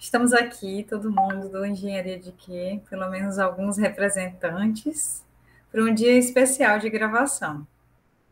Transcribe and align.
Estamos 0.00 0.32
aqui, 0.32 0.86
todo 0.88 1.10
mundo 1.10 1.48
do 1.48 1.66
Engenharia 1.66 2.16
de 2.16 2.30
Quê, 2.30 2.80
pelo 2.88 3.10
menos 3.10 3.36
alguns 3.36 3.76
representantes, 3.76 5.24
para 5.72 5.82
um 5.82 5.92
dia 5.92 6.16
especial 6.16 6.78
de 6.78 6.88
gravação, 6.88 7.66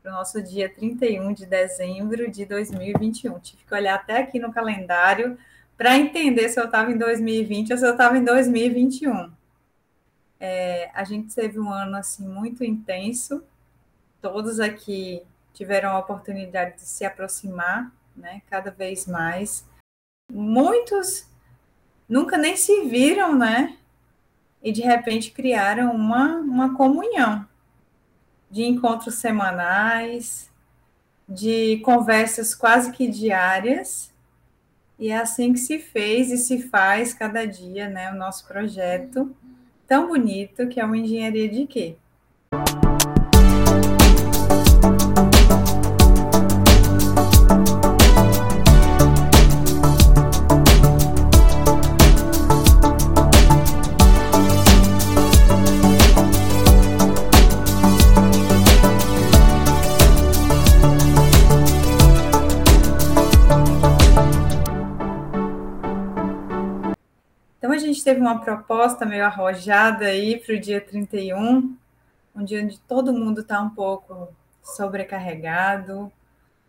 para 0.00 0.12
o 0.12 0.14
nosso 0.14 0.40
dia 0.40 0.72
31 0.72 1.32
de 1.32 1.44
dezembro 1.44 2.30
de 2.30 2.46
2021. 2.46 3.40
Tive 3.40 3.64
que 3.64 3.74
olhar 3.74 3.96
até 3.96 4.18
aqui 4.18 4.38
no 4.38 4.52
calendário 4.52 5.36
para 5.76 5.98
entender 5.98 6.48
se 6.50 6.60
eu 6.60 6.66
estava 6.66 6.92
em 6.92 6.96
2020 6.96 7.72
ou 7.72 7.78
se 7.78 7.84
eu 7.84 7.90
estava 7.90 8.16
em 8.16 8.22
2021. 8.22 9.32
É, 10.38 10.88
a 10.94 11.02
gente 11.02 11.34
teve 11.34 11.58
um 11.58 11.72
ano 11.72 11.96
assim 11.96 12.28
muito 12.28 12.62
intenso, 12.62 13.42
todos 14.22 14.60
aqui 14.60 15.20
tiveram 15.52 15.90
a 15.90 15.98
oportunidade 15.98 16.76
de 16.76 16.82
se 16.82 17.04
aproximar, 17.04 17.90
né, 18.16 18.40
cada 18.48 18.70
vez 18.70 19.04
mais. 19.04 19.66
Muitos 20.30 21.26
nunca 22.08 22.36
nem 22.38 22.56
se 22.56 22.82
viram, 22.84 23.36
né? 23.36 23.76
E 24.62 24.72
de 24.72 24.82
repente 24.82 25.30
criaram 25.30 25.94
uma, 25.94 26.36
uma 26.36 26.74
comunhão 26.74 27.46
de 28.50 28.64
encontros 28.64 29.16
semanais, 29.16 30.50
de 31.28 31.78
conversas 31.78 32.54
quase 32.54 32.92
que 32.92 33.08
diárias. 33.08 34.12
E 34.98 35.10
é 35.10 35.18
assim 35.18 35.52
que 35.52 35.58
se 35.58 35.78
fez 35.78 36.30
e 36.30 36.38
se 36.38 36.68
faz 36.68 37.12
cada 37.12 37.46
dia, 37.46 37.88
né? 37.88 38.10
O 38.12 38.16
nosso 38.16 38.46
projeto 38.46 39.34
tão 39.86 40.08
bonito 40.08 40.68
que 40.68 40.80
é 40.80 40.84
uma 40.84 40.96
engenharia 40.96 41.48
de 41.48 41.66
quê? 41.66 41.96
Teve 68.06 68.20
uma 68.20 68.40
proposta 68.40 69.04
meio 69.04 69.24
arrojada 69.24 70.04
aí 70.04 70.38
para 70.38 70.54
o 70.54 70.60
dia 70.60 70.80
31, 70.80 71.76
um 72.36 72.44
dia 72.44 72.62
onde 72.62 72.78
todo 72.78 73.12
mundo 73.12 73.40
está 73.40 73.60
um 73.60 73.70
pouco 73.70 74.28
sobrecarregado, 74.62 76.12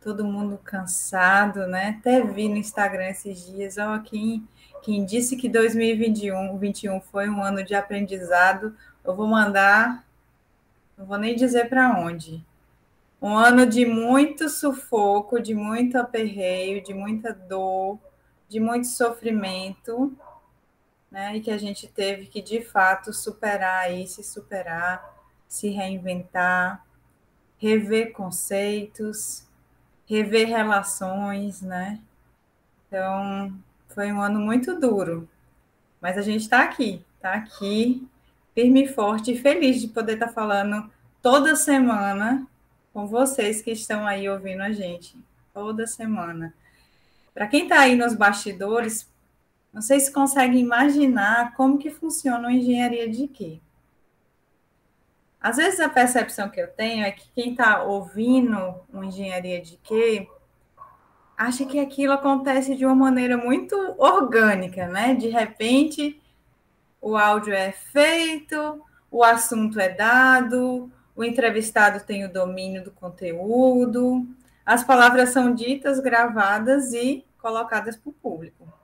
todo 0.01 0.25
mundo 0.25 0.59
cansado, 0.63 1.67
né? 1.67 1.95
Até 1.99 2.23
vi 2.23 2.49
no 2.49 2.57
Instagram 2.57 3.09
esses 3.09 3.45
dias, 3.45 3.77
ó, 3.77 3.99
quem, 3.99 4.47
quem 4.81 5.05
disse 5.05 5.37
que 5.37 5.47
2021 5.47 6.57
21 6.57 7.01
foi 7.01 7.29
um 7.29 7.43
ano 7.43 7.63
de 7.63 7.75
aprendizado, 7.75 8.75
eu 9.05 9.15
vou 9.15 9.27
mandar, 9.27 10.03
não 10.97 11.05
vou 11.05 11.19
nem 11.19 11.35
dizer 11.35 11.69
para 11.69 11.99
onde. 11.99 12.43
Um 13.21 13.37
ano 13.37 13.67
de 13.67 13.85
muito 13.85 14.49
sufoco, 14.49 15.39
de 15.39 15.53
muito 15.53 15.99
aperreio, 15.99 16.83
de 16.83 16.95
muita 16.95 17.31
dor, 17.31 17.99
de 18.49 18.59
muito 18.59 18.87
sofrimento, 18.87 20.17
né? 21.11 21.35
E 21.35 21.41
que 21.41 21.51
a 21.51 21.57
gente 21.57 21.87
teve 21.87 22.27
que 22.27 22.41
de 22.41 22.61
fato 22.61 23.13
superar 23.13 23.85
aí, 23.85 24.07
se 24.07 24.23
superar, 24.23 25.15
se 25.47 25.69
reinventar, 25.69 26.85
rever 27.57 28.11
conceitos, 28.11 29.45
rever 30.05 30.47
relações, 30.47 31.61
né? 31.61 31.99
Então, 32.87 33.53
foi 33.89 34.11
um 34.11 34.21
ano 34.21 34.39
muito 34.39 34.79
duro, 34.79 35.27
mas 35.99 36.17
a 36.17 36.21
gente 36.21 36.43
está 36.43 36.63
aqui, 36.63 37.03
está 37.15 37.33
aqui, 37.33 38.07
firme 38.53 38.85
e 38.85 38.87
forte 38.87 39.31
e 39.31 39.37
feliz 39.37 39.81
de 39.81 39.87
poder 39.87 40.13
estar 40.13 40.27
tá 40.27 40.33
falando 40.33 40.89
toda 41.21 41.55
semana 41.55 42.47
com 42.93 43.05
vocês 43.05 43.61
que 43.61 43.71
estão 43.71 44.07
aí 44.07 44.29
ouvindo 44.29 44.61
a 44.61 44.71
gente, 44.71 45.15
toda 45.53 45.85
semana. 45.85 46.53
Para 47.33 47.47
quem 47.47 47.63
está 47.63 47.81
aí 47.81 47.95
nos 47.95 48.15
bastidores, 48.15 49.07
não 49.77 49.81
sei 49.83 49.99
se 49.99 50.11
consegue 50.11 50.57
imaginar 50.57 51.53
como 51.53 51.77
que 51.77 51.91
funciona 51.91 52.39
uma 52.39 52.51
engenharia 52.51 53.07
de 53.07 53.27
quê. 53.27 53.61
Às 55.39 55.57
vezes 55.57 55.79
a 55.79 55.87
percepção 55.87 56.49
que 56.49 56.59
eu 56.59 56.67
tenho 56.67 57.05
é 57.05 57.11
que 57.11 57.29
quem 57.35 57.51
está 57.51 57.83
ouvindo 57.83 58.57
uma 58.91 59.05
engenharia 59.05 59.61
de 59.61 59.77
quê 59.77 60.27
acha 61.37 61.63
que 61.63 61.77
aquilo 61.77 62.13
acontece 62.13 62.75
de 62.75 62.87
uma 62.87 62.95
maneira 62.95 63.37
muito 63.37 63.75
orgânica, 63.99 64.87
né? 64.87 65.13
De 65.13 65.27
repente 65.27 66.19
o 66.99 67.15
áudio 67.15 67.53
é 67.53 67.71
feito, 67.71 68.83
o 69.11 69.23
assunto 69.23 69.79
é 69.79 69.89
dado, 69.89 70.91
o 71.15 71.23
entrevistado 71.23 72.03
tem 72.03 72.25
o 72.25 72.33
domínio 72.33 72.83
do 72.83 72.89
conteúdo, 72.89 74.27
as 74.65 74.83
palavras 74.83 75.29
são 75.29 75.53
ditas, 75.53 75.99
gravadas 75.99 76.93
e 76.93 77.23
colocadas 77.37 77.95
para 77.95 78.09
o 78.09 78.13
público 78.13 78.76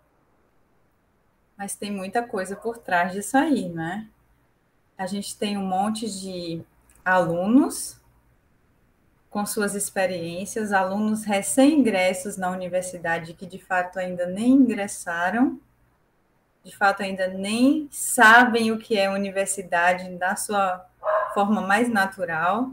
mas 1.57 1.75
tem 1.75 1.91
muita 1.91 2.23
coisa 2.23 2.55
por 2.55 2.77
trás 2.77 3.13
disso 3.13 3.37
aí, 3.37 3.69
né? 3.69 4.07
A 4.97 5.05
gente 5.05 5.37
tem 5.37 5.57
um 5.57 5.65
monte 5.65 6.09
de 6.09 6.61
alunos 7.03 7.99
com 9.29 9.45
suas 9.45 9.73
experiências, 9.73 10.71
alunos 10.71 11.23
recém-ingressos 11.23 12.37
na 12.37 12.51
universidade 12.51 13.33
que 13.33 13.47
de 13.47 13.57
fato 13.57 13.97
ainda 13.97 14.27
nem 14.27 14.51
ingressaram, 14.51 15.59
de 16.63 16.75
fato 16.75 17.01
ainda 17.01 17.27
nem 17.27 17.89
sabem 17.91 18.71
o 18.71 18.77
que 18.77 18.97
é 18.97 19.09
universidade 19.09 20.07
da 20.17 20.35
sua 20.35 20.85
forma 21.33 21.61
mais 21.61 21.89
natural. 21.89 22.71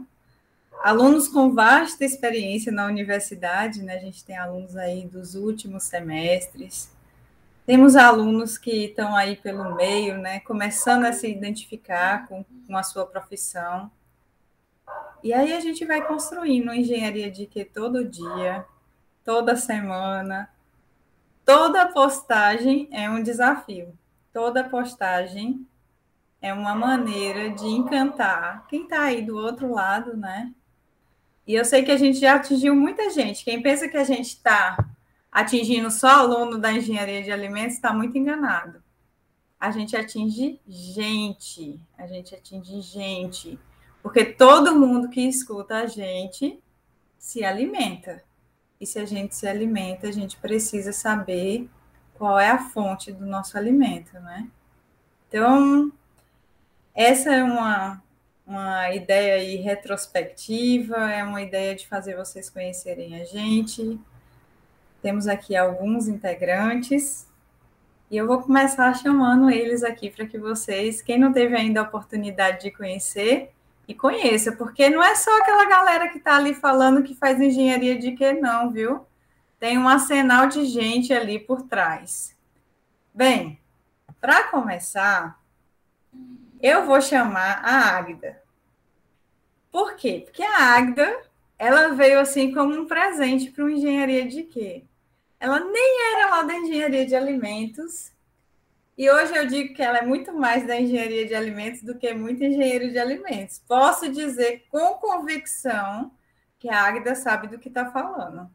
Alunos 0.83 1.27
com 1.27 1.53
vasta 1.53 2.05
experiência 2.05 2.71
na 2.71 2.85
universidade, 2.85 3.83
né? 3.83 3.95
A 3.95 3.99
gente 3.99 4.23
tem 4.23 4.37
alunos 4.37 4.75
aí 4.77 5.05
dos 5.05 5.35
últimos 5.35 5.83
semestres, 5.83 6.91
temos 7.65 7.95
alunos 7.95 8.57
que 8.57 8.85
estão 8.85 9.15
aí 9.15 9.35
pelo 9.35 9.75
meio, 9.75 10.17
né, 10.17 10.39
começando 10.41 11.05
a 11.05 11.13
se 11.13 11.29
identificar 11.29 12.27
com, 12.27 12.43
com 12.67 12.75
a 12.75 12.83
sua 12.83 13.05
profissão. 13.05 13.91
E 15.23 15.31
aí 15.33 15.53
a 15.53 15.59
gente 15.59 15.85
vai 15.85 16.05
construindo 16.05 16.73
engenharia 16.73 17.29
de 17.29 17.45
que 17.45 17.63
todo 17.63 18.03
dia, 18.03 18.65
toda 19.23 19.55
semana, 19.55 20.49
toda 21.45 21.87
postagem 21.87 22.89
é 22.91 23.09
um 23.09 23.21
desafio. 23.21 23.93
Toda 24.33 24.63
postagem 24.63 25.67
é 26.41 26.51
uma 26.53 26.73
maneira 26.73 27.51
de 27.51 27.67
encantar 27.67 28.65
quem 28.67 28.83
está 28.83 29.03
aí 29.03 29.21
do 29.21 29.37
outro 29.37 29.71
lado, 29.71 30.17
né? 30.17 30.51
E 31.45 31.53
eu 31.53 31.63
sei 31.63 31.83
que 31.83 31.91
a 31.91 31.97
gente 31.97 32.19
já 32.19 32.35
atingiu 32.35 32.75
muita 32.75 33.09
gente. 33.09 33.43
Quem 33.43 33.61
pensa 33.61 33.87
que 33.87 33.97
a 33.97 34.03
gente 34.03 34.27
está 34.27 34.77
atingindo 35.31 35.89
só 35.89 36.09
aluno 36.09 36.57
da 36.57 36.73
engenharia 36.73 37.23
de 37.23 37.31
alimentos, 37.31 37.75
está 37.75 37.93
muito 37.93 38.17
enganado. 38.17 38.83
A 39.59 39.71
gente 39.71 39.95
atinge 39.95 40.59
gente, 40.67 41.79
a 41.97 42.05
gente 42.07 42.35
atinge 42.35 42.81
gente, 42.81 43.59
porque 44.01 44.25
todo 44.25 44.75
mundo 44.75 45.09
que 45.09 45.21
escuta 45.21 45.77
a 45.77 45.85
gente 45.85 46.59
se 47.17 47.43
alimenta. 47.43 48.23
E 48.79 48.85
se 48.85 48.97
a 48.97 49.05
gente 49.05 49.35
se 49.35 49.47
alimenta, 49.47 50.07
a 50.07 50.11
gente 50.11 50.37
precisa 50.37 50.91
saber 50.91 51.69
qual 52.15 52.39
é 52.39 52.49
a 52.49 52.57
fonte 52.57 53.11
do 53.11 53.25
nosso 53.25 53.57
alimento, 53.57 54.19
né? 54.19 54.49
Então, 55.27 55.91
essa 56.93 57.33
é 57.33 57.43
uma, 57.43 58.03
uma 58.45 58.93
ideia 58.93 59.35
aí 59.35 59.55
retrospectiva, 59.57 60.97
é 61.11 61.23
uma 61.23 61.41
ideia 61.41 61.75
de 61.75 61.87
fazer 61.87 62.15
vocês 62.15 62.49
conhecerem 62.49 63.21
a 63.21 63.23
gente, 63.23 63.99
temos 65.01 65.27
aqui 65.27 65.55
alguns 65.55 66.07
integrantes 66.07 67.27
e 68.09 68.17
eu 68.17 68.27
vou 68.27 68.41
começar 68.41 68.93
chamando 68.93 69.49
eles 69.49 69.83
aqui 69.83 70.09
para 70.09 70.25
que 70.25 70.37
vocês, 70.37 71.01
quem 71.01 71.17
não 71.17 71.31
teve 71.31 71.55
ainda 71.55 71.79
a 71.79 71.83
oportunidade 71.83 72.61
de 72.63 72.71
conhecer, 72.71 73.53
e 73.87 73.93
conheça, 73.93 74.53
porque 74.53 74.89
não 74.89 75.03
é 75.03 75.15
só 75.15 75.35
aquela 75.37 75.65
galera 75.65 76.09
que 76.09 76.17
está 76.17 76.37
ali 76.37 76.53
falando 76.53 77.03
que 77.03 77.13
faz 77.13 77.39
engenharia 77.39 77.97
de 77.97 78.13
que 78.13 78.33
não, 78.33 78.71
viu? 78.71 79.05
Tem 79.59 79.77
um 79.77 79.87
arsenal 79.87 80.47
de 80.47 80.65
gente 80.65 81.13
ali 81.13 81.37
por 81.37 81.63
trás. 81.63 82.35
Bem, 83.13 83.59
para 84.19 84.43
começar, 84.43 85.39
eu 86.61 86.85
vou 86.85 87.01
chamar 87.01 87.61
a 87.63 87.97
Águida. 87.97 88.41
Por 89.71 89.95
quê? 89.95 90.23
Porque 90.25 90.43
a 90.43 90.75
Águida, 90.75 91.21
ela 91.59 91.89
veio 91.89 92.19
assim 92.19 92.53
como 92.53 92.73
um 92.73 92.85
presente 92.85 93.51
para 93.51 93.63
uma 93.63 93.73
engenharia 93.73 94.27
de 94.27 94.43
quê? 94.43 94.83
Ela 95.41 95.59
nem 95.59 96.13
era 96.13 96.29
lá 96.29 96.43
da 96.43 96.53
engenharia 96.53 97.03
de 97.03 97.15
alimentos. 97.15 98.11
E 98.95 99.09
hoje 99.09 99.35
eu 99.35 99.47
digo 99.47 99.73
que 99.73 99.81
ela 99.81 99.97
é 99.97 100.05
muito 100.05 100.31
mais 100.31 100.67
da 100.67 100.79
engenharia 100.79 101.25
de 101.25 101.33
alimentos 101.33 101.81
do 101.81 101.97
que 101.97 102.13
muito 102.13 102.43
engenheiro 102.43 102.91
de 102.91 102.99
alimentos. 102.99 103.59
Posso 103.67 104.07
dizer 104.11 104.67
com 104.69 104.93
convicção 104.99 106.11
que 106.59 106.69
a 106.69 106.83
Águida 106.83 107.15
sabe 107.15 107.47
do 107.47 107.57
que 107.57 107.69
está 107.69 107.91
falando. 107.91 108.47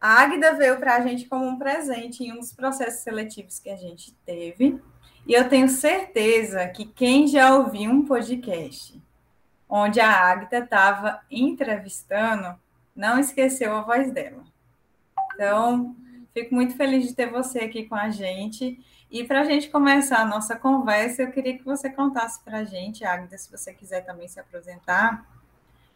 A 0.00 0.22
Águida 0.22 0.54
veio 0.54 0.78
para 0.78 0.94
a 0.96 1.00
gente 1.02 1.26
como 1.26 1.46
um 1.46 1.58
presente 1.58 2.24
em 2.24 2.32
um 2.32 2.38
dos 2.38 2.54
processos 2.54 3.00
seletivos 3.00 3.58
que 3.58 3.68
a 3.68 3.76
gente 3.76 4.14
teve. 4.24 4.80
E 5.26 5.34
eu 5.34 5.50
tenho 5.50 5.68
certeza 5.68 6.66
que 6.68 6.86
quem 6.86 7.26
já 7.28 7.54
ouviu 7.54 7.90
um 7.90 8.06
podcast 8.06 8.98
onde 9.68 10.00
a 10.00 10.10
Águida 10.10 10.60
estava 10.60 11.20
entrevistando, 11.30 12.58
não 12.96 13.18
esqueceu 13.18 13.76
a 13.76 13.82
voz 13.82 14.10
dela. 14.10 14.47
Então, 15.38 15.94
fico 16.34 16.52
muito 16.52 16.76
feliz 16.76 17.06
de 17.06 17.14
ter 17.14 17.30
você 17.30 17.60
aqui 17.60 17.84
com 17.84 17.94
a 17.94 18.10
gente. 18.10 18.84
E 19.08 19.22
para 19.22 19.42
a 19.42 19.44
gente 19.44 19.70
começar 19.70 20.18
a 20.18 20.24
nossa 20.24 20.56
conversa, 20.56 21.22
eu 21.22 21.30
queria 21.30 21.56
que 21.56 21.64
você 21.64 21.88
contasse 21.88 22.40
para 22.40 22.58
a 22.58 22.64
gente, 22.64 23.04
Águida, 23.04 23.38
se 23.38 23.48
você 23.48 23.72
quiser 23.72 24.04
também 24.04 24.26
se 24.26 24.40
apresentar, 24.40 25.24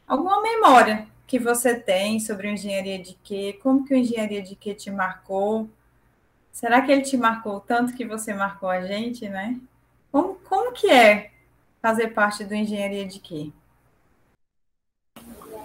alguma 0.07 0.41
memória 0.41 1.09
que 1.27 1.41
você 1.41 1.75
tem 1.75 2.21
sobre 2.21 2.47
o 2.47 2.53
engenharia 2.53 3.01
de 3.01 3.19
quê? 3.25 3.59
Como 3.61 3.85
que 3.85 3.93
o 3.93 3.97
engenharia 3.97 4.41
de 4.41 4.55
quê 4.55 4.75
te 4.75 4.93
marcou? 4.93 5.69
Será 6.53 6.81
que 6.81 6.93
ele 6.93 7.03
te 7.03 7.17
marcou 7.17 7.59
tanto 7.59 7.95
que 7.95 8.05
você 8.05 8.33
marcou 8.33 8.69
a 8.69 8.83
gente, 8.83 9.29
né? 9.29 9.59
Como, 10.13 10.37
como 10.37 10.71
que 10.73 10.89
é 10.89 11.33
fazer 11.83 12.15
parte 12.15 12.45
do 12.45 12.55
engenharia 12.55 13.05
de 13.05 13.19
quê? 13.19 13.51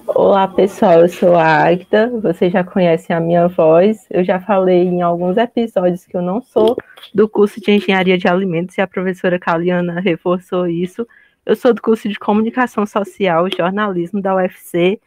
Olá 0.07 0.47
pessoal, 0.47 1.01
eu 1.01 1.09
sou 1.09 1.35
a 1.35 1.67
Agda, 1.67 2.09
vocês 2.21 2.51
já 2.51 2.63
conhecem 2.63 3.13
a 3.13 3.19
minha 3.19 3.47
voz. 3.47 4.07
Eu 4.09 4.23
já 4.23 4.39
falei 4.39 4.83
em 4.83 5.01
alguns 5.01 5.35
episódios 5.35 6.05
que 6.05 6.15
eu 6.15 6.21
não 6.21 6.41
sou 6.41 6.77
do 7.13 7.27
curso 7.27 7.59
de 7.59 7.71
Engenharia 7.71 8.17
de 8.17 8.27
Alimentos 8.27 8.77
e 8.77 8.81
a 8.81 8.87
professora 8.87 9.37
Caliana 9.37 9.99
reforçou 9.99 10.65
isso. 10.65 11.05
Eu 11.45 11.55
sou 11.55 11.73
do 11.73 11.81
curso 11.81 12.07
de 12.07 12.17
Comunicação 12.17 12.85
Social 12.85 13.47
e 13.47 13.55
Jornalismo 13.55 14.21
da 14.21 14.33
UFC. 14.35 14.99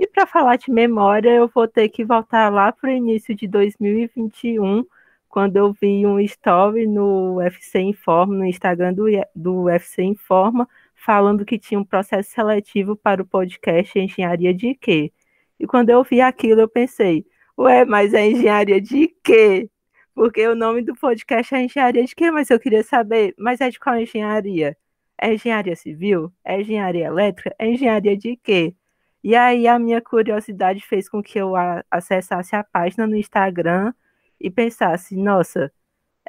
E 0.00 0.06
para 0.06 0.26
falar 0.26 0.56
de 0.56 0.70
memória, 0.70 1.30
eu 1.30 1.48
vou 1.48 1.68
ter 1.68 1.90
que 1.90 2.04
voltar 2.04 2.50
lá 2.50 2.72
para 2.72 2.88
o 2.88 2.92
início 2.92 3.34
de 3.34 3.46
2021, 3.46 4.84
quando 5.28 5.56
eu 5.56 5.72
vi 5.72 6.06
um 6.06 6.18
story 6.20 6.86
no 6.86 7.36
UFC 7.36 7.80
Informa, 7.80 8.34
no 8.34 8.44
Instagram 8.44 8.94
do, 8.94 9.04
do 9.34 9.64
UFC 9.64 10.02
Informa, 10.02 10.66
falando 11.06 11.44
que 11.44 11.56
tinha 11.58 11.78
um 11.78 11.84
processo 11.84 12.32
seletivo 12.32 12.96
para 12.96 13.22
o 13.22 13.26
podcast 13.26 13.96
Engenharia 13.96 14.52
de 14.52 14.74
quê? 14.74 15.12
E 15.58 15.66
quando 15.66 15.90
eu 15.90 16.02
vi 16.02 16.20
aquilo, 16.20 16.62
eu 16.62 16.68
pensei, 16.68 17.24
ué, 17.56 17.84
mas 17.84 18.12
é 18.12 18.28
engenharia 18.28 18.80
de 18.80 19.08
quê? 19.22 19.70
Porque 20.14 20.46
o 20.48 20.56
nome 20.56 20.82
do 20.82 20.96
podcast 20.96 21.54
é 21.54 21.62
engenharia 21.62 22.04
de 22.04 22.14
quê? 22.14 22.30
Mas 22.32 22.50
eu 22.50 22.58
queria 22.58 22.82
saber, 22.82 23.34
mas 23.38 23.60
é 23.60 23.70
de 23.70 23.78
qual 23.78 23.96
engenharia? 23.96 24.76
É 25.16 25.32
engenharia 25.32 25.76
civil? 25.76 26.32
É 26.44 26.60
engenharia 26.60 27.06
elétrica? 27.06 27.54
É 27.58 27.68
engenharia 27.68 28.16
de 28.16 28.36
quê? 28.36 28.74
E 29.22 29.36
aí 29.36 29.68
a 29.68 29.78
minha 29.78 30.00
curiosidade 30.00 30.80
fez 30.84 31.08
com 31.08 31.22
que 31.22 31.38
eu 31.38 31.54
acessasse 31.90 32.56
a 32.56 32.64
página 32.64 33.06
no 33.06 33.16
Instagram 33.16 33.92
e 34.40 34.50
pensasse, 34.50 35.16
nossa, 35.16 35.72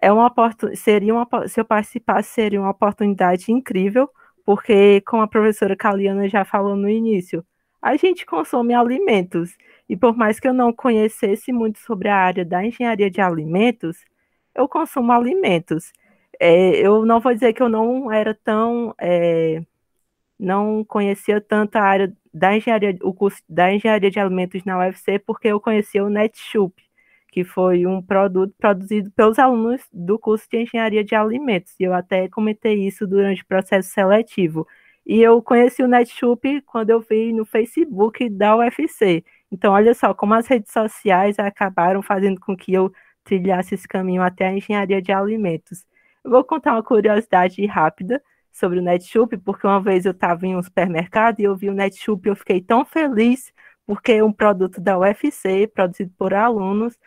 é 0.01 0.11
uma 0.11 0.31
seria 0.75 1.13
uma 1.15 1.27
se 1.47 1.59
eu 1.59 1.65
participasse 1.65 2.29
seria 2.29 2.61
uma 2.61 2.71
oportunidade 2.71 3.51
incrível 3.51 4.09
porque, 4.47 5.01
como 5.01 5.23
a 5.23 5.27
professora 5.27 5.75
Caliana 5.75 6.29
já 6.29 6.45
falou 6.45 6.77
no 6.77 6.89
início, 6.89 7.45
a 7.81 7.97
gente 7.97 8.25
consome 8.25 8.73
alimentos. 8.73 9.57
E 9.89 9.97
por 9.97 10.15
mais 10.15 10.39
que 10.39 10.47
eu 10.47 10.53
não 10.53 10.71
conhecesse 10.71 11.51
muito 11.51 11.79
sobre 11.79 12.07
a 12.07 12.15
área 12.15 12.45
da 12.45 12.65
engenharia 12.65 13.11
de 13.11 13.19
alimentos, 13.19 14.05
eu 14.55 14.67
consumo 14.69 15.11
alimentos. 15.11 15.91
É, 16.39 16.77
eu 16.77 17.05
não 17.05 17.19
vou 17.19 17.33
dizer 17.33 17.53
que 17.53 17.61
eu 17.61 17.67
não 17.69 18.11
era 18.11 18.33
tão. 18.33 18.95
É, 18.99 19.61
não 20.39 20.83
conhecia 20.85 21.41
tanto 21.41 21.75
a 21.77 21.81
área 21.83 22.13
da 22.33 22.55
engenharia, 22.55 22.97
o 23.03 23.13
curso 23.13 23.41
da 23.49 23.73
engenharia 23.73 24.11
de 24.11 24.19
alimentos 24.19 24.63
na 24.65 24.79
UFC, 24.79 25.19
porque 25.19 25.49
eu 25.49 25.59
conhecia 25.59 26.03
o 26.05 26.09
Netshoop 26.09 26.86
que 27.37 27.43
foi 27.43 27.85
um 27.85 28.01
produto 28.01 28.51
produzido 28.57 29.11
pelos 29.11 29.37
alunos 29.37 29.83
do 29.93 30.17
curso 30.17 30.47
de 30.49 30.57
Engenharia 30.63 31.03
de 31.03 31.13
Alimentos. 31.13 31.75
E 31.79 31.83
eu 31.83 31.93
até 31.93 32.27
comentei 32.27 32.87
isso 32.87 33.05
durante 33.05 33.43
o 33.43 33.45
processo 33.45 33.89
seletivo. 33.89 34.65
E 35.05 35.21
eu 35.21 35.39
conheci 35.39 35.83
o 35.83 35.87
Netshoop 35.87 36.61
quando 36.61 36.89
eu 36.89 36.99
vi 36.99 37.31
no 37.31 37.45
Facebook 37.45 38.27
da 38.27 38.57
UFC. 38.57 39.23
Então, 39.51 39.71
olha 39.71 39.93
só 39.93 40.15
como 40.15 40.33
as 40.33 40.47
redes 40.47 40.71
sociais 40.71 41.37
acabaram 41.37 42.01
fazendo 42.01 42.41
com 42.41 42.57
que 42.57 42.73
eu 42.73 42.91
trilhasse 43.23 43.75
esse 43.75 43.87
caminho 43.87 44.23
até 44.23 44.47
a 44.47 44.53
engenharia 44.53 44.99
de 44.99 45.11
alimentos. 45.11 45.85
Eu 46.25 46.31
vou 46.31 46.43
contar 46.43 46.71
uma 46.71 46.81
curiosidade 46.81 47.63
rápida 47.67 48.19
sobre 48.51 48.79
o 48.79 48.81
Netshoop, 48.81 49.37
porque 49.37 49.67
uma 49.67 49.79
vez 49.79 50.05
eu 50.07 50.11
estava 50.11 50.43
em 50.47 50.55
um 50.55 50.63
supermercado 50.63 51.39
e 51.39 51.43
eu 51.43 51.55
vi 51.55 51.69
o 51.69 51.73
Netshoop 51.75 52.27
e 52.27 52.31
eu 52.31 52.35
fiquei 52.35 52.61
tão 52.61 52.83
feliz 52.83 53.53
porque 53.85 54.13
é 54.13 54.23
um 54.23 54.33
produto 54.33 54.81
da 54.81 54.97
UFC, 54.97 55.67
produzido 55.67 56.11
por 56.17 56.33
alunos, 56.33 56.97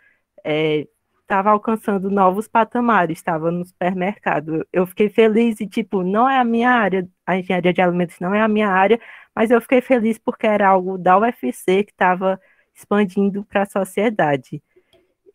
estava 0.43 1.49
é, 1.49 1.51
alcançando 1.51 2.09
novos 2.09 2.47
patamares, 2.47 3.17
estava 3.19 3.51
no 3.51 3.65
supermercado. 3.65 4.65
Eu 4.71 4.85
fiquei 4.87 5.09
feliz 5.09 5.59
e, 5.61 5.67
tipo, 5.67 6.03
não 6.03 6.29
é 6.29 6.37
a 6.39 6.43
minha 6.43 6.69
área, 6.69 7.07
a 7.25 7.37
engenharia 7.37 7.73
de 7.73 7.81
alimentos 7.81 8.19
não 8.19 8.33
é 8.33 8.41
a 8.41 8.47
minha 8.47 8.69
área, 8.69 8.99
mas 9.35 9.51
eu 9.51 9.61
fiquei 9.61 9.81
feliz 9.81 10.17
porque 10.17 10.47
era 10.47 10.67
algo 10.67 10.97
da 10.97 11.17
UFC 11.17 11.83
que 11.83 11.91
estava 11.91 12.39
expandindo 12.73 13.45
para 13.45 13.63
a 13.63 13.65
sociedade. 13.65 14.61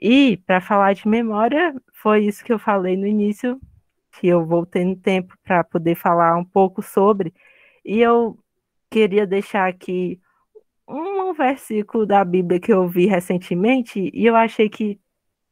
E, 0.00 0.37
para 0.47 0.61
falar 0.61 0.94
de 0.94 1.08
memória, 1.08 1.75
foi 1.94 2.25
isso 2.26 2.44
que 2.44 2.53
eu 2.53 2.58
falei 2.58 2.97
no 2.97 3.06
início, 3.06 3.61
que 4.12 4.26
eu 4.29 4.44
voltei 4.47 4.85
no 4.85 4.97
tempo 4.97 5.35
para 5.44 5.64
poder 5.64 5.94
falar 5.94 6.37
um 6.37 6.44
pouco 6.44 6.82
sobre, 6.82 7.32
e 7.85 8.00
eu 8.00 8.38
queria 8.91 9.26
deixar 9.26 9.69
aqui 9.69 10.20
um 10.88 11.32
versículo 11.34 12.06
da 12.06 12.24
Bíblia 12.24 12.60
que 12.60 12.72
eu 12.72 12.86
vi 12.88 13.06
recentemente 13.06 14.10
e 14.12 14.26
eu 14.26 14.36
achei 14.36 14.68
que 14.68 15.00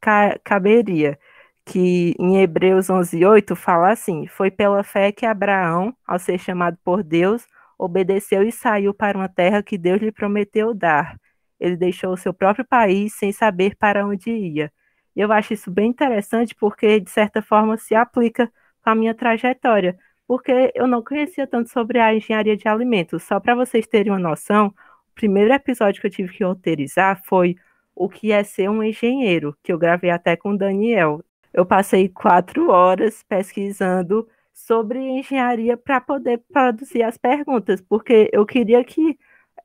ca 0.01 0.39
caberia, 0.45 1.19
que 1.65 2.15
em 2.19 2.39
Hebreus 2.43 2.91
11:8 2.91 3.57
fala 3.57 3.91
assim: 3.93 4.27
Foi 4.27 4.51
pela 4.51 4.83
fé 4.85 5.13
que 5.13 5.27
Abraão, 5.27 5.97
ao 6.07 6.19
ser 6.19 6.39
chamado 6.39 6.79
por 6.85 7.03
Deus, 7.03 7.47
obedeceu 7.79 8.43
e 8.43 8.53
saiu 8.53 8.95
para 8.95 9.19
uma 9.19 9.29
terra 9.29 9.63
que 9.63 9.79
Deus 9.79 10.01
lhe 10.01 10.13
prometeu 10.13 10.75
dar. 10.75 11.19
Ele 11.59 11.77
deixou 11.77 12.13
o 12.13 12.17
seu 12.17 12.35
próprio 12.35 12.65
país 12.65 13.15
sem 13.15 13.33
saber 13.33 13.77
para 13.77 14.07
onde 14.07 14.31
ia. 14.31 14.73
E 15.17 15.21
eu 15.21 15.33
acho 15.33 15.55
isso 15.55 15.71
bem 15.71 15.91
interessante 15.91 16.55
porque, 16.55 17.01
de 17.01 17.11
certa 17.11 17.41
forma, 17.43 17.77
se 17.77 17.95
aplica 17.95 18.53
com 18.83 18.91
a 18.91 18.95
minha 18.95 19.15
trajetória, 19.15 19.99
porque 20.27 20.73
eu 20.75 20.87
não 20.87 21.03
conhecia 21.03 21.47
tanto 21.47 21.71
sobre 21.71 21.99
a 22.01 22.15
engenharia 22.15 22.57
de 22.57 22.69
alimentos. 22.69 23.23
Só 23.23 23.41
para 23.41 23.55
vocês 23.55 23.87
terem 23.87 24.13
uma 24.13 24.19
noção, 24.19 24.75
primeiro 25.15 25.53
episódio 25.53 26.01
que 26.01 26.07
eu 26.07 26.11
tive 26.11 26.33
que 26.33 26.45
roteirizar 26.45 27.23
foi 27.25 27.57
o 27.95 28.09
que 28.09 28.33
é 28.33 28.43
ser 28.43 28.69
um 28.69 28.83
engenheiro, 28.83 29.57
que 29.63 29.73
eu 29.73 29.79
gravei 29.79 30.11
até 30.11 30.37
com 30.37 30.51
o 30.51 30.59
Daniel. 30.59 31.23
Eu 31.53 31.65
passei 31.65 32.09
quatro 32.09 32.71
horas 32.71 33.23
pesquisando 33.23 34.29
sobre 34.53 34.99
engenharia 34.99 35.77
para 35.77 36.01
poder 36.01 36.43
produzir 36.53 37.03
as 37.03 37.17
perguntas, 37.17 37.81
porque 37.81 38.31
eu 38.33 38.45
queria 38.47 38.85
que 38.85 39.19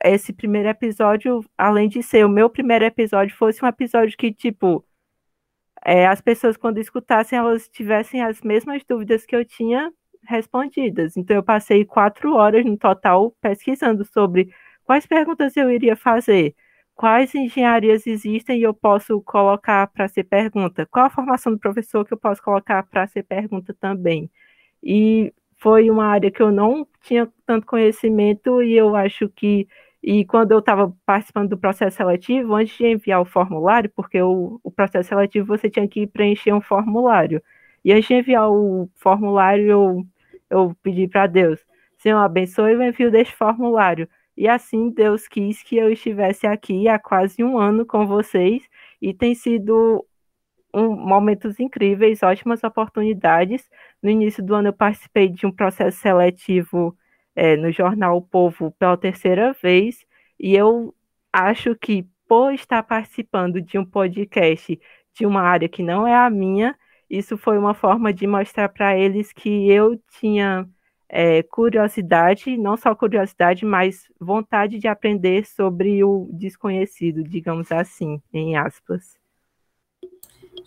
esse 0.04 0.32
primeiro 0.32 0.68
episódio, 0.68 1.44
além 1.58 1.88
de 1.88 2.02
ser 2.02 2.24
o 2.24 2.28
meu 2.28 2.48
primeiro 2.48 2.84
episódio, 2.84 3.36
fosse 3.36 3.64
um 3.64 3.68
episódio 3.68 4.16
que, 4.16 4.32
tipo, 4.32 4.84
é, 5.84 6.06
as 6.06 6.20
pessoas, 6.20 6.56
quando 6.56 6.78
escutassem, 6.78 7.38
elas 7.38 7.68
tivessem 7.68 8.22
as 8.22 8.40
mesmas 8.42 8.82
dúvidas 8.84 9.24
que 9.26 9.34
eu 9.34 9.44
tinha 9.44 9.92
respondidas. 10.24 11.16
Então, 11.16 11.36
eu 11.36 11.42
passei 11.42 11.84
quatro 11.84 12.34
horas 12.34 12.64
no 12.64 12.76
total 12.76 13.32
pesquisando 13.40 14.04
sobre 14.04 14.52
Quais 14.90 15.06
perguntas 15.06 15.56
eu 15.56 15.70
iria 15.70 15.94
fazer? 15.94 16.52
Quais 16.96 17.32
engenharias 17.32 18.08
existem 18.08 18.58
e 18.58 18.64
eu 18.64 18.74
posso 18.74 19.22
colocar 19.22 19.86
para 19.86 20.08
ser 20.08 20.24
pergunta? 20.24 20.84
Qual 20.84 21.06
a 21.06 21.10
formação 21.10 21.52
do 21.52 21.60
professor 21.60 22.04
que 22.04 22.12
eu 22.12 22.18
posso 22.18 22.42
colocar 22.42 22.82
para 22.82 23.06
ser 23.06 23.22
pergunta 23.22 23.72
também? 23.72 24.28
E 24.82 25.32
foi 25.58 25.88
uma 25.90 26.06
área 26.06 26.28
que 26.28 26.42
eu 26.42 26.50
não 26.50 26.84
tinha 27.02 27.32
tanto 27.46 27.68
conhecimento 27.68 28.60
e 28.64 28.76
eu 28.76 28.96
acho 28.96 29.28
que 29.28 29.68
e 30.02 30.24
quando 30.24 30.50
eu 30.50 30.58
estava 30.58 30.92
participando 31.06 31.50
do 31.50 31.58
processo 31.58 31.96
seletivo, 31.98 32.54
antes 32.56 32.76
de 32.76 32.88
enviar 32.88 33.20
o 33.20 33.24
formulário, 33.24 33.92
porque 33.94 34.20
o, 34.20 34.58
o, 34.60 34.72
processo 34.72 35.10
seletivo 35.10 35.46
você 35.46 35.70
tinha 35.70 35.86
que 35.86 36.04
preencher 36.04 36.52
um 36.52 36.60
formulário. 36.60 37.40
E 37.84 37.92
antes 37.92 38.08
de 38.08 38.14
enviar 38.14 38.50
o 38.50 38.90
formulário, 38.96 39.66
eu, 39.68 40.06
eu 40.50 40.76
pedi 40.82 41.06
para 41.06 41.28
Deus, 41.28 41.60
Senhor, 41.98 42.18
abençoe 42.18 42.74
o 42.74 42.82
envio 42.82 43.10
deste 43.10 43.36
formulário. 43.36 44.08
E 44.40 44.48
assim 44.48 44.88
Deus 44.88 45.28
quis 45.28 45.62
que 45.62 45.76
eu 45.76 45.92
estivesse 45.92 46.46
aqui 46.46 46.88
há 46.88 46.98
quase 46.98 47.44
um 47.44 47.58
ano 47.58 47.84
com 47.84 48.06
vocês 48.06 48.66
e 49.00 49.12
tem 49.12 49.34
sido 49.34 50.02
um, 50.72 50.96
momentos 50.96 51.60
incríveis, 51.60 52.22
ótimas 52.22 52.64
oportunidades. 52.64 53.68
No 54.02 54.08
início 54.08 54.42
do 54.42 54.54
ano 54.54 54.68
eu 54.68 54.72
participei 54.72 55.28
de 55.28 55.46
um 55.46 55.52
processo 55.52 55.98
seletivo 55.98 56.96
é, 57.36 57.54
no 57.54 57.70
jornal 57.70 58.16
O 58.16 58.22
Povo 58.22 58.70
pela 58.78 58.96
terceira 58.96 59.52
vez 59.62 60.06
e 60.38 60.56
eu 60.56 60.94
acho 61.30 61.76
que 61.76 62.06
por 62.26 62.54
estar 62.54 62.82
participando 62.82 63.60
de 63.60 63.76
um 63.78 63.84
podcast 63.84 64.80
de 65.12 65.26
uma 65.26 65.42
área 65.42 65.68
que 65.68 65.82
não 65.82 66.06
é 66.06 66.14
a 66.16 66.30
minha, 66.30 66.74
isso 67.10 67.36
foi 67.36 67.58
uma 67.58 67.74
forma 67.74 68.10
de 68.10 68.26
mostrar 68.26 68.70
para 68.70 68.96
eles 68.96 69.34
que 69.34 69.70
eu 69.70 70.00
tinha 70.18 70.66
é, 71.12 71.42
curiosidade, 71.42 72.56
não 72.56 72.76
só 72.76 72.94
curiosidade, 72.94 73.64
mas 73.64 74.08
vontade 74.18 74.78
de 74.78 74.86
aprender 74.86 75.44
sobre 75.44 76.04
o 76.04 76.28
desconhecido, 76.32 77.24
digamos 77.24 77.72
assim, 77.72 78.22
em 78.32 78.56
aspas. 78.56 79.18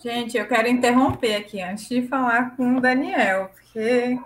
Gente, 0.04 0.38
eu 0.38 0.46
quero 0.46 0.68
interromper 0.68 1.36
aqui 1.36 1.62
antes 1.62 1.88
de 1.88 2.06
falar 2.08 2.58
com 2.58 2.76
o 2.76 2.82
Daniel, 2.82 3.50
porque, 3.54 4.20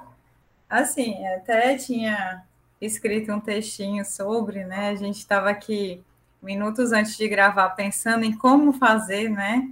assim, 0.67 1.23
até 1.27 1.77
tinha 1.77 2.43
escrito 2.81 3.31
um 3.31 3.39
textinho 3.39 4.03
sobre, 4.03 4.63
né? 4.65 4.89
A 4.89 4.95
gente 4.95 5.17
estava 5.17 5.51
aqui 5.51 6.01
minutos 6.41 6.93
antes 6.93 7.15
de 7.15 7.27
gravar 7.27 7.69
pensando 7.69 8.23
em 8.23 8.35
como 8.35 8.73
fazer, 8.73 9.29
né? 9.29 9.69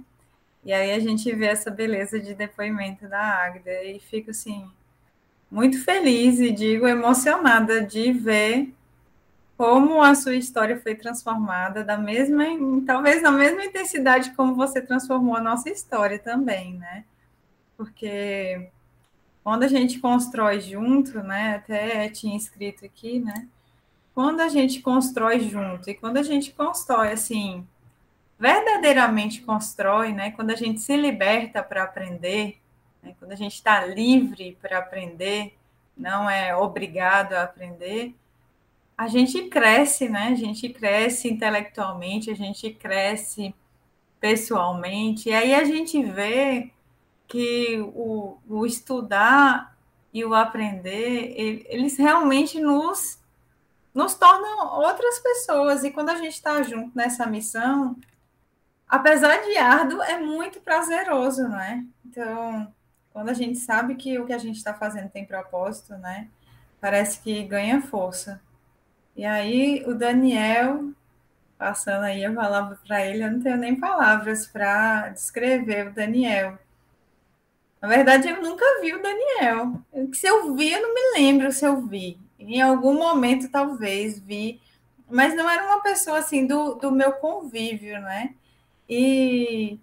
E 0.64 0.72
aí 0.72 0.92
a 0.92 1.00
gente 1.00 1.32
vê 1.34 1.46
essa 1.46 1.72
beleza 1.72 2.20
de 2.20 2.34
depoimento 2.34 3.08
da 3.08 3.20
Águida 3.20 3.82
e 3.82 3.98
fico 3.98 4.30
assim 4.30 4.70
muito 5.50 5.82
feliz 5.84 6.40
e 6.40 6.50
digo 6.50 6.86
emocionada 6.86 7.82
de 7.82 8.12
ver 8.12 8.72
como 9.56 10.02
a 10.02 10.14
sua 10.14 10.34
história 10.34 10.78
foi 10.78 10.94
transformada 10.94 11.82
da 11.82 11.96
mesma, 11.96 12.44
talvez 12.86 13.22
na 13.22 13.30
mesma 13.30 13.64
intensidade 13.64 14.32
como 14.32 14.54
você 14.54 14.82
transformou 14.82 15.34
a 15.34 15.40
nossa 15.40 15.70
história 15.70 16.18
também, 16.18 16.74
né? 16.74 17.04
Porque 17.76 18.68
quando 19.42 19.62
a 19.62 19.68
gente 19.68 19.98
constrói 19.98 20.60
junto, 20.60 21.22
né? 21.22 21.54
Até 21.54 22.08
tinha 22.08 22.36
escrito 22.36 22.84
aqui, 22.84 23.20
né? 23.20 23.46
Quando 24.14 24.40
a 24.40 24.48
gente 24.48 24.82
constrói 24.82 25.40
junto 25.40 25.88
e 25.88 25.94
quando 25.94 26.16
a 26.18 26.22
gente 26.22 26.52
constrói 26.52 27.12
assim, 27.12 27.66
verdadeiramente 28.38 29.42
constrói, 29.42 30.12
né? 30.12 30.32
Quando 30.32 30.50
a 30.50 30.56
gente 30.56 30.80
se 30.80 30.96
liberta 30.96 31.62
para 31.62 31.84
aprender, 31.84 32.58
né? 33.06 33.14
quando 33.18 33.32
a 33.32 33.36
gente 33.36 33.54
está 33.54 33.84
livre 33.86 34.58
para 34.60 34.78
aprender, 34.78 35.56
não 35.96 36.28
é 36.28 36.54
obrigado 36.54 37.34
a 37.34 37.44
aprender, 37.44 38.14
a 38.98 39.06
gente 39.08 39.48
cresce, 39.48 40.08
né? 40.08 40.28
A 40.28 40.34
gente 40.34 40.68
cresce 40.70 41.28
intelectualmente, 41.28 42.30
a 42.30 42.34
gente 42.34 42.70
cresce 42.70 43.54
pessoalmente, 44.18 45.28
e 45.28 45.34
aí 45.34 45.54
a 45.54 45.64
gente 45.64 46.02
vê 46.02 46.72
que 47.28 47.78
o, 47.94 48.38
o 48.48 48.66
estudar 48.66 49.76
e 50.12 50.24
o 50.24 50.34
aprender, 50.34 51.34
eles 51.68 51.98
realmente 51.98 52.58
nos, 52.58 53.20
nos 53.94 54.14
tornam 54.14 54.80
outras 54.80 55.18
pessoas, 55.18 55.84
e 55.84 55.90
quando 55.90 56.08
a 56.08 56.16
gente 56.16 56.32
está 56.32 56.62
junto 56.62 56.96
nessa 56.96 57.26
missão, 57.26 57.96
apesar 58.88 59.36
de 59.42 59.58
árduo, 59.58 60.02
é 60.02 60.18
muito 60.18 60.60
prazeroso, 60.60 61.46
né? 61.48 61.84
Então, 62.04 62.74
quando 63.16 63.30
a 63.30 63.32
gente 63.32 63.58
sabe 63.58 63.94
que 63.94 64.18
o 64.18 64.26
que 64.26 64.32
a 64.34 64.38
gente 64.38 64.56
está 64.56 64.74
fazendo 64.74 65.08
tem 65.08 65.24
propósito, 65.24 65.94
né? 65.94 66.28
Parece 66.78 67.18
que 67.22 67.44
ganha 67.44 67.80
força. 67.80 68.42
E 69.16 69.24
aí 69.24 69.82
o 69.86 69.94
Daniel, 69.94 70.90
passando 71.56 72.04
aí 72.04 72.22
a 72.26 72.34
palavra 72.34 72.78
para 72.86 73.06
ele, 73.06 73.24
eu 73.24 73.32
não 73.32 73.40
tenho 73.40 73.56
nem 73.56 73.74
palavras 73.74 74.46
para 74.46 75.08
descrever 75.08 75.86
o 75.86 75.94
Daniel. 75.94 76.58
Na 77.80 77.88
verdade, 77.88 78.28
eu 78.28 78.42
nunca 78.42 78.66
vi 78.82 78.92
o 78.92 79.00
Daniel. 79.00 79.80
Se 80.12 80.26
eu 80.26 80.54
vi, 80.54 80.70
eu 80.70 80.82
não 80.82 80.92
me 80.92 81.18
lembro 81.18 81.50
se 81.50 81.64
eu 81.64 81.86
vi. 81.86 82.20
Em 82.38 82.60
algum 82.60 82.98
momento, 82.98 83.50
talvez, 83.50 84.20
vi. 84.20 84.60
Mas 85.08 85.34
não 85.34 85.48
era 85.48 85.64
uma 85.64 85.80
pessoa 85.82 86.18
assim 86.18 86.46
do, 86.46 86.74
do 86.74 86.92
meu 86.92 87.12
convívio, 87.12 87.98
né? 87.98 88.34
E 88.86 89.80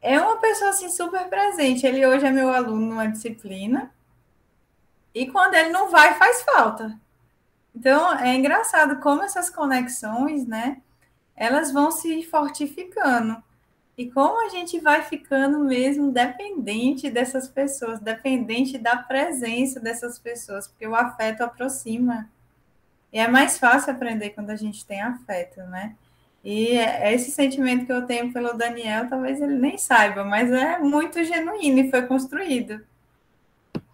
é 0.00 0.20
uma 0.20 0.36
pessoa 0.36 0.70
assim 0.70 0.88
super 0.90 1.28
presente. 1.28 1.86
Ele 1.86 2.06
hoje 2.06 2.26
é 2.26 2.30
meu 2.30 2.52
aluno 2.52 2.86
numa 2.86 3.06
disciplina. 3.06 3.92
E 5.14 5.26
quando 5.26 5.54
ele 5.54 5.70
não 5.70 5.90
vai, 5.90 6.14
faz 6.14 6.42
falta. 6.42 6.98
Então, 7.74 8.14
é 8.18 8.34
engraçado 8.34 9.00
como 9.00 9.22
essas 9.22 9.50
conexões, 9.50 10.46
né, 10.46 10.80
elas 11.36 11.72
vão 11.72 11.90
se 11.90 12.22
fortificando. 12.24 13.42
E 13.96 14.10
como 14.10 14.46
a 14.46 14.48
gente 14.48 14.78
vai 14.78 15.02
ficando 15.02 15.58
mesmo 15.60 16.12
dependente 16.12 17.10
dessas 17.10 17.48
pessoas, 17.48 17.98
dependente 17.98 18.78
da 18.78 18.96
presença 18.96 19.80
dessas 19.80 20.18
pessoas, 20.18 20.68
porque 20.68 20.86
o 20.86 20.94
afeto 20.94 21.42
aproxima. 21.42 22.30
E 23.12 23.18
é 23.18 23.26
mais 23.26 23.58
fácil 23.58 23.92
aprender 23.92 24.30
quando 24.30 24.50
a 24.50 24.56
gente 24.56 24.86
tem 24.86 25.00
afeto, 25.00 25.60
né? 25.62 25.96
E 26.44 26.76
é 26.76 27.12
esse 27.12 27.30
sentimento 27.30 27.84
que 27.84 27.92
eu 27.92 28.06
tenho 28.06 28.32
pelo 28.32 28.54
Daniel, 28.54 29.08
talvez 29.08 29.40
ele 29.40 29.56
nem 29.56 29.76
saiba, 29.76 30.24
mas 30.24 30.50
é 30.52 30.78
muito 30.78 31.22
genuíno 31.24 31.80
e 31.80 31.90
foi 31.90 32.02
construído. 32.06 32.84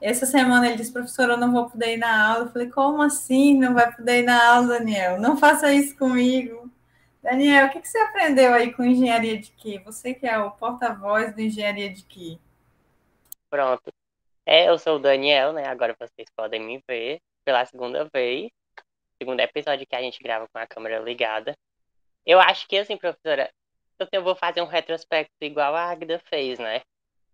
Essa 0.00 0.26
semana 0.26 0.66
ele 0.66 0.76
disse, 0.76 0.92
professora, 0.92 1.32
eu 1.32 1.38
não 1.38 1.50
vou 1.50 1.70
poder 1.70 1.94
ir 1.94 1.96
na 1.96 2.28
aula. 2.28 2.44
Eu 2.44 2.52
falei, 2.52 2.68
como 2.70 3.00
assim 3.02 3.58
não 3.58 3.72
vai 3.72 3.90
poder 3.94 4.20
ir 4.20 4.24
na 4.24 4.54
aula, 4.54 4.78
Daniel? 4.78 5.18
Não 5.18 5.36
faça 5.36 5.72
isso 5.72 5.96
comigo. 5.96 6.70
Daniel, 7.22 7.68
o 7.68 7.70
que 7.70 7.88
você 7.88 7.96
aprendeu 7.96 8.52
aí 8.52 8.70
com 8.74 8.84
engenharia 8.84 9.38
de 9.38 9.50
quê? 9.52 9.80
Você 9.86 10.12
que 10.12 10.26
é 10.26 10.38
o 10.38 10.50
porta-voz 10.50 11.34
do 11.34 11.40
engenharia 11.40 11.90
de 11.90 12.04
quê? 12.04 12.38
Pronto. 13.48 13.90
É, 14.44 14.68
eu 14.68 14.78
sou 14.78 14.96
o 14.96 14.98
Daniel, 14.98 15.54
né? 15.54 15.66
Agora 15.66 15.96
vocês 15.98 16.28
podem 16.36 16.60
me 16.60 16.82
ver 16.86 17.18
pela 17.42 17.64
segunda 17.64 18.06
vez. 18.12 18.50
Segundo 19.18 19.40
episódio 19.40 19.86
que 19.86 19.96
a 19.96 20.02
gente 20.02 20.22
grava 20.22 20.46
com 20.52 20.58
a 20.58 20.66
câmera 20.66 20.98
ligada. 20.98 21.56
Eu 22.26 22.40
acho 22.40 22.66
que, 22.68 22.76
assim, 22.78 22.96
professora, 22.96 23.50
eu 24.12 24.22
vou 24.22 24.34
fazer 24.34 24.62
um 24.62 24.66
retrospecto 24.66 25.32
igual 25.40 25.74
a 25.74 25.90
Agda 25.90 26.18
fez, 26.28 26.58
né? 26.58 26.82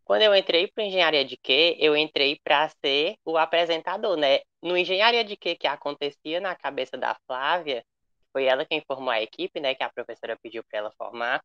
Quando 0.05 0.23
eu 0.23 0.35
entrei 0.35 0.67
para 0.67 0.85
engenharia 0.85 1.25
de 1.25 1.37
quê, 1.37 1.77
eu 1.79 1.97
entrei 1.97 2.41
para 2.43 2.69
ser 2.85 3.17
o 3.25 3.39
apresentador, 3.39 4.17
né? 4.17 4.41
No 4.63 4.77
engenharia 4.77 5.25
de 5.25 5.37
quê 5.37 5.55
que 5.55 5.67
acontecia 5.67 6.41
na 6.41 6.57
cabeça 6.57 6.99
da 6.99 7.17
Flávia, 7.27 7.85
foi 8.33 8.45
ela 8.45 8.67
quem 8.67 8.83
formou 8.87 9.11
a 9.11 9.23
equipe, 9.23 9.61
né? 9.61 9.75
Que 9.75 9.85
a 9.85 9.91
professora 9.91 10.37
pediu 10.43 10.65
para 10.65 10.79
ela 10.81 10.93
formar. 10.99 11.41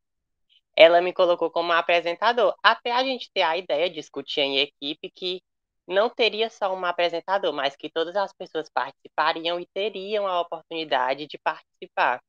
Ela 0.75 1.01
me 1.01 1.13
colocou 1.13 1.51
como 1.51 1.71
apresentador, 1.71 2.55
até 2.63 2.91
a 2.91 3.03
gente 3.03 3.31
ter 3.33 3.43
a 3.43 3.57
ideia, 3.57 3.89
de 3.89 3.95
discutir 3.95 4.41
em 4.41 4.57
equipe, 4.57 5.09
que 5.11 5.41
não 5.87 6.09
teria 6.09 6.49
só 6.49 6.73
um 6.73 6.85
apresentador, 6.85 7.53
mas 7.53 7.75
que 7.75 7.89
todas 7.89 8.15
as 8.15 8.33
pessoas 8.33 8.69
participariam 8.69 9.59
e 9.59 9.67
teriam 9.67 10.27
a 10.27 10.41
oportunidade 10.41 11.27
de 11.27 11.37
participar. 11.37 12.19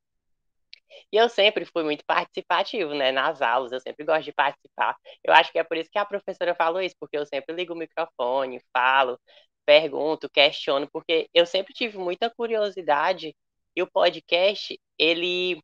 E 1.13 1.17
eu 1.17 1.29
sempre 1.29 1.65
fui 1.65 1.83
muito 1.85 2.05
participativo, 2.05 2.95
né? 2.95 3.13
Nas 3.13 3.43
aulas, 3.43 3.73
eu 3.73 3.81
sempre 3.81 4.05
gosto 4.05 4.25
de 4.25 4.33
participar. 4.33 4.97
Eu 5.25 5.33
acho 5.35 5.53
que 5.53 5.59
é 5.59 5.65
por 5.65 5.77
isso 5.77 5.91
que 5.91 5.99
a 5.99 6.05
professora 6.05 6.55
falou 6.55 6.81
isso, 6.81 6.97
porque 7.01 7.17
eu 7.17 7.27
sempre 7.27 7.55
ligo 7.55 7.75
o 7.75 7.77
microfone, 7.77 8.61
falo, 8.73 9.19
pergunto, 9.65 10.31
questiono, 10.31 10.89
porque 10.93 11.29
eu 11.35 11.47
sempre 11.47 11.75
tive 11.75 11.99
muita 11.99 12.31
curiosidade 12.31 13.35
e 13.75 13.83
o 13.83 13.91
podcast, 13.91 14.79
ele, 14.99 15.61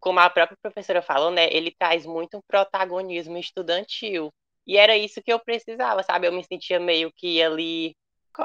como 0.00 0.20
a 0.20 0.30
própria 0.30 0.56
professora 0.62 1.02
falou, 1.02 1.30
né? 1.30 1.48
Ele 1.52 1.74
traz 1.76 2.06
muito 2.06 2.38
um 2.38 2.42
protagonismo 2.46 3.36
estudantil. 3.38 4.32
E 4.66 4.76
era 4.76 4.96
isso 4.96 5.22
que 5.22 5.32
eu 5.32 5.40
precisava, 5.40 6.02
sabe? 6.02 6.26
Eu 6.26 6.32
me 6.32 6.44
sentia 6.44 6.80
meio 6.80 7.12
que 7.12 7.42
ali 7.42 7.96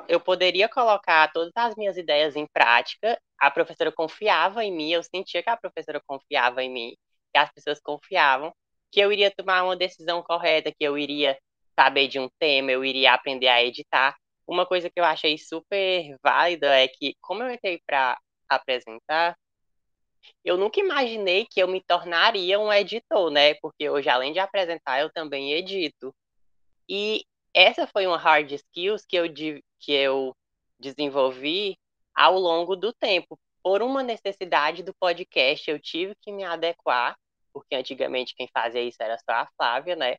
eu 0.08 0.20
poderia 0.20 0.70
colocar 0.70 1.32
todas 1.32 1.52
as 1.56 1.76
minhas 1.76 1.98
ideias 1.98 2.36
em 2.36 2.48
prática. 2.54 3.20
A 3.40 3.50
professora 3.52 3.92
confiava 3.92 4.64
em 4.64 4.72
mim, 4.72 4.92
eu 4.92 5.04
sentia 5.04 5.44
que 5.44 5.50
a 5.50 5.58
professora 5.58 6.02
confiava 6.06 6.64
em 6.64 6.72
mim, 6.72 6.96
que 7.34 7.38
as 7.38 7.52
pessoas 7.52 7.80
confiavam, 7.82 8.54
que 8.92 9.00
eu 9.00 9.12
iria 9.12 9.32
tomar 9.32 9.64
uma 9.64 9.76
decisão 9.76 10.22
correta, 10.22 10.72
que 10.72 10.84
eu 10.84 10.98
iria 10.98 11.38
saber 11.80 12.08
de 12.08 12.20
um 12.20 12.30
tema, 12.40 12.72
eu 12.72 12.84
iria 12.86 13.14
aprender 13.14 13.48
a 13.48 13.64
editar. 13.64 14.16
Uma 14.48 14.66
coisa 14.66 14.90
que 14.90 15.00
eu 15.00 15.06
achei 15.06 15.38
super 15.38 16.16
válida 16.22 16.68
é 16.76 16.88
que, 16.88 17.16
como 17.22 17.44
eu 17.44 17.52
entrei 17.52 17.82
para 17.86 18.20
apresentar, 18.50 19.36
eu 20.44 20.58
nunca 20.58 20.80
imaginei 20.80 21.46
que 21.50 21.60
eu 21.62 21.68
me 21.68 21.82
tornaria 21.82 22.60
um 22.60 22.72
editor, 22.72 23.32
né? 23.32 23.56
Porque 23.56 23.90
hoje, 23.90 24.10
além 24.10 24.34
de 24.34 24.40
apresentar, 24.40 25.00
eu 25.00 25.12
também 25.12 25.54
edito. 25.54 26.14
E 26.88 27.24
essa 27.54 27.88
foi 27.88 28.08
uma 28.08 28.18
hard 28.18 28.52
skills 28.52 29.06
que 29.06 29.16
eu, 29.16 29.26
que 29.80 29.92
eu 29.92 30.36
desenvolvi 30.80 31.78
ao 32.14 32.38
longo 32.38 32.76
do 32.76 32.94
tempo. 32.94 33.40
Por 33.64 33.82
uma 33.82 34.02
necessidade 34.02 34.84
do 34.84 34.94
podcast, 34.94 35.70
eu 35.70 35.80
tive 35.80 36.16
que 36.22 36.32
me 36.32 36.44
adequar, 36.44 37.16
porque 37.54 37.76
antigamente 37.76 38.36
quem 38.36 38.48
fazia 38.54 38.82
isso 38.82 39.02
era 39.02 39.18
só 39.18 39.32
a 39.34 39.48
Flávia, 39.56 39.96
né? 39.96 40.14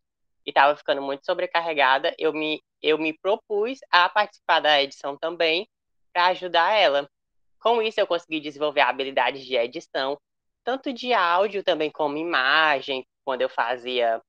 E 0.47 0.51
estava 0.51 0.77
ficando 0.77 1.03
muito 1.03 1.25
sobrecarregada. 1.25 2.15
Eu 2.19 2.33
me, 2.33 2.63
eu 2.81 2.99
me 2.99 3.17
propus 3.19 3.81
a 3.91 4.09
participar 4.09 4.61
da 4.61 4.83
edição 4.83 5.17
também, 5.17 5.69
para 6.13 6.27
ajudar 6.27 6.73
ela. 6.73 7.09
Com 7.61 7.81
isso, 7.81 8.01
eu 8.01 8.07
consegui 8.07 8.41
desenvolver 8.41 8.81
habilidades 8.81 9.45
de 9.45 9.57
edição, 9.57 10.19
tanto 10.65 10.93
de 10.93 11.13
áudio 11.13 11.63
também 11.63 11.91
como 11.91 12.17
imagem, 12.17 13.05
quando 13.25 13.43
eu 13.43 13.49
fazia 13.49 14.21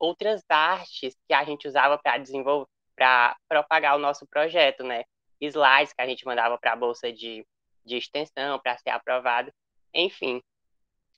outras 0.00 0.42
artes 0.48 1.14
que 1.28 1.34
a 1.34 1.44
gente 1.44 1.68
usava 1.68 1.98
para 1.98 2.18
desenvolver, 2.18 2.66
para 2.96 3.36
propagar 3.48 3.96
o 3.96 4.00
nosso 4.00 4.26
projeto, 4.26 4.82
né? 4.82 5.04
Slides 5.40 5.92
que 5.92 6.02
a 6.02 6.06
gente 6.06 6.24
mandava 6.26 6.58
para 6.58 6.72
a 6.72 6.76
bolsa 6.76 7.12
de, 7.12 7.46
de 7.84 7.96
extensão 7.96 8.58
para 8.58 8.76
ser 8.78 8.90
aprovado, 8.90 9.52
enfim. 9.94 10.42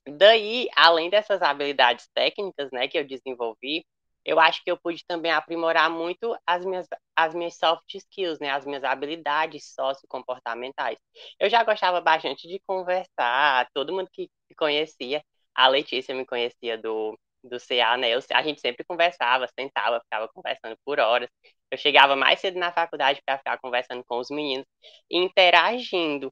Daí, 0.05 0.67
além 0.75 1.09
dessas 1.09 1.41
habilidades 1.41 2.07
técnicas, 2.13 2.69
né, 2.71 2.87
que 2.87 2.97
eu 2.97 3.05
desenvolvi, 3.05 3.85
eu 4.25 4.39
acho 4.39 4.63
que 4.63 4.71
eu 4.71 4.77
pude 4.77 5.03
também 5.05 5.31
aprimorar 5.31 5.89
muito 5.89 6.37
as 6.45 6.65
minhas, 6.65 6.87
as 7.15 7.33
minhas 7.33 7.57
soft 7.57 7.93
skills, 7.93 8.39
né? 8.39 8.49
As 8.51 8.65
minhas 8.65 8.83
habilidades 8.83 9.73
sociocomportamentais. 9.73 10.97
Eu 11.39 11.49
já 11.49 11.63
gostava 11.63 11.99
bastante 11.99 12.47
de 12.47 12.59
conversar, 12.65 13.67
todo 13.73 13.93
mundo 13.93 14.09
que 14.11 14.29
me 14.49 14.55
conhecia, 14.55 15.23
a 15.53 15.67
Letícia 15.67 16.15
me 16.15 16.25
conhecia 16.25 16.77
do, 16.77 17.17
do 17.43 17.59
CA, 17.59 17.97
né? 17.97 18.09
Eu, 18.15 18.19
a 18.33 18.43
gente 18.43 18.61
sempre 18.61 18.83
conversava, 18.85 19.47
sentava, 19.59 19.99
ficava 20.01 20.27
conversando 20.29 20.77
por 20.85 20.99
horas. 20.99 21.29
Eu 21.71 21.77
chegava 21.77 22.15
mais 22.15 22.39
cedo 22.39 22.59
na 22.59 22.71
faculdade 22.71 23.21
para 23.25 23.37
ficar 23.37 23.57
conversando 23.59 24.03
com 24.05 24.19
os 24.19 24.29
meninos, 24.29 24.65
interagindo. 25.11 26.31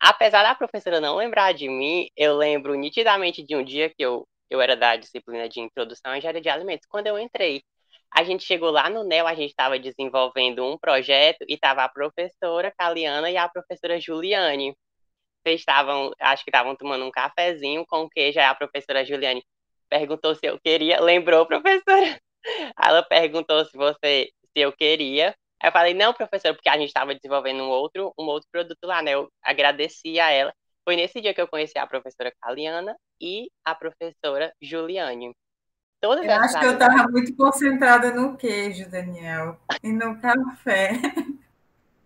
Apesar 0.00 0.42
da 0.42 0.54
professora 0.54 1.00
não 1.00 1.16
lembrar 1.16 1.52
de 1.54 1.68
mim, 1.68 2.08
eu 2.16 2.36
lembro 2.36 2.74
nitidamente 2.74 3.42
de 3.44 3.56
um 3.56 3.64
dia 3.64 3.90
que 3.90 4.04
eu 4.04 4.26
eu 4.50 4.60
era 4.60 4.76
da 4.76 4.96
disciplina 4.96 5.48
de 5.48 5.60
introdução 5.60 6.12
à 6.12 6.18
engenharia 6.18 6.40
de 6.40 6.48
alimentos. 6.48 6.86
Quando 6.88 7.06
eu 7.06 7.18
entrei, 7.18 7.62
a 8.14 8.24
gente 8.24 8.44
chegou 8.44 8.70
lá 8.70 8.88
no 8.90 9.04
NEL, 9.04 9.26
a 9.26 9.34
gente 9.34 9.50
estava 9.50 9.78
desenvolvendo 9.78 10.64
um 10.64 10.78
projeto 10.78 11.44
e 11.48 11.54
estava 11.54 11.84
a 11.84 11.88
professora 11.88 12.72
Caliana 12.76 13.30
e 13.30 13.36
a 13.36 13.48
professora 13.48 14.00
Juliane. 14.00 14.74
Vocês 15.44 15.60
estavam, 15.60 16.12
acho 16.20 16.44
que 16.44 16.50
estavam 16.50 16.76
tomando 16.76 17.04
um 17.04 17.10
cafezinho 17.10 17.84
com 17.86 18.08
queijo, 18.08 18.38
aí 18.40 18.46
a 18.46 18.54
professora 18.54 19.04
Juliane 19.04 19.44
perguntou 19.88 20.34
se 20.34 20.46
eu 20.46 20.58
queria, 20.60 21.00
lembrou, 21.00 21.46
professora? 21.46 22.20
Ela 22.78 23.02
perguntou 23.02 23.64
se 23.64 23.76
você, 23.76 24.30
se 24.52 24.60
eu 24.60 24.72
queria. 24.72 25.34
Aí 25.60 25.68
eu 25.68 25.72
falei, 25.72 25.94
não, 25.94 26.14
professora, 26.14 26.54
porque 26.54 26.68
a 26.68 26.76
gente 26.78 26.88
estava 26.88 27.14
desenvolvendo 27.14 27.62
um 27.62 27.68
outro, 27.68 28.12
um 28.18 28.24
outro 28.24 28.48
produto 28.50 28.84
lá, 28.84 29.02
né? 29.02 29.12
Eu 29.12 29.28
agradeci 29.42 30.20
a 30.20 30.30
ela. 30.30 30.52
Foi 30.84 30.96
nesse 30.96 31.20
dia 31.20 31.34
que 31.34 31.40
eu 31.40 31.48
conheci 31.48 31.78
a 31.78 31.86
professora 31.86 32.32
Caliana 32.40 32.96
e 33.20 33.50
a 33.64 33.74
professora 33.74 34.52
Juliane. 34.62 35.34
Todas 36.00 36.24
eu 36.24 36.32
acho 36.32 36.60
que 36.60 36.64
eu 36.64 36.72
estava 36.74 37.08
muito 37.08 37.34
concentrada 37.34 38.12
no 38.12 38.36
queijo, 38.36 38.88
Daniel, 38.88 39.58
e 39.82 39.92
no 39.92 40.18
café. 40.20 40.92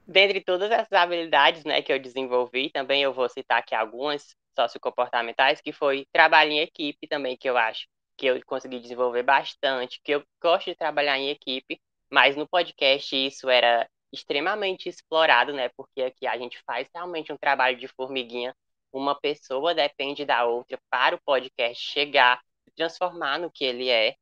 Dentre 0.07 0.41
todas 0.41 0.71
essas 0.71 0.93
habilidades 0.93 1.65
né, 1.65 1.81
que 1.83 1.93
eu 1.93 1.99
desenvolvi, 1.99 2.71
também 2.71 3.03
eu 3.03 3.13
vou 3.13 3.29
citar 3.29 3.59
aqui 3.59 3.75
algumas 3.75 4.35
sociocomportamentais, 4.55 5.61
que 5.61 5.73
foi 5.73 6.07
trabalho 6.13 6.53
em 6.53 6.61
equipe 6.61 7.07
também, 7.07 7.37
que 7.37 7.49
eu 7.49 7.57
acho 7.57 7.87
que 8.17 8.27
eu 8.27 8.41
consegui 8.45 8.79
desenvolver 8.81 9.23
bastante, 9.23 10.01
que 10.05 10.13
eu 10.13 10.23
gosto 10.41 10.67
de 10.71 10.77
trabalhar 10.77 11.19
em 11.19 11.31
equipe, 11.31 11.81
mas 12.11 12.37
no 12.37 12.47
podcast 12.47 13.17
isso 13.17 13.49
era 13.49 13.89
extremamente 14.13 14.89
explorado, 14.89 15.53
né? 15.53 15.71
Porque 15.77 16.03
aqui 16.03 16.27
a 16.27 16.37
gente 16.37 16.61
faz 16.67 16.89
realmente 16.95 17.33
um 17.33 17.37
trabalho 17.37 17.79
de 17.79 17.89
formiguinha 17.89 18.55
uma 18.93 19.19
pessoa 19.19 19.75
depende 19.75 20.25
da 20.25 20.45
outra 20.45 20.79
para 20.91 21.17
o 21.17 21.21
podcast 21.25 21.83
chegar 21.83 22.39
transformar 22.77 23.39
no 23.39 23.51
que 23.51 23.65
ele 23.65 23.89
é. 23.89 24.15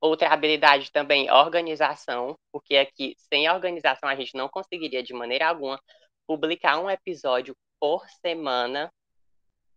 Outra 0.00 0.30
habilidade 0.30 0.90
também, 0.90 1.30
organização, 1.30 2.38
porque 2.50 2.76
aqui, 2.76 3.14
sem 3.18 3.50
organização, 3.50 4.08
a 4.08 4.14
gente 4.14 4.34
não 4.34 4.48
conseguiria, 4.48 5.02
de 5.02 5.12
maneira 5.12 5.48
alguma, 5.48 5.80
publicar 6.26 6.78
um 6.78 6.88
episódio 6.88 7.54
por 7.78 8.08
semana, 8.08 8.90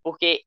porque 0.03 0.43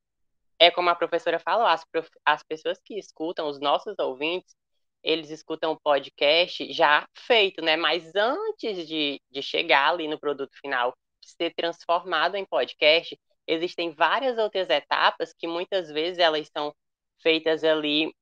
é 0.58 0.70
como 0.70 0.90
a 0.90 0.94
professora 0.94 1.38
falou, 1.38 1.66
as, 1.66 1.84
prof... 1.84 2.08
as 2.24 2.42
pessoas 2.42 2.78
que 2.84 2.98
escutam, 2.98 3.48
os 3.48 3.60
nossos 3.60 3.98
ouvintes, 3.98 4.54
eles 5.02 5.30
escutam 5.30 5.72
o 5.72 5.80
podcast 5.80 6.72
já 6.72 7.06
feito, 7.14 7.62
né? 7.62 7.76
Mas 7.76 8.14
antes 8.14 8.86
de, 8.88 9.20
de 9.30 9.42
chegar 9.42 9.90
ali 9.90 10.08
no 10.08 10.18
produto 10.18 10.52
final, 10.60 10.94
de 11.20 11.30
ser 11.30 11.54
transformado 11.54 12.36
em 12.36 12.44
podcast, 12.44 13.18
existem 13.46 13.92
várias 13.92 14.38
outras 14.38 14.68
etapas 14.70 15.32
que 15.32 15.46
muitas 15.46 15.90
vezes 15.90 16.18
elas 16.18 16.48
são 16.52 16.74
feitas 17.22 17.62
ali 17.64 18.14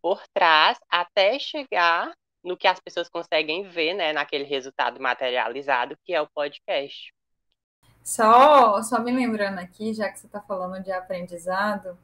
por 0.00 0.22
trás 0.34 0.78
até 0.88 1.38
chegar 1.38 2.12
no 2.42 2.56
que 2.56 2.66
as 2.66 2.80
pessoas 2.80 3.08
conseguem 3.08 3.68
ver, 3.68 3.94
né, 3.94 4.12
naquele 4.12 4.44
resultado 4.44 5.00
materializado 5.00 5.96
que 6.04 6.12
é 6.12 6.20
o 6.20 6.28
podcast. 6.28 7.12
Só, 8.02 8.82
só 8.82 9.00
me 9.00 9.12
lembrando 9.12 9.58
aqui, 9.58 9.94
já 9.94 10.08
que 10.08 10.18
você 10.18 10.26
está 10.26 10.40
falando 10.40 10.82
de 10.82 10.90
aprendizado, 10.90 11.96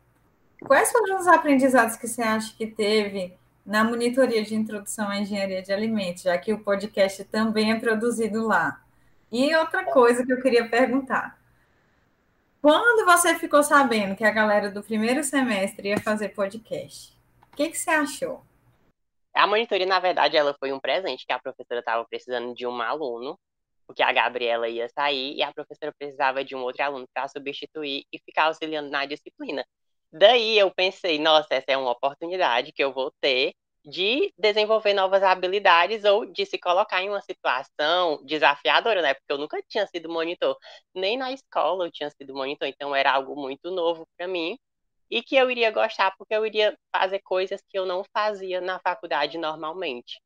quais 0.65 0.93
foram 0.93 1.19
os 1.19 1.27
aprendizados 1.27 1.97
que 1.97 2.07
você 2.07 2.23
acha 2.23 2.55
que 2.57 2.67
teve 2.67 3.37
na 3.67 3.85
monitoria 3.85 4.43
de 4.43 4.55
introdução 4.55 5.09
à 5.09 5.19
engenharia 5.19 5.63
de 5.63 5.73
alimentos, 5.73 6.23
já 6.23 6.39
que 6.39 6.53
o 6.53 6.63
podcast 6.63 7.25
também 7.25 7.73
é 7.73 7.81
produzido 7.81 8.47
lá? 8.47 8.81
E 9.31 9.55
outra 9.57 9.85
coisa 9.85 10.25
que 10.25 10.33
eu 10.33 10.41
queria 10.41 10.69
perguntar, 10.69 11.39
quando 12.63 13.05
você 13.05 13.35
ficou 13.35 13.63
sabendo 13.63 14.17
que 14.17 14.25
a 14.25 14.31
galera 14.31 14.71
do 14.71 14.83
primeiro 14.83 15.23
semestre 15.23 15.89
ia 15.89 16.01
fazer 16.01 16.31
podcast, 16.31 17.17
o 17.53 17.57
que, 17.57 17.71
que 17.71 17.79
você 17.79 17.91
achou? 17.91 18.43
A 19.35 19.47
monitoria, 19.47 19.87
na 19.87 20.01
verdade, 20.01 20.37
ela 20.37 20.55
foi 20.59 20.73
um 20.73 20.81
presente 20.81 21.27
que 21.27 21.33
a 21.33 21.39
professora 21.39 21.81
estava 21.81 22.05
precisando 22.05 22.55
de 22.55 22.67
um 22.67 22.81
aluno, 22.81 23.39
porque 23.89 24.03
a 24.03 24.13
Gabriela 24.13 24.69
ia 24.69 24.89
sair 24.91 25.37
e 25.37 25.43
a 25.43 25.53
professora 25.53 25.93
precisava 25.99 26.45
de 26.45 26.55
um 26.55 26.61
outro 26.63 26.83
aluno 26.85 27.09
para 27.15 27.29
substituir 27.29 28.05
e 28.13 28.19
ficar 28.21 28.45
auxiliando 28.45 28.91
na 28.91 29.07
disciplina. 29.07 29.65
Daí 30.13 30.59
eu 30.59 30.71
pensei, 30.71 31.19
nossa, 31.19 31.55
essa 31.55 31.73
é 31.73 31.77
uma 31.77 31.93
oportunidade 31.93 32.73
que 32.73 32.85
eu 32.85 32.93
vou 32.93 33.13
ter 33.21 33.55
de 33.85 34.33
desenvolver 34.39 34.93
novas 34.95 35.23
habilidades 35.23 36.05
ou 36.05 36.27
de 36.27 36.45
se 36.47 36.59
colocar 36.59 37.03
em 37.03 37.09
uma 37.09 37.23
situação 37.23 38.23
desafiadora, 38.25 39.01
né? 39.03 39.15
Porque 39.15 39.33
eu 39.33 39.39
nunca 39.39 39.63
tinha 39.69 39.87
sido 39.87 40.09
monitor, 40.11 40.57
nem 40.95 41.17
na 41.17 41.33
escola 41.33 41.87
eu 41.87 41.91
tinha 41.93 42.11
sido 42.11 42.35
monitor, 42.35 42.69
então 42.69 42.95
era 42.95 43.13
algo 43.13 43.35
muito 43.41 43.71
novo 43.71 44.07
para 44.17 44.29
mim 44.29 44.59
e 45.11 45.23
que 45.23 45.37
eu 45.37 45.51
iria 45.51 45.71
gostar 45.71 46.15
porque 46.19 46.35
eu 46.35 46.45
iria 46.47 46.77
fazer 46.95 47.21
coisas 47.21 47.63
que 47.69 47.79
eu 47.79 47.87
não 47.87 48.05
fazia 48.13 48.61
na 48.61 48.79
faculdade 48.81 49.39
normalmente. 49.39 50.21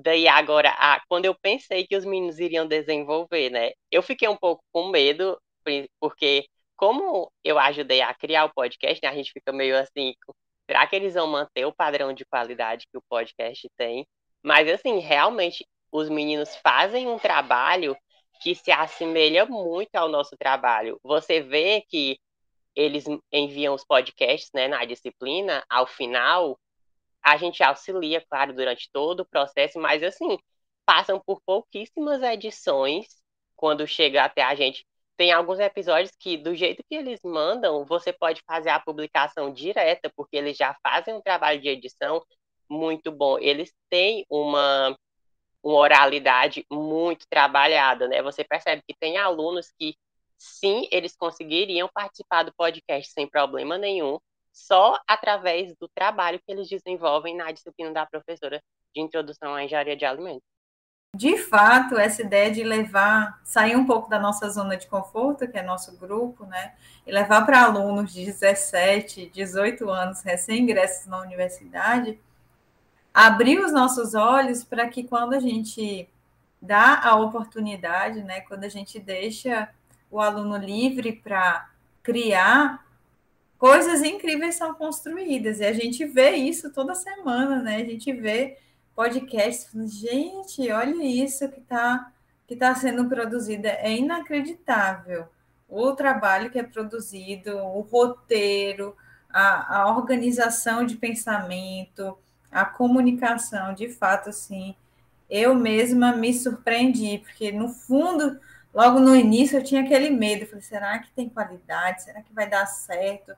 Daí 0.00 0.28
agora, 0.28 0.70
a, 0.78 1.00
quando 1.08 1.24
eu 1.26 1.34
pensei 1.34 1.86
que 1.86 1.96
os 1.96 2.04
meninos 2.04 2.38
iriam 2.38 2.66
desenvolver, 2.66 3.50
né? 3.50 3.72
Eu 3.90 4.02
fiquei 4.02 4.28
um 4.28 4.36
pouco 4.36 4.62
com 4.72 4.88
medo, 4.88 5.40
porque 6.00 6.46
como 6.76 7.30
eu 7.44 7.58
ajudei 7.58 8.00
a 8.02 8.14
criar 8.14 8.44
o 8.44 8.54
podcast, 8.54 9.00
né, 9.02 9.08
a 9.10 9.14
gente 9.14 9.32
fica 9.32 9.52
meio 9.52 9.76
assim, 9.76 10.14
Será 10.68 10.86
que 10.86 10.94
eles 10.94 11.14
vão 11.14 11.26
manter 11.26 11.64
o 11.64 11.72
padrão 11.74 12.12
de 12.12 12.26
qualidade 12.26 12.86
que 12.92 12.98
o 12.98 13.02
podcast 13.08 13.66
tem? 13.74 14.06
Mas, 14.42 14.68
assim, 14.68 14.98
realmente, 14.98 15.66
os 15.90 16.10
meninos 16.10 16.54
fazem 16.56 17.08
um 17.08 17.18
trabalho 17.18 17.96
que 18.42 18.54
se 18.54 18.70
assemelha 18.70 19.46
muito 19.46 19.94
ao 19.96 20.10
nosso 20.10 20.36
trabalho. 20.36 21.00
Você 21.02 21.40
vê 21.40 21.82
que 21.88 22.18
eles 22.76 23.06
enviam 23.32 23.74
os 23.74 23.84
podcasts 23.84 24.50
né, 24.54 24.68
na 24.68 24.84
disciplina, 24.84 25.64
ao 25.70 25.86
final, 25.86 26.58
a 27.22 27.36
gente 27.36 27.62
auxilia, 27.62 28.24
claro, 28.28 28.54
durante 28.54 28.88
todo 28.92 29.20
o 29.20 29.26
processo, 29.26 29.78
mas, 29.78 30.02
assim, 30.02 30.38
passam 30.86 31.20
por 31.24 31.40
pouquíssimas 31.44 32.22
edições 32.22 33.06
quando 33.56 33.86
chega 33.86 34.24
até 34.24 34.42
a 34.42 34.54
gente 34.54 34.86
tem 35.18 35.32
alguns 35.32 35.58
episódios 35.58 36.12
que, 36.16 36.36
do 36.36 36.54
jeito 36.54 36.82
que 36.88 36.94
eles 36.94 37.20
mandam, 37.24 37.84
você 37.84 38.12
pode 38.12 38.40
fazer 38.46 38.70
a 38.70 38.78
publicação 38.78 39.52
direta, 39.52 40.10
porque 40.16 40.36
eles 40.36 40.56
já 40.56 40.76
fazem 40.80 41.12
um 41.12 41.20
trabalho 41.20 41.60
de 41.60 41.68
edição 41.68 42.24
muito 42.70 43.10
bom. 43.10 43.36
Eles 43.36 43.74
têm 43.90 44.24
uma, 44.30 44.96
uma 45.62 45.76
oralidade 45.78 46.64
muito 46.70 47.26
trabalhada, 47.28 48.06
né? 48.06 48.22
Você 48.22 48.44
percebe 48.44 48.80
que 48.86 48.94
tem 48.96 49.16
alunos 49.16 49.72
que, 49.76 49.96
sim, 50.38 50.88
eles 50.92 51.16
conseguiriam 51.16 51.88
participar 51.92 52.44
do 52.44 52.54
podcast 52.54 53.12
sem 53.12 53.28
problema 53.28 53.76
nenhum, 53.76 54.20
só 54.66 54.98
através 55.06 55.74
do 55.76 55.88
trabalho 55.88 56.40
que 56.44 56.50
eles 56.52 56.68
desenvolvem 56.68 57.36
na 57.36 57.50
disciplina 57.52 57.92
da 57.92 58.06
professora 58.06 58.62
de 58.94 59.00
introdução 59.00 59.54
à 59.54 59.64
engenharia 59.64 59.96
de 59.96 60.04
alimentos 60.04 60.42
de 61.14 61.36
fato, 61.38 61.98
essa 61.98 62.22
ideia 62.22 62.50
de 62.50 62.62
levar, 62.62 63.40
sair 63.42 63.74
um 63.74 63.86
pouco 63.86 64.10
da 64.10 64.18
nossa 64.18 64.48
zona 64.50 64.76
de 64.76 64.86
conforto, 64.86 65.48
que 65.48 65.58
é 65.58 65.62
nosso 65.62 65.96
grupo, 65.96 66.44
né? 66.44 66.74
E 67.06 67.10
levar 67.10 67.44
para 67.46 67.62
alunos 67.62 68.12
de 68.12 68.24
17, 68.24 69.30
18 69.30 69.88
anos, 69.88 70.22
recém-ingressos 70.22 71.06
na 71.06 71.20
universidade, 71.20 72.20
abrir 73.12 73.58
os 73.58 73.72
nossos 73.72 74.14
olhos 74.14 74.62
para 74.62 74.86
que 74.88 75.02
quando 75.02 75.32
a 75.32 75.40
gente 75.40 76.08
dá 76.60 77.00
a 77.02 77.16
oportunidade, 77.16 78.22
né? 78.22 78.42
Quando 78.42 78.64
a 78.64 78.68
gente 78.68 79.00
deixa 79.00 79.70
o 80.10 80.20
aluno 80.20 80.56
livre 80.58 81.12
para 81.12 81.70
criar, 82.02 82.86
coisas 83.58 84.02
incríveis 84.02 84.54
são 84.54 84.72
construídas. 84.74 85.60
E 85.60 85.64
a 85.64 85.72
gente 85.72 86.04
vê 86.04 86.30
isso 86.36 86.72
toda 86.72 86.94
semana, 86.94 87.60
né? 87.60 87.76
A 87.76 87.84
gente 87.84 88.12
vê 88.12 88.56
podcast, 88.94 89.68
gente, 89.86 90.70
olha 90.70 91.04
isso 91.04 91.48
que 91.48 91.60
está 91.60 92.12
que 92.46 92.56
tá 92.56 92.74
sendo 92.74 93.06
produzido, 93.06 93.66
é 93.66 93.92
inacreditável. 93.92 95.28
O 95.68 95.92
trabalho 95.92 96.50
que 96.50 96.58
é 96.58 96.62
produzido, 96.62 97.58
o 97.58 97.82
roteiro, 97.82 98.96
a, 99.28 99.80
a 99.80 99.94
organização 99.94 100.82
de 100.86 100.96
pensamento, 100.96 102.16
a 102.50 102.64
comunicação, 102.64 103.74
de 103.74 103.90
fato, 103.90 104.30
assim, 104.30 104.74
eu 105.28 105.54
mesma 105.54 106.16
me 106.16 106.32
surpreendi, 106.32 107.18
porque 107.18 107.52
no 107.52 107.68
fundo, 107.68 108.40
logo 108.74 109.00
no 109.00 109.14
início, 109.14 109.58
eu 109.58 109.64
tinha 109.64 109.82
aquele 109.82 110.10
medo, 110.10 110.46
falei, 110.46 110.62
será 110.62 110.98
que 110.98 111.10
tem 111.12 111.28
qualidade? 111.28 112.02
Será 112.02 112.22
que 112.22 112.32
vai 112.32 112.48
dar 112.48 112.66
certo? 112.66 113.34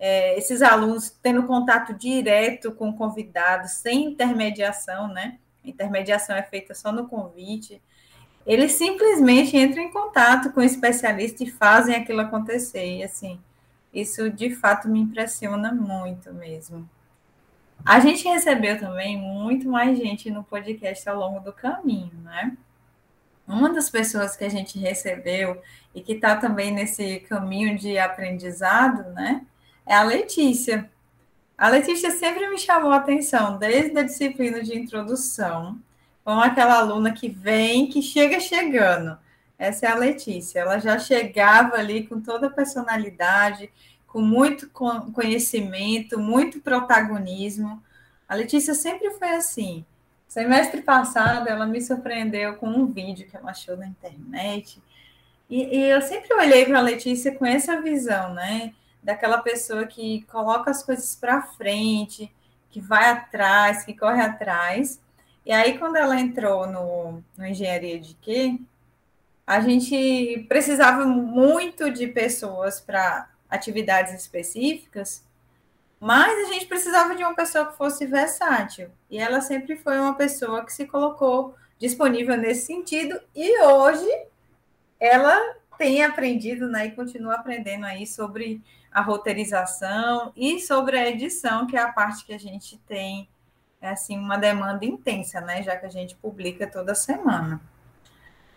é, 0.00 0.36
esses 0.38 0.62
alunos 0.62 1.10
tendo 1.22 1.42
contato 1.42 1.92
direto 1.92 2.72
com 2.72 2.90
convidados, 2.90 3.72
sem 3.72 4.06
intermediação, 4.06 5.06
né? 5.08 5.38
A 5.62 5.68
intermediação 5.68 6.34
é 6.34 6.42
feita 6.42 6.74
só 6.74 6.90
no 6.90 7.06
convite. 7.06 7.82
Eles 8.46 8.72
simplesmente 8.72 9.54
entram 9.58 9.82
em 9.82 9.92
contato 9.92 10.50
com 10.52 10.60
o 10.60 10.64
especialista 10.64 11.44
e 11.44 11.50
fazem 11.50 11.94
aquilo 11.94 12.22
acontecer. 12.22 12.96
E 12.96 13.02
assim, 13.02 13.38
isso 13.92 14.30
de 14.30 14.56
fato 14.56 14.88
me 14.88 15.00
impressiona 15.00 15.70
muito 15.70 16.32
mesmo. 16.32 16.88
A 17.84 18.00
gente 18.00 18.26
recebeu 18.26 18.78
também 18.80 19.18
muito 19.18 19.68
mais 19.68 19.98
gente 19.98 20.30
no 20.30 20.42
podcast 20.42 21.06
ao 21.10 21.18
longo 21.18 21.40
do 21.40 21.52
caminho, 21.52 22.12
né? 22.24 22.56
Uma 23.50 23.72
das 23.72 23.90
pessoas 23.90 24.36
que 24.36 24.44
a 24.44 24.48
gente 24.48 24.78
recebeu 24.78 25.60
e 25.92 26.00
que 26.00 26.12
está 26.12 26.36
também 26.36 26.70
nesse 26.72 27.18
caminho 27.20 27.76
de 27.76 27.98
aprendizado, 27.98 29.10
né? 29.12 29.44
É 29.84 29.94
a 29.94 30.04
Letícia. 30.04 30.88
A 31.58 31.68
Letícia 31.68 32.12
sempre 32.12 32.48
me 32.48 32.56
chamou 32.56 32.92
a 32.92 32.98
atenção, 32.98 33.58
desde 33.58 33.98
a 33.98 34.04
disciplina 34.04 34.62
de 34.62 34.78
introdução, 34.78 35.78
como 36.24 36.40
aquela 36.40 36.78
aluna 36.78 37.12
que 37.12 37.28
vem, 37.28 37.88
que 37.88 38.00
chega 38.00 38.38
chegando. 38.38 39.18
Essa 39.58 39.86
é 39.86 39.90
a 39.90 39.96
Letícia. 39.96 40.60
Ela 40.60 40.78
já 40.78 40.96
chegava 40.98 41.74
ali 41.76 42.06
com 42.06 42.20
toda 42.20 42.46
a 42.46 42.50
personalidade, 42.50 43.68
com 44.06 44.22
muito 44.22 44.70
conhecimento, 44.70 46.20
muito 46.20 46.60
protagonismo. 46.60 47.82
A 48.28 48.36
Letícia 48.36 48.74
sempre 48.74 49.10
foi 49.10 49.30
assim. 49.30 49.84
Semestre 50.30 50.80
passado, 50.80 51.46
ela 51.46 51.66
me 51.66 51.82
surpreendeu 51.82 52.56
com 52.56 52.66
um 52.68 52.86
vídeo 52.86 53.28
que 53.28 53.36
ela 53.36 53.50
achou 53.50 53.76
na 53.76 53.86
internet. 53.86 54.80
E, 55.50 55.76
e 55.76 55.90
eu 55.90 56.00
sempre 56.00 56.32
olhei 56.32 56.64
para 56.64 56.78
a 56.78 56.82
Letícia 56.82 57.34
com 57.34 57.44
essa 57.44 57.82
visão, 57.82 58.32
né? 58.32 58.72
daquela 59.02 59.38
pessoa 59.38 59.86
que 59.86 60.22
coloca 60.30 60.70
as 60.70 60.82
coisas 60.82 61.14
para 61.14 61.42
frente, 61.42 62.30
que 62.70 62.80
vai 62.80 63.10
atrás, 63.10 63.84
que 63.84 63.94
corre 63.94 64.20
atrás. 64.20 65.00
E 65.44 65.52
aí, 65.52 65.78
quando 65.78 65.96
ela 65.96 66.20
entrou 66.20 66.66
no, 66.66 67.24
no 67.36 67.46
Engenharia 67.46 67.98
de 67.98 68.14
Quê, 68.14 68.58
a 69.46 69.60
gente 69.60 70.44
precisava 70.48 71.04
muito 71.06 71.90
de 71.90 72.06
pessoas 72.06 72.80
para 72.80 73.28
atividades 73.48 74.14
específicas, 74.14 75.24
mas 76.00 76.48
a 76.48 76.52
gente 76.52 76.66
precisava 76.66 77.14
de 77.14 77.22
uma 77.22 77.34
pessoa 77.34 77.66
que 77.66 77.76
fosse 77.76 78.06
versátil. 78.06 78.90
E 79.10 79.18
ela 79.18 79.40
sempre 79.42 79.76
foi 79.76 80.00
uma 80.00 80.14
pessoa 80.14 80.64
que 80.64 80.72
se 80.72 80.86
colocou 80.86 81.54
disponível 81.78 82.36
nesse 82.36 82.66
sentido, 82.66 83.20
e 83.34 83.62
hoje 83.62 84.08
ela 84.98 85.38
tem 85.78 86.04
aprendido 86.04 86.68
né, 86.68 86.86
e 86.86 86.90
continua 86.90 87.36
aprendendo 87.36 87.86
aí 87.86 88.06
sobre 88.06 88.62
a 88.92 89.00
roteirização 89.00 90.32
e 90.36 90.60
sobre 90.60 90.98
a 90.98 91.08
edição, 91.08 91.66
que 91.66 91.76
é 91.76 91.80
a 91.80 91.92
parte 91.92 92.24
que 92.24 92.34
a 92.34 92.38
gente 92.38 92.76
tem 92.86 93.28
assim 93.80 94.18
uma 94.18 94.36
demanda 94.36 94.84
intensa, 94.84 95.40
né? 95.40 95.62
Já 95.62 95.76
que 95.76 95.86
a 95.86 95.90
gente 95.90 96.14
publica 96.16 96.66
toda 96.66 96.94
semana. 96.94 97.60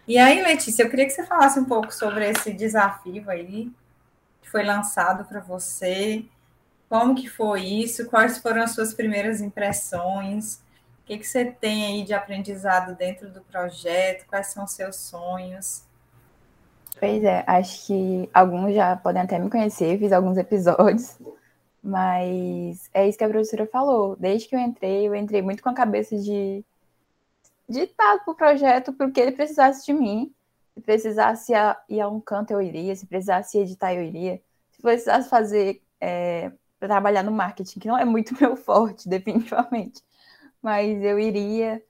E 0.06 0.18
aí, 0.18 0.42
Letícia, 0.42 0.84
eu 0.84 0.90
queria 0.90 1.06
que 1.06 1.12
você 1.12 1.26
falasse 1.26 1.58
um 1.60 1.66
pouco 1.66 1.94
sobre 1.94 2.30
esse 2.30 2.52
desafio 2.52 3.30
aí 3.30 3.72
que 4.42 4.50
foi 4.50 4.64
lançado 4.64 5.24
para 5.24 5.40
você. 5.40 6.26
Como 6.94 7.16
que 7.16 7.28
foi 7.28 7.62
isso? 7.62 8.06
Quais 8.06 8.38
foram 8.38 8.62
as 8.62 8.76
suas 8.76 8.94
primeiras 8.94 9.42
impressões? 9.42 10.58
O 11.02 11.06
que, 11.06 11.18
que 11.18 11.28
você 11.28 11.44
tem 11.44 11.88
aí 11.88 12.04
de 12.04 12.14
aprendizado 12.14 12.96
dentro 12.96 13.32
do 13.32 13.42
projeto? 13.42 14.28
Quais 14.28 14.54
são 14.54 14.64
os 14.64 14.74
seus 14.74 14.98
sonhos? 14.98 15.88
Pois 17.00 17.24
é, 17.24 17.44
acho 17.48 17.88
que 17.88 18.30
alguns 18.32 18.76
já 18.76 18.96
podem 18.96 19.24
até 19.24 19.40
me 19.40 19.50
conhecer, 19.50 19.98
fiz 19.98 20.12
alguns 20.12 20.38
episódios, 20.38 21.18
mas 21.82 22.88
é 22.94 23.10
isso 23.10 23.18
que 23.18 23.24
a 23.24 23.30
professora 23.30 23.66
falou. 23.66 24.16
Desde 24.16 24.48
que 24.48 24.56
eu 24.56 24.60
entrei, 24.60 25.08
eu 25.08 25.16
entrei 25.16 25.42
muito 25.42 25.64
com 25.64 25.70
a 25.70 25.74
cabeça 25.74 26.16
de 26.16 26.64
de 27.68 27.80
estar 27.80 28.24
pro 28.24 28.36
projeto 28.36 28.94
porque 28.94 29.20
ele 29.20 29.32
precisasse 29.32 29.84
de 29.84 29.94
mim. 29.94 30.32
Se 30.76 30.82
precisasse 30.82 31.54
ir 31.90 32.02
a 32.02 32.08
um 32.08 32.22
canto, 32.22 32.52
eu 32.52 32.62
iria. 32.62 32.96
Se 32.96 33.08
precisasse 33.08 33.58
editar, 33.58 33.96
eu 33.96 34.04
iria. 34.04 34.40
Se 34.70 34.80
precisasse 34.80 35.28
fazer, 35.28 35.82
é, 36.00 36.52
trabalhar 36.88 37.24
no 37.24 37.32
marketing, 37.32 37.80
que 37.80 37.88
não 37.88 37.98
é 37.98 38.06
muito 38.06 38.36
meu 38.40 38.56
forte, 38.56 39.10
definitivamente, 39.10 40.04
mas 40.62 41.02
eu 41.04 41.20
iria. 41.20 41.84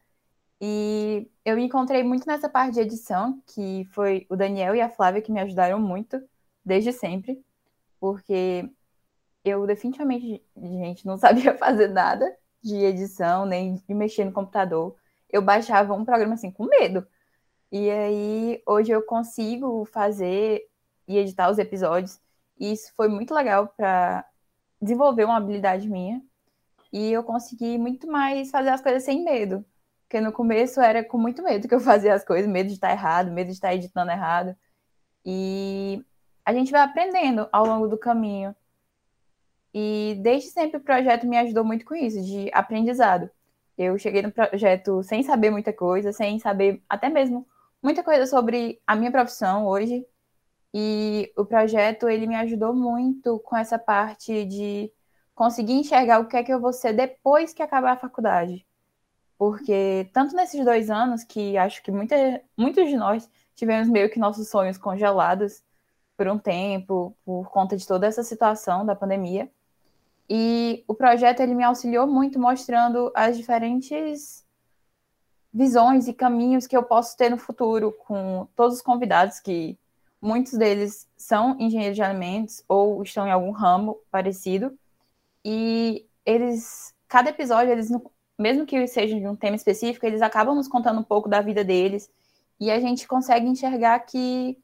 E 0.62 1.29
eu 1.43 1.60
encontrei 1.60 2.03
muito 2.03 2.25
nessa 2.27 2.49
parte 2.49 2.75
de 2.75 2.82
edição, 2.82 3.41
que 3.47 3.86
foi 3.91 4.25
o 4.29 4.36
Daniel 4.36 4.75
e 4.75 4.82
a 4.82 4.89
Flávia 4.89 5.21
que 5.21 5.32
me 5.32 5.41
ajudaram 5.41 5.79
muito, 5.79 6.21
desde 6.65 6.93
sempre, 6.93 7.43
porque 7.99 8.69
eu 9.43 9.67
definitivamente, 9.67 10.43
gente, 10.58 11.06
não 11.06 11.17
sabia 11.19 11.58
fazer 11.58 11.89
nada 11.89 12.25
de 12.62 12.75
edição, 12.75 13.45
nem 13.45 13.75
de 13.75 13.93
mexer 13.93 14.25
no 14.25 14.32
computador. 14.32 14.95
Eu 15.29 15.41
baixava 15.41 15.93
um 15.93 16.06
programa 16.06 16.36
assim 16.36 16.51
com 16.51 16.65
medo. 16.65 17.06
E 17.71 17.89
aí, 17.89 18.63
hoje 18.65 18.91
eu 18.91 19.01
consigo 19.03 19.86
fazer 19.86 20.62
e 21.08 21.17
editar 21.17 21.49
os 21.49 21.58
episódios. 21.58 22.19
E 22.60 22.71
isso 22.71 22.93
foi 22.95 23.08
muito 23.08 23.34
legal 23.34 23.67
para 23.75 24.25
desenvolver 24.84 25.26
uma 25.26 25.38
habilidade 25.38 25.89
minha. 25.89 26.22
E 26.91 27.12
eu 27.12 27.24
consegui 27.24 27.78
muito 27.78 28.08
mais 28.08 28.52
fazer 28.52 28.69
as 28.69 28.82
coisas 28.82 29.04
sem 29.04 29.24
medo. 29.24 29.65
Porque 30.04 30.22
no 30.22 30.32
começo 30.32 30.80
era 30.80 31.04
com 31.04 31.17
muito 31.17 31.41
medo 31.41 31.67
que 31.67 31.74
eu 31.74 31.80
fazia 31.82 32.13
as 32.13 32.24
coisas, 32.24 32.50
medo 32.50 32.67
de 32.67 32.74
estar 32.74 32.91
errado, 32.91 33.32
medo 33.32 33.48
de 33.48 33.54
estar 33.54 33.74
editando 33.74 34.12
errado. 34.12 34.56
E 35.26 36.06
a 36.46 36.54
gente 36.54 36.72
vai 36.72 36.82
aprendendo 36.82 37.48
ao 37.52 37.65
longo 37.65 37.88
do 37.88 37.98
caminho. 37.98 38.56
E 39.74 40.19
desde 40.22 40.50
sempre 40.50 40.78
o 40.78 40.84
projeto 40.84 41.26
me 41.26 41.38
ajudou 41.38 41.63
muito 41.63 41.86
com 41.86 41.96
isso, 41.96 42.22
de 42.22 42.52
aprendizado. 42.54 43.30
Eu 43.78 43.98
cheguei 43.98 44.22
no 44.22 44.32
projeto 44.32 45.02
sem 45.02 45.24
saber 45.24 45.50
muita 45.50 45.74
coisa, 45.74 46.12
sem 46.12 46.38
saber 46.38 46.84
até 46.88 47.10
mesmo 47.10 47.48
muita 47.82 48.04
coisa 48.04 48.28
sobre 48.28 48.80
a 48.86 48.96
minha 48.96 49.12
profissão 49.12 49.65
hoje. 49.65 50.06
E 50.74 51.32
o 51.38 51.46
projeto 51.46 52.10
ele 52.10 52.26
me 52.26 52.36
ajudou 52.36 52.74
muito 52.74 53.40
com 53.40 53.56
essa 53.56 53.78
parte 53.78 54.46
de 54.46 54.92
conseguir 55.36 55.74
enxergar 55.74 56.20
o 56.20 56.28
que 56.28 56.38
é 56.38 56.44
que 56.44 56.54
eu 56.54 56.60
vou 56.60 56.74
ser 56.74 56.94
depois 56.94 57.54
que 57.54 57.62
acabar 57.62 57.94
a 57.94 57.98
faculdade. 57.98 58.66
Porque 59.38 60.10
tanto 60.14 60.36
nesses 60.36 60.64
dois 60.64 60.90
anos, 60.90 61.24
que 61.24 61.58
acho 61.58 61.84
que 61.84 61.92
muita, 61.92 62.16
muitos 62.58 62.88
de 62.88 62.96
nós 62.96 63.30
tivemos 63.56 63.88
meio 63.90 64.10
que 64.10 64.20
nossos 64.20 64.50
sonhos 64.50 64.78
congelados 64.78 65.64
por 66.18 66.28
um 66.28 66.38
tempo, 66.38 67.16
por 67.26 67.50
conta 67.50 67.76
de 67.76 67.86
toda 67.86 68.08
essa 68.08 68.24
situação 68.24 68.86
da 68.86 68.96
pandemia. 68.96 69.52
E 70.30 70.84
o 70.88 70.94
projeto 70.94 71.42
ele 71.42 71.54
me 71.54 71.64
auxiliou 71.64 72.08
muito 72.08 72.40
mostrando 72.40 73.12
as 73.16 73.38
diferentes 73.38 74.44
visões 75.54 76.08
e 76.08 76.14
caminhos 76.14 76.66
que 76.66 76.76
eu 76.76 76.84
posso 76.84 77.16
ter 77.16 77.30
no 77.30 77.38
futuro 77.38 77.92
com 77.92 78.48
todos 78.56 78.78
os 78.78 78.82
convidados 78.82 79.40
que 79.40 79.78
muitos 80.24 80.54
deles 80.54 81.08
são 81.18 81.60
engenheiros 81.60 81.98
de 81.98 82.02
alimentos 82.02 82.64
ou 82.68 83.04
estão 83.04 83.28
em 83.28 83.32
algum 83.32 83.52
ramo 83.52 84.00
parecido. 84.10 84.78
E 85.46 86.08
eles 86.26 86.96
cada 87.08 87.30
episódio 87.30 87.72
eles 87.72 87.92
mesmo 88.40 88.66
que 88.66 88.88
seja 88.88 89.20
de 89.20 89.28
um 89.28 89.36
tema 89.36 89.56
específico, 89.56 90.06
eles 90.06 90.22
acabam 90.22 90.56
nos 90.56 90.68
contando 90.68 91.00
um 91.00 91.04
pouco 91.04 91.30
da 91.30 91.42
vida 91.42 91.64
deles 91.64 92.10
e 92.60 92.72
a 92.72 92.80
gente 92.80 93.08
consegue 93.08 93.46
enxergar 93.48 94.00
que 94.00 94.58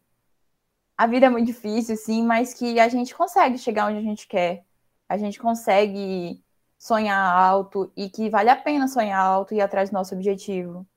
a 0.97 1.07
vida 1.07 1.27
é 1.27 1.29
muito 1.29 1.47
difícil, 1.47 1.95
sim, 1.97 2.23
mas 2.25 2.53
que 2.53 2.79
a 2.79 2.89
gente 2.89 3.15
consegue 3.15 3.57
chegar 3.57 3.87
onde 3.87 3.99
a 3.99 4.01
gente 4.01 4.27
quer. 4.27 4.65
A 5.07 5.17
gente 5.17 5.39
consegue 5.39 6.43
sonhar 6.77 7.17
alto 7.17 7.91
e 7.95 8.09
que 8.09 8.29
vale 8.29 8.49
a 8.49 8.55
pena 8.55 8.87
sonhar 8.87 9.19
alto 9.19 9.53
e 9.53 9.57
ir 9.57 9.61
atrás 9.61 9.89
do 9.89 9.93
nosso 9.93 10.15
objetivo. 10.15 10.87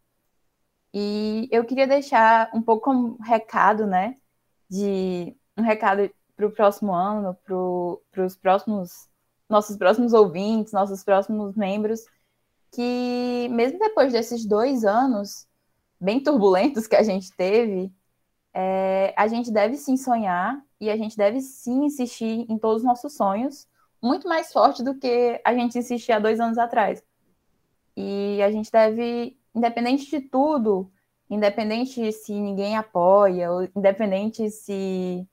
E 0.94 1.48
eu 1.50 1.64
queria 1.64 1.86
deixar 1.86 2.50
um 2.54 2.62
pouco 2.62 2.90
um 2.90 3.16
recado, 3.22 3.86
né? 3.86 4.16
De 4.72 5.36
um 5.56 5.62
recado 5.62 6.10
para 6.34 6.46
o 6.46 6.50
próximo 6.50 6.94
ano, 6.94 7.36
para 7.44 8.24
os 8.24 8.36
próximos 8.36 9.08
nossos 9.48 9.76
próximos 9.76 10.14
ouvintes, 10.14 10.72
nossos 10.72 11.04
próximos 11.04 11.54
membros, 11.54 12.06
que 12.72 13.48
mesmo 13.50 13.78
depois 13.78 14.12
desses 14.12 14.46
dois 14.46 14.84
anos 14.84 15.46
bem 16.00 16.22
turbulentos 16.22 16.86
que 16.86 16.96
a 16.96 17.02
gente 17.02 17.30
teve, 17.36 17.92
é, 18.54 19.14
a 19.16 19.28
gente 19.28 19.50
deve 19.52 19.76
sim 19.76 19.96
sonhar 19.96 20.60
e 20.80 20.90
a 20.90 20.96
gente 20.96 21.16
deve 21.16 21.40
sim 21.40 21.84
insistir 21.84 22.46
em 22.50 22.58
todos 22.58 22.78
os 22.78 22.84
nossos 22.84 23.14
sonhos, 23.14 23.68
muito 24.02 24.28
mais 24.28 24.52
forte 24.52 24.82
do 24.82 24.98
que 24.98 25.40
a 25.44 25.54
gente 25.54 25.78
insistia 25.78 26.16
há 26.16 26.18
dois 26.18 26.40
anos 26.40 26.58
atrás. 26.58 27.02
E 27.96 28.42
a 28.42 28.50
gente 28.50 28.70
deve, 28.70 29.38
independente 29.54 30.10
de 30.10 30.20
tudo, 30.20 30.90
independente 31.34 32.12
se 32.12 32.32
ninguém 32.32 32.76
apoia, 32.76 33.50
ou 33.50 33.68
independente 33.76 34.50
se 34.50 35.26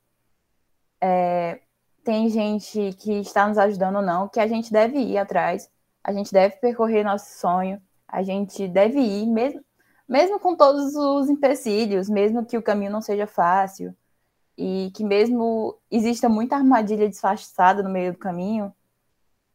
é, 1.01 1.61
tem 2.03 2.29
gente 2.29 2.93
que 2.93 3.19
está 3.19 3.47
nos 3.47 3.57
ajudando 3.57 3.97
ou 3.97 4.01
não, 4.01 4.27
que 4.27 4.39
a 4.39 4.47
gente 4.47 4.71
deve 4.71 4.97
ir 4.97 5.17
atrás 5.17 5.69
a 6.03 6.13
gente 6.13 6.31
deve 6.31 6.55
percorrer 6.57 7.03
nosso 7.03 7.39
sonho, 7.39 7.81
a 8.07 8.23
gente 8.23 8.67
deve 8.67 8.99
ir, 8.99 9.27
mesmo, 9.27 9.63
mesmo 10.07 10.39
com 10.39 10.55
todos 10.55 10.95
os 10.95 11.29
empecilhos, 11.29 12.09
mesmo 12.09 12.45
que 12.45 12.57
o 12.57 12.63
caminho 12.63 12.91
não 12.91 13.01
seja 13.01 13.27
fácil. 13.27 13.95
e 14.57 14.91
que 14.93 15.05
mesmo 15.05 15.77
exista 15.89 16.27
muita 16.27 16.57
armadilha 16.57 17.07
disfarçada 17.07 17.81
no 17.81 17.89
meio 17.89 18.11
do 18.13 18.19
caminho, 18.19 18.73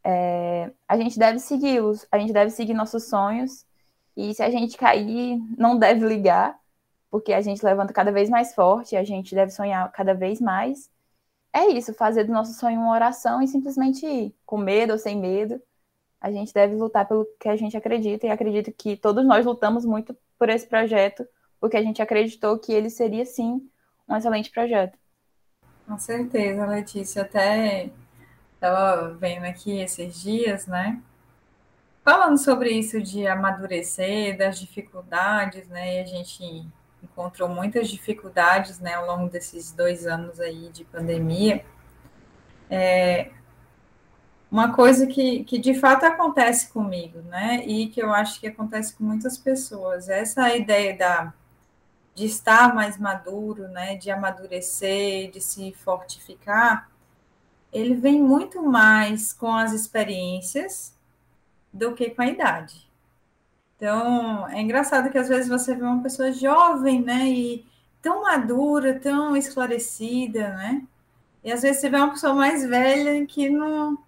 é, 0.02 0.70
a 0.88 0.96
gente 0.96 1.18
deve 1.18 1.38
segui-los, 1.40 2.06
a 2.10 2.18
gente 2.18 2.32
deve 2.32 2.50
seguir 2.50 2.72
nossos 2.74 3.04
sonhos, 3.04 3.66
e 4.16 4.34
se 4.34 4.42
a 4.42 4.50
gente 4.50 4.76
cair, 4.76 5.40
não 5.56 5.78
deve 5.78 6.06
ligar, 6.06 6.58
porque 7.10 7.32
a 7.32 7.40
gente 7.40 7.64
levanta 7.64 7.92
cada 7.92 8.10
vez 8.10 8.28
mais 8.28 8.54
forte, 8.54 8.96
a 8.96 9.04
gente 9.04 9.34
deve 9.34 9.50
sonhar 9.50 9.90
cada 9.92 10.14
vez 10.14 10.40
mais. 10.40 10.90
É 11.52 11.66
isso, 11.68 11.94
fazer 11.94 12.24
do 12.24 12.32
nosso 12.32 12.52
sonho 12.54 12.80
uma 12.80 12.92
oração 12.92 13.40
e 13.40 13.46
simplesmente 13.46 14.04
ir, 14.06 14.34
com 14.44 14.56
medo 14.56 14.92
ou 14.92 14.98
sem 14.98 15.16
medo. 15.16 15.60
A 16.20 16.32
gente 16.32 16.52
deve 16.52 16.74
lutar 16.74 17.06
pelo 17.06 17.26
que 17.38 17.48
a 17.48 17.56
gente 17.56 17.76
acredita, 17.76 18.26
e 18.26 18.30
acredito 18.30 18.72
que 18.72 18.96
todos 18.96 19.24
nós 19.24 19.46
lutamos 19.46 19.84
muito 19.84 20.16
por 20.38 20.48
esse 20.48 20.66
projeto, 20.66 21.26
porque 21.60 21.76
a 21.76 21.82
gente 21.82 22.02
acreditou 22.02 22.58
que 22.58 22.72
ele 22.72 22.90
seria, 22.90 23.24
sim, 23.24 23.68
um 24.08 24.16
excelente 24.16 24.50
projeto. 24.50 24.98
Com 25.86 25.98
certeza, 25.98 26.66
Letícia. 26.66 27.22
Até 27.22 27.90
estava 28.54 29.12
vendo 29.14 29.44
aqui 29.44 29.78
esses 29.78 30.20
dias, 30.20 30.66
né? 30.66 31.00
Falando 32.04 32.36
sobre 32.36 32.68
isso 32.70 33.00
de 33.00 33.26
amadurecer, 33.26 34.36
das 34.36 34.60
dificuldades, 34.60 35.66
né? 35.68 35.96
E 35.96 36.00
a 36.00 36.04
gente 36.04 36.66
encontrou 37.02 37.48
muitas 37.48 37.88
dificuldades, 37.88 38.78
né, 38.78 38.92
ao 38.92 39.06
longo 39.06 39.30
desses 39.30 39.72
dois 39.72 40.06
anos 40.06 40.38
aí 40.38 40.68
de 40.68 40.84
pandemia. 40.84 41.64
É, 42.68 43.30
uma 44.50 44.74
coisa 44.74 45.06
que, 45.06 45.44
que 45.44 45.58
de 45.58 45.74
fato 45.74 46.04
acontece 46.04 46.70
comigo, 46.70 47.22
né, 47.22 47.64
e 47.66 47.88
que 47.88 48.02
eu 48.02 48.12
acho 48.12 48.38
que 48.38 48.48
acontece 48.48 48.94
com 48.94 49.04
muitas 49.04 49.38
pessoas, 49.38 50.08
essa 50.08 50.54
ideia 50.54 50.96
da, 50.96 51.32
de 52.14 52.26
estar 52.26 52.74
mais 52.74 52.98
maduro, 52.98 53.68
né, 53.68 53.96
de 53.96 54.10
amadurecer, 54.10 55.30
de 55.30 55.40
se 55.40 55.72
fortificar, 55.72 56.90
ele 57.72 57.94
vem 57.94 58.22
muito 58.22 58.62
mais 58.62 59.32
com 59.32 59.52
as 59.52 59.72
experiências 59.72 60.93
do 61.74 61.92
que 61.94 62.10
com 62.10 62.22
a 62.22 62.28
idade. 62.28 62.88
Então, 63.76 64.48
é 64.48 64.60
engraçado 64.60 65.10
que 65.10 65.18
às 65.18 65.28
vezes 65.28 65.48
você 65.48 65.74
vê 65.74 65.82
uma 65.82 66.02
pessoa 66.02 66.32
jovem, 66.32 67.02
né, 67.02 67.28
e 67.28 67.66
tão 68.00 68.22
madura, 68.22 68.98
tão 69.00 69.36
esclarecida, 69.36 70.50
né? 70.54 70.82
E 71.42 71.52
às 71.52 71.62
vezes 71.62 71.80
você 71.80 71.90
vê 71.90 71.96
uma 71.96 72.10
pessoa 72.12 72.34
mais 72.34 72.64
velha 72.64 73.26
que 73.26 73.50
não 73.50 73.98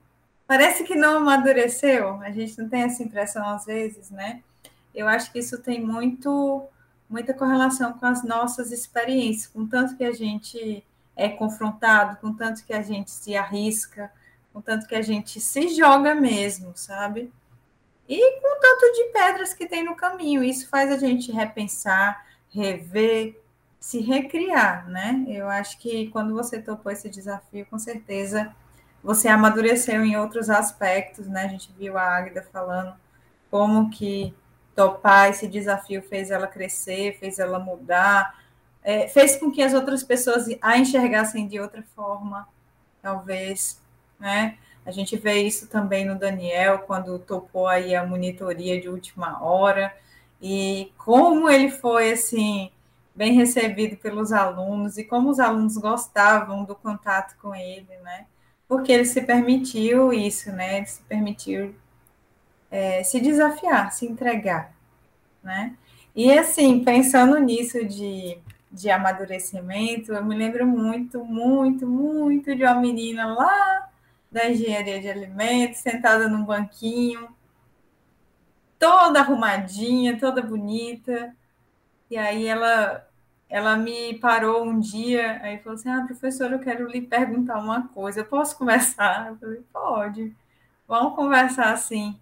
parece 0.47 0.85
que 0.85 0.95
não 0.95 1.19
amadureceu. 1.19 2.21
A 2.23 2.31
gente 2.31 2.59
não 2.59 2.69
tem 2.69 2.83
essa 2.83 3.03
impressão 3.03 3.47
às 3.49 3.67
vezes, 3.67 4.11
né? 4.11 4.43
Eu 4.95 5.09
acho 5.09 5.33
que 5.33 5.41
isso 5.41 5.59
tem 5.61 5.85
muito 5.85 6.67
muita 7.09 7.35
correlação 7.35 7.93
com 7.93 8.07
as 8.07 8.25
nossas 8.25 8.73
experiências, 8.73 9.47
com 9.47 9.67
tanto 9.67 9.97
que 9.97 10.05
a 10.05 10.13
gente 10.13 10.85
é 11.15 11.29
confrontado, 11.29 12.17
com 12.17 12.33
tanto 12.33 12.65
que 12.65 12.73
a 12.73 12.83
gente 12.83 13.11
se 13.11 13.37
arrisca, 13.37 14.11
com 14.53 14.61
tanto 14.61 14.87
que 14.87 14.95
a 14.95 15.03
gente 15.03 15.41
se 15.41 15.69
joga 15.69 16.15
mesmo, 16.15 16.73
sabe? 16.75 17.33
E 18.09 18.41
com 18.41 18.61
tanto 18.61 18.93
de 18.95 19.05
pedras 19.13 19.53
que 19.53 19.67
tem 19.67 19.85
no 19.85 19.97
caminho. 19.97 20.43
Isso 20.43 20.69
faz 20.69 20.91
a 20.93 20.97
gente 20.97 21.33
repensar, 21.33 22.25
rever, 22.49 23.41
se 23.81 24.01
recriar, 24.01 24.89
né? 24.89 25.25
Eu 25.29 25.49
acho 25.49 25.79
que 25.79 26.09
quando 26.09 26.35
você 26.35 26.61
topou 26.61 26.91
esse 26.93 27.09
desafio, 27.09 27.67
com 27.67 27.79
certeza 27.79 28.55
você 29.03 29.29
amadureceu 29.29 30.05
em 30.05 30.17
outros 30.17 30.51
aspectos, 30.51 31.29
né? 31.29 31.45
A 31.45 31.49
gente 31.49 31.73
viu 31.79 31.97
a 31.97 32.03
Águida 32.03 32.43
falando 32.53 32.95
como 33.51 33.89
que 33.91 34.35
topar 34.75 35.31
esse 35.31 35.47
desafio 35.47 36.03
fez 36.03 36.31
ela 36.31 36.47
crescer, 36.47 37.17
fez 37.19 37.39
ela 37.39 37.59
mudar, 37.59 38.39
é, 38.83 39.09
fez 39.09 39.37
com 39.37 39.51
que 39.51 39.63
as 39.63 39.73
outras 39.73 40.03
pessoas 40.03 40.47
a 40.61 40.77
enxergassem 40.77 41.47
de 41.47 41.59
outra 41.59 41.83
forma, 41.95 42.49
talvez, 43.01 43.81
né? 44.19 44.59
A 44.87 44.93
gente 44.93 45.17
vê 45.17 45.43
isso 45.43 45.67
também 45.67 46.05
no 46.05 46.17
Daniel, 46.17 46.79
quando 46.79 47.19
topou 47.19 47.67
aí 47.67 47.93
a 47.93 48.07
monitoria 48.07 48.81
de 48.81 48.89
última 48.89 49.43
hora, 49.43 49.93
e 50.41 50.93
como 50.97 51.51
ele 51.51 51.71
foi, 51.71 52.13
assim, 52.13 52.71
bem 53.13 53.33
recebido 53.33 53.97
pelos 53.97 54.31
alunos, 54.33 54.97
e 54.97 55.03
como 55.03 55.29
os 55.31 55.41
alunos 55.41 55.77
gostavam 55.77 56.63
do 56.65 56.77
contato 56.77 57.37
com 57.43 57.53
ele, 57.53 57.89
né? 58.05 58.27
Porque 58.69 58.93
ele 58.93 59.05
se 59.05 59.23
permitiu 59.23 60.13
isso, 60.13 60.53
né? 60.53 60.79
Ele 60.79 60.87
se 60.87 61.03
permitiu 61.03 61.75
é, 62.71 63.03
se 63.03 63.21
desafiar, 63.21 63.93
se 63.93 64.07
entregar, 64.07 64.73
né? 65.43 65.75
E, 66.15 66.33
assim, 66.39 66.85
pensando 66.85 67.39
nisso 67.41 67.85
de, 67.85 68.39
de 68.71 68.89
amadurecimento, 68.89 70.13
eu 70.13 70.25
me 70.25 70.37
lembro 70.37 70.65
muito, 70.65 71.25
muito, 71.25 71.87
muito 71.89 72.55
de 72.55 72.63
uma 72.63 72.77
menina 72.77 73.35
lá 73.35 73.89
da 74.31 74.51
engenharia 74.51 75.01
de 75.01 75.09
alimentos, 75.09 75.81
sentada 75.81 76.29
num 76.29 76.45
banquinho, 76.45 77.29
toda 78.79 79.21
arrumadinha, 79.21 80.19
toda 80.19 80.43
bonita. 80.43 81.35
E 82.11 82.17
aí 82.17 82.47
ela 82.47 83.07
ela 83.49 83.77
me 83.77 84.19
parou 84.19 84.65
um 84.65 84.81
dia, 84.81 85.41
aí 85.43 85.59
falou 85.59 85.79
assim: 85.79 85.89
"Ah, 85.91 86.05
professora, 86.05 86.57
eu 86.57 86.61
quero 86.61 86.89
lhe 86.89 87.01
perguntar 87.03 87.59
uma 87.59 87.89
coisa. 87.89 88.21
Eu 88.21 88.27
posso 88.27 88.57
conversar?" 88.59 89.29
Eu 89.29 89.37
falei: 89.39 89.63
"Pode. 89.73 90.37
Vamos 90.89 91.15
conversar 91.17 91.73
assim." 91.73 92.19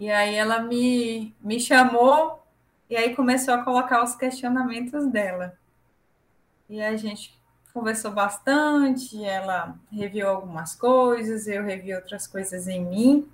E 0.00 0.10
aí 0.10 0.34
ela 0.34 0.60
me 0.60 1.34
me 1.40 1.60
chamou 1.60 2.42
e 2.88 2.96
aí 2.96 3.14
começou 3.14 3.54
a 3.54 3.64
colocar 3.64 4.02
os 4.02 4.14
questionamentos 4.16 5.06
dela. 5.08 5.56
E 6.68 6.80
a 6.82 6.96
gente 6.96 7.39
conversou 7.72 8.10
bastante, 8.10 9.22
ela 9.24 9.76
reviu 9.90 10.28
algumas 10.28 10.74
coisas, 10.74 11.46
eu 11.46 11.64
revi 11.64 11.94
outras 11.94 12.26
coisas 12.26 12.68
em 12.68 12.84
mim. 12.84 13.28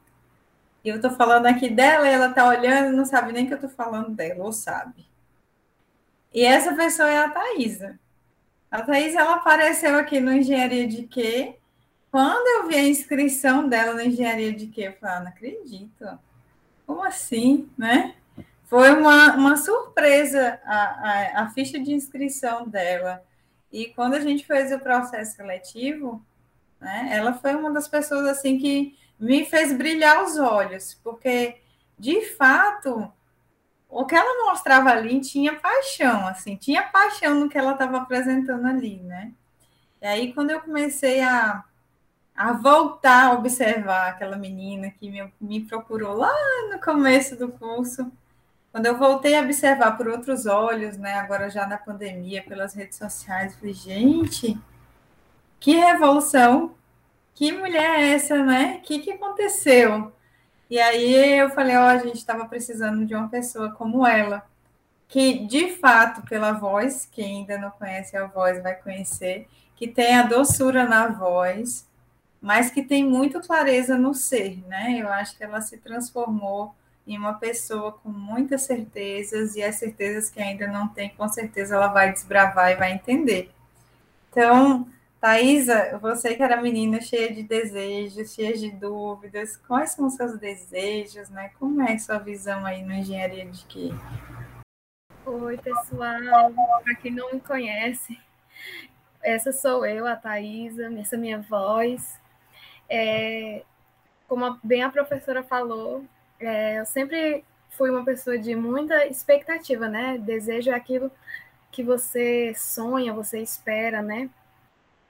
E 0.85 0.89
eu 0.89 1.01
tô 1.01 1.11
falando 1.11 1.47
aqui 1.47 1.69
dela 1.69 2.09
e 2.09 2.13
ela 2.13 2.33
tá 2.33 2.47
olhando, 2.49 2.97
não 2.97 3.05
sabe 3.05 3.33
nem 3.33 3.47
que 3.47 3.55
eu 3.55 3.61
tô 3.61 3.69
falando 3.69 4.11
dela, 4.11 4.45
ou 4.45 4.53
sabe. 4.53 5.07
E 6.33 6.45
essa 6.45 6.75
pessoa 6.75 7.11
é 7.11 7.19
a 7.19 7.31
Thaisa. 7.31 7.99
A 8.71 8.83
Thaisa, 8.83 9.21
ela 9.21 9.35
apareceu 9.35 9.97
aqui 9.99 10.21
no 10.21 10.33
Engenharia 10.33 10.87
de 10.87 11.05
Quê? 11.05 11.57
Quando 12.11 12.47
eu 12.47 12.69
vi 12.69 12.77
a 12.77 12.89
inscrição 12.89 13.69
dela 13.69 13.95
na 13.95 14.05
Engenharia 14.05 14.53
de 14.53 14.67
Quê, 14.69 14.83
eu 14.83 14.93
falei, 14.95 15.17
ah, 15.17 15.21
não 15.21 15.29
acredito. 15.29 16.19
Como 16.87 17.03
assim, 17.03 17.69
né? 17.77 18.15
Foi 18.67 18.91
uma, 18.93 19.35
uma 19.35 19.57
surpresa 19.57 20.61
a, 20.65 20.77
a, 20.77 21.43
a 21.43 21.51
ficha 21.51 21.79
de 21.79 21.93
inscrição 21.93 22.69
dela 22.69 23.23
e 23.77 23.93
quando 23.93 24.15
a 24.15 24.21
gente 24.21 24.47
fez 24.47 24.73
o 24.73 24.79
processo 24.79 25.37
seletivo, 25.37 26.25
né, 26.81 27.11
ela 27.13 27.35
foi 27.35 27.55
uma 27.55 27.71
das 27.71 27.87
pessoas 27.87 28.27
assim 28.27 28.57
que 28.59 28.97
me 29.21 29.45
fez 29.45 29.71
brilhar 29.77 30.25
os 30.25 30.39
olhos, 30.39 30.99
porque 31.05 31.61
de 31.99 32.23
fato 32.23 33.13
o 33.87 34.07
que 34.07 34.15
ela 34.15 34.47
mostrava 34.47 34.89
ali 34.89 35.21
tinha 35.21 35.61
paixão, 35.61 36.27
assim, 36.27 36.57
tinha 36.57 36.85
paixão 36.85 37.35
no 37.35 37.51
que 37.51 37.59
ela 37.59 37.73
estava 37.73 37.99
apresentando 37.99 38.67
ali, 38.67 38.97
né? 39.03 39.33
E 40.01 40.07
aí 40.07 40.33
quando 40.33 40.53
eu 40.53 40.61
comecei 40.63 41.21
a, 41.21 41.63
a 42.35 42.53
voltar 42.55 43.27
a 43.27 43.33
observar 43.35 44.09
aquela 44.09 44.39
menina 44.39 44.91
que 44.91 45.11
me, 45.11 45.31
me 45.39 45.61
procurou 45.67 46.15
lá 46.15 46.33
no 46.73 46.81
começo 46.81 47.37
do 47.37 47.53
curso, 47.53 48.11
quando 48.73 48.87
eu 48.87 48.99
voltei 48.99 49.35
a 49.35 49.43
observar 49.43 49.97
por 49.97 50.09
outros 50.09 50.47
olhos, 50.47 50.97
né, 50.99 51.15
agora 51.15 51.49
já 51.49 51.67
na 51.67 51.79
pandemia, 51.79 52.43
pelas 52.43 52.75
redes 52.75 52.99
sociais, 52.99 53.57
falei, 53.57 53.73
gente, 53.73 54.59
que 55.59 55.77
revolução, 55.77 56.75
que 57.35 57.53
mulher 57.53 58.01
é 58.01 58.13
essa, 58.15 58.43
né? 58.43 58.79
O 58.79 58.83
que, 58.83 58.99
que 58.99 59.13
aconteceu? 59.13 60.13
E 60.69 60.79
aí 60.79 61.39
eu 61.39 61.51
falei, 61.51 61.77
ó, 61.77 61.85
oh, 61.85 61.89
a 61.89 61.99
gente 61.99 62.17
estava 62.17 62.47
precisando 62.47 63.07
de 63.07 63.15
uma 63.15 63.29
pessoa 63.29 63.71
como 63.73 64.07
ela, 64.07 64.45
que 65.09 65.47
de 65.47 65.77
fato, 65.77 66.23
pela 66.23 66.53
voz, 66.53 67.07
quem 67.11 67.41
ainda 67.41 67.59
não 67.59 67.71
conhece 67.71 68.17
a 68.17 68.27
voz 68.27 68.63
vai 68.63 68.75
conhecer, 68.75 69.49
que 69.77 69.87
tem 69.87 70.17
a 70.17 70.23
doçura 70.23 70.85
na 70.85 71.09
voz, 71.09 71.87
mas 72.41 72.71
que 72.71 72.83
tem 72.83 73.05
muito 73.05 73.41
clareza 73.41 73.97
no 73.97 74.15
ser, 74.15 74.59
né? 74.67 74.97
Eu 74.99 75.09
acho 75.09 75.37
que 75.37 75.45
ela 75.45 75.61
se 75.61 75.79
transformou 75.79 76.75
em 77.07 77.17
uma 77.17 77.35
pessoa 77.35 77.93
com 77.93 78.09
muitas 78.09 78.63
certezas 78.63 79.55
e 79.55 79.63
as 79.63 79.77
certezas 79.77 80.29
que 80.29 80.41
ainda 80.41 80.67
não 80.67 80.89
tem, 80.89 81.11
com 81.11 81.29
certeza 81.29 81.77
ela 81.77 81.89
vai 81.89 82.13
desbravar 82.13 82.73
e 82.73 82.77
vai 82.77 82.93
entender. 82.93 83.53
Então, 84.31 84.89
Thaisa, 85.21 85.99
você 85.99 86.35
que 86.35 86.43
era 86.43 86.61
menina 86.61 87.01
cheia 87.01 87.33
de 87.33 87.43
desejos, 87.43 88.35
cheia 88.35 88.57
de 88.57 88.71
dúvidas, 88.71 89.57
quais 89.57 89.91
são 89.91 90.07
os 90.07 90.15
seus 90.15 90.39
desejos, 90.39 91.31
né? 91.31 91.51
Como 91.59 91.81
é 91.81 91.95
a 91.95 91.99
sua 91.99 92.19
visão 92.19 92.67
aí 92.67 92.83
na 92.83 92.99
engenharia 92.99 93.47
de 93.47 93.65
quê? 93.67 93.91
Oi, 95.25 95.57
pessoal. 95.59 96.53
Para 96.85 96.95
quem 96.97 97.13
não 97.13 97.33
me 97.33 97.41
conhece, 97.41 98.19
essa 99.23 99.53
sou 99.53 99.87
eu, 99.87 100.07
a 100.07 100.17
Thaisa, 100.17 100.93
essa 100.99 101.17
é 101.17 101.19
minha 101.19 101.41
voz. 101.41 102.21
É, 102.89 103.65
como 104.29 104.59
bem 104.63 104.83
a 104.83 104.91
professora 104.91 105.43
falou, 105.43 106.05
é, 106.41 106.79
eu 106.79 106.87
sempre 106.87 107.45
fui 107.71 107.91
uma 107.91 108.05
pessoa 108.05 108.39
de 108.39 108.55
muita 108.55 109.07
expectativa, 109.07 109.89
né? 109.89 110.19
Desejo 110.19 110.71
é 110.71 110.75
aquilo 110.75 111.11
que 111.71 111.83
você 111.83 112.55
sonha, 112.57 113.13
você 113.13 113.41
espera, 113.41 114.03
né? 114.03 114.31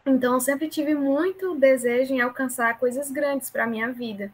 Então, 0.05 0.35
eu 0.35 0.41
sempre 0.41 0.69
tive 0.69 0.95
muito 0.95 1.57
desejo 1.57 2.15
em 2.15 2.21
alcançar 2.21 2.79
coisas 2.79 3.11
grandes 3.11 3.51
para 3.51 3.65
a 3.65 3.67
minha 3.67 3.91
vida. 3.93 4.33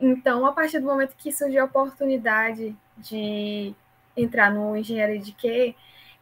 Então, 0.00 0.46
a 0.46 0.52
partir 0.52 0.78
do 0.78 0.86
momento 0.86 1.16
que 1.16 1.32
surgiu 1.32 1.62
a 1.62 1.66
oportunidade 1.66 2.76
de 2.98 3.74
entrar 4.16 4.50
no 4.50 4.76
engenharia 4.76 5.18
de 5.18 5.32
quê, 5.32 5.74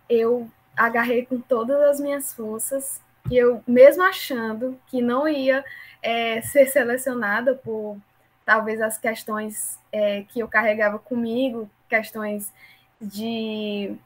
eu 0.09 0.49
agarrei 0.77 1.25
com 1.25 1.41
todas 1.41 1.81
as 1.83 2.01
minhas 2.01 2.33
forças 2.33 3.01
e 3.31 3.37
eu, 3.37 3.63
mesmo 3.67 4.03
achando 4.03 4.79
que 4.87 5.01
não 5.01 5.29
ia 5.29 5.65
é, 6.03 6.41
ser 6.43 6.67
selecionada 6.67 7.55
por 7.55 7.97
talvez 8.45 8.81
as 8.81 8.99
questões 8.99 9.79
é, 9.93 10.23
que 10.25 10.41
eu 10.41 10.49
carregava 10.49 10.99
comigo, 10.99 11.71
questões 11.89 12.53
de 13.01 13.97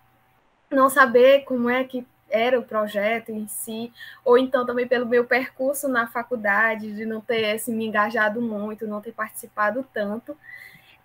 não 0.70 0.88
saber 0.88 1.44
como 1.44 1.68
é 1.68 1.85
que 1.85 2.07
era 2.31 2.59
o 2.59 2.64
projeto 2.64 3.31
em 3.31 3.48
si, 3.48 3.92
ou 4.24 4.37
então 4.37 4.66
também 4.66 4.87
pelo 4.87 5.07
meu 5.07 5.24
percurso 5.24 5.88
na 5.88 6.07
faculdade, 6.07 6.94
de 6.94 7.07
não 7.07 7.20
ter 7.20 7.53
assim, 7.53 7.74
me 7.74 7.87
engajado 7.87 8.40
muito, 8.40 8.87
não 8.87 9.01
ter 9.01 9.12
participado 9.12 9.87
tanto. 9.92 10.37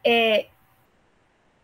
É, 0.03 0.47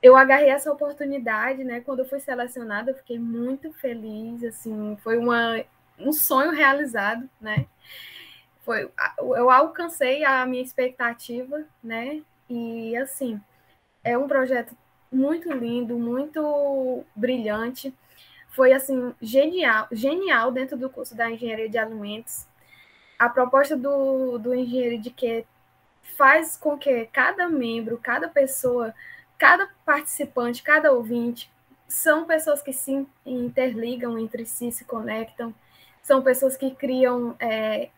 eu 0.01 0.15
agarrei 0.15 0.49
essa 0.49 0.71
oportunidade, 0.71 1.63
né? 1.63 1.82
Quando 1.82 1.99
eu 1.99 2.05
fui 2.05 2.19
selecionada, 2.21 2.91
eu 2.91 2.95
fiquei 2.95 3.19
muito 3.19 3.71
feliz, 3.73 4.43
assim, 4.43 4.97
foi 5.03 5.17
uma, 5.17 5.62
um 5.99 6.13
sonho 6.13 6.51
realizado, 6.51 7.29
né? 7.41 7.65
Foi, 8.69 8.88
eu 9.17 9.49
alcancei 9.49 10.23
a 10.23 10.45
minha 10.45 10.62
expectativa, 10.62 11.65
né? 11.84 12.21
E 12.47 12.95
assim, 12.97 13.41
é 14.03 14.15
um 14.15 14.27
projeto 14.27 14.77
muito 15.12 15.51
lindo, 15.51 15.97
muito 15.97 17.03
brilhante. 17.15 17.91
Foi 18.49 18.71
assim 18.71 19.15
genial, 19.19 19.88
genial 19.91 20.51
dentro 20.51 20.77
do 20.77 20.88
curso 20.88 21.15
da 21.15 21.32
engenharia 21.32 21.67
de 21.67 21.79
alimentos. 21.79 22.45
A 23.17 23.27
proposta 23.27 23.75
do, 23.75 24.38
do 24.38 24.53
engenheiro 24.53 25.01
de 25.01 25.10
que 25.10 25.47
faz 26.15 26.55
com 26.55 26.77
que 26.77 27.08
cada 27.08 27.49
membro, 27.49 27.97
cada 27.97 28.27
pessoa, 28.27 28.93
cada 29.39 29.67
participante, 29.84 30.62
cada 30.62 30.91
ouvinte 30.91 31.51
são 31.88 32.25
pessoas 32.25 32.62
que 32.62 32.71
se 32.71 33.03
interligam 33.25 34.15
entre 34.19 34.45
si, 34.45 34.71
se 34.71 34.86
conectam, 34.86 35.55
são 36.03 36.21
pessoas 36.21 36.55
que 36.55 36.69
criam 36.69 37.36
é, 37.39 37.89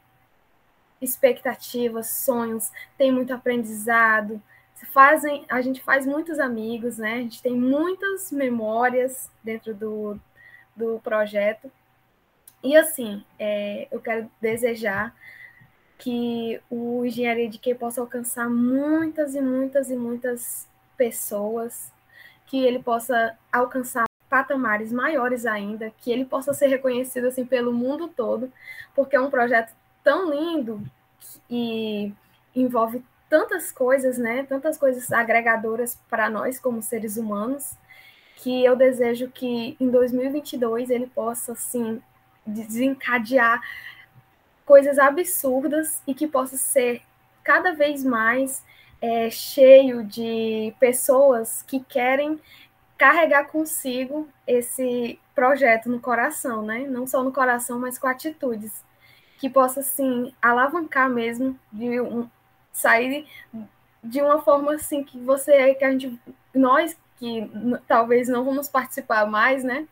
expectativas, 1.01 2.11
sonhos, 2.11 2.71
tem 2.97 3.11
muito 3.11 3.33
aprendizado, 3.33 4.41
fazem, 4.87 5.45
a 5.49 5.61
gente 5.61 5.81
faz 5.81 6.05
muitos 6.05 6.39
amigos, 6.39 6.97
né? 6.97 7.15
A 7.15 7.21
gente 7.21 7.41
tem 7.41 7.53
muitas 7.53 8.31
memórias 8.31 9.29
dentro 9.43 9.73
do, 9.73 10.19
do 10.75 10.99
projeto. 10.99 11.71
E 12.63 12.75
assim, 12.75 13.23
é, 13.39 13.87
eu 13.91 13.99
quero 13.99 14.29
desejar 14.39 15.15
que 15.97 16.59
o 16.69 17.05
Engenharia 17.05 17.47
de 17.47 17.59
Que 17.59 17.75
possa 17.75 18.01
alcançar 18.01 18.49
muitas 18.49 19.35
e 19.35 19.41
muitas 19.41 19.89
e 19.89 19.95
muitas 19.95 20.67
pessoas, 20.97 21.91
que 22.47 22.63
ele 22.63 22.81
possa 22.81 23.37
alcançar 23.51 24.05
patamares 24.29 24.91
maiores 24.91 25.45
ainda, 25.45 25.91
que 25.99 26.11
ele 26.11 26.25
possa 26.25 26.53
ser 26.53 26.67
reconhecido 26.67 27.27
assim 27.27 27.45
pelo 27.45 27.73
mundo 27.73 28.07
todo, 28.07 28.51
porque 28.95 29.15
é 29.15 29.21
um 29.21 29.29
projeto 29.29 29.73
tão 30.03 30.29
lindo 30.29 30.81
e 31.49 32.13
envolve 32.55 33.03
tantas 33.29 33.71
coisas, 33.71 34.17
né? 34.17 34.43
Tantas 34.43 34.77
coisas 34.77 35.11
agregadoras 35.11 35.97
para 36.09 36.29
nós 36.29 36.59
como 36.59 36.81
seres 36.81 37.17
humanos, 37.17 37.75
que 38.35 38.63
eu 38.63 38.75
desejo 38.75 39.29
que 39.29 39.77
em 39.79 39.89
2022 39.89 40.89
ele 40.89 41.07
possa 41.07 41.53
assim 41.53 42.01
desencadear 42.45 43.61
coisas 44.65 44.97
absurdas 44.99 46.01
e 46.07 46.13
que 46.13 46.27
possa 46.27 46.57
ser 46.57 47.01
cada 47.43 47.73
vez 47.73 48.03
mais 48.03 48.63
é, 49.01 49.29
cheio 49.29 50.03
de 50.03 50.73
pessoas 50.79 51.61
que 51.61 51.79
querem 51.79 52.39
carregar 52.97 53.45
consigo 53.45 54.27
esse 54.45 55.19
projeto 55.33 55.89
no 55.89 55.99
coração, 55.99 56.61
né? 56.61 56.85
Não 56.87 57.07
só 57.07 57.23
no 57.23 57.31
coração, 57.31 57.79
mas 57.79 57.97
com 57.97 58.07
atitudes 58.07 58.83
que 59.41 59.49
possa 59.49 59.79
assim 59.79 60.31
alavancar 60.39 61.09
mesmo 61.09 61.59
de 61.73 61.99
um, 61.99 62.29
sair 62.71 63.27
de 64.03 64.21
uma 64.21 64.39
forma 64.39 64.75
assim 64.75 65.03
que 65.03 65.17
você, 65.17 65.73
que 65.73 65.83
a 65.83 65.89
gente, 65.89 66.21
nós 66.53 66.95
que 67.17 67.49
talvez 67.87 68.29
não 68.29 68.45
vamos 68.45 68.69
participar 68.69 69.25
mais, 69.25 69.63
né? 69.63 69.87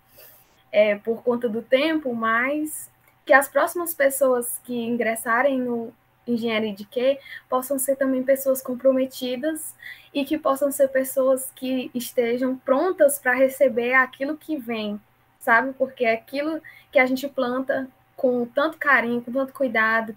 É, 0.72 0.96
por 0.98 1.24
conta 1.24 1.50
do 1.50 1.64
tempo, 1.64 2.14
mas 2.14 2.92
que 3.26 3.34
as 3.34 3.48
próximas 3.48 3.92
pessoas 3.92 4.62
que 4.64 4.76
ingressarem 4.76 5.60
no 5.60 5.92
engenharia 6.28 6.76
de 6.76 6.86
quê 6.86 7.20
possam 7.50 7.80
ser 7.80 7.96
também 7.96 8.22
pessoas 8.22 8.62
comprometidas 8.62 9.74
e 10.14 10.26
que 10.26 10.38
possam 10.38 10.72
ser 10.72 10.90
pessoas 10.90 11.52
que 11.56 11.90
estejam 11.96 12.56
prontas 12.56 13.18
para 13.18 13.34
receber 13.34 13.96
aquilo 13.96 14.38
que 14.38 14.58
vem, 14.58 15.02
sabe? 15.40 15.74
Porque 15.74 16.06
é 16.06 16.14
aquilo 16.14 16.62
que 16.92 17.00
a 17.00 17.06
gente 17.08 17.28
planta 17.28 17.90
com 18.20 18.46
tanto 18.46 18.78
carinho, 18.78 19.22
com 19.22 19.32
tanto 19.32 19.54
cuidado, 19.54 20.14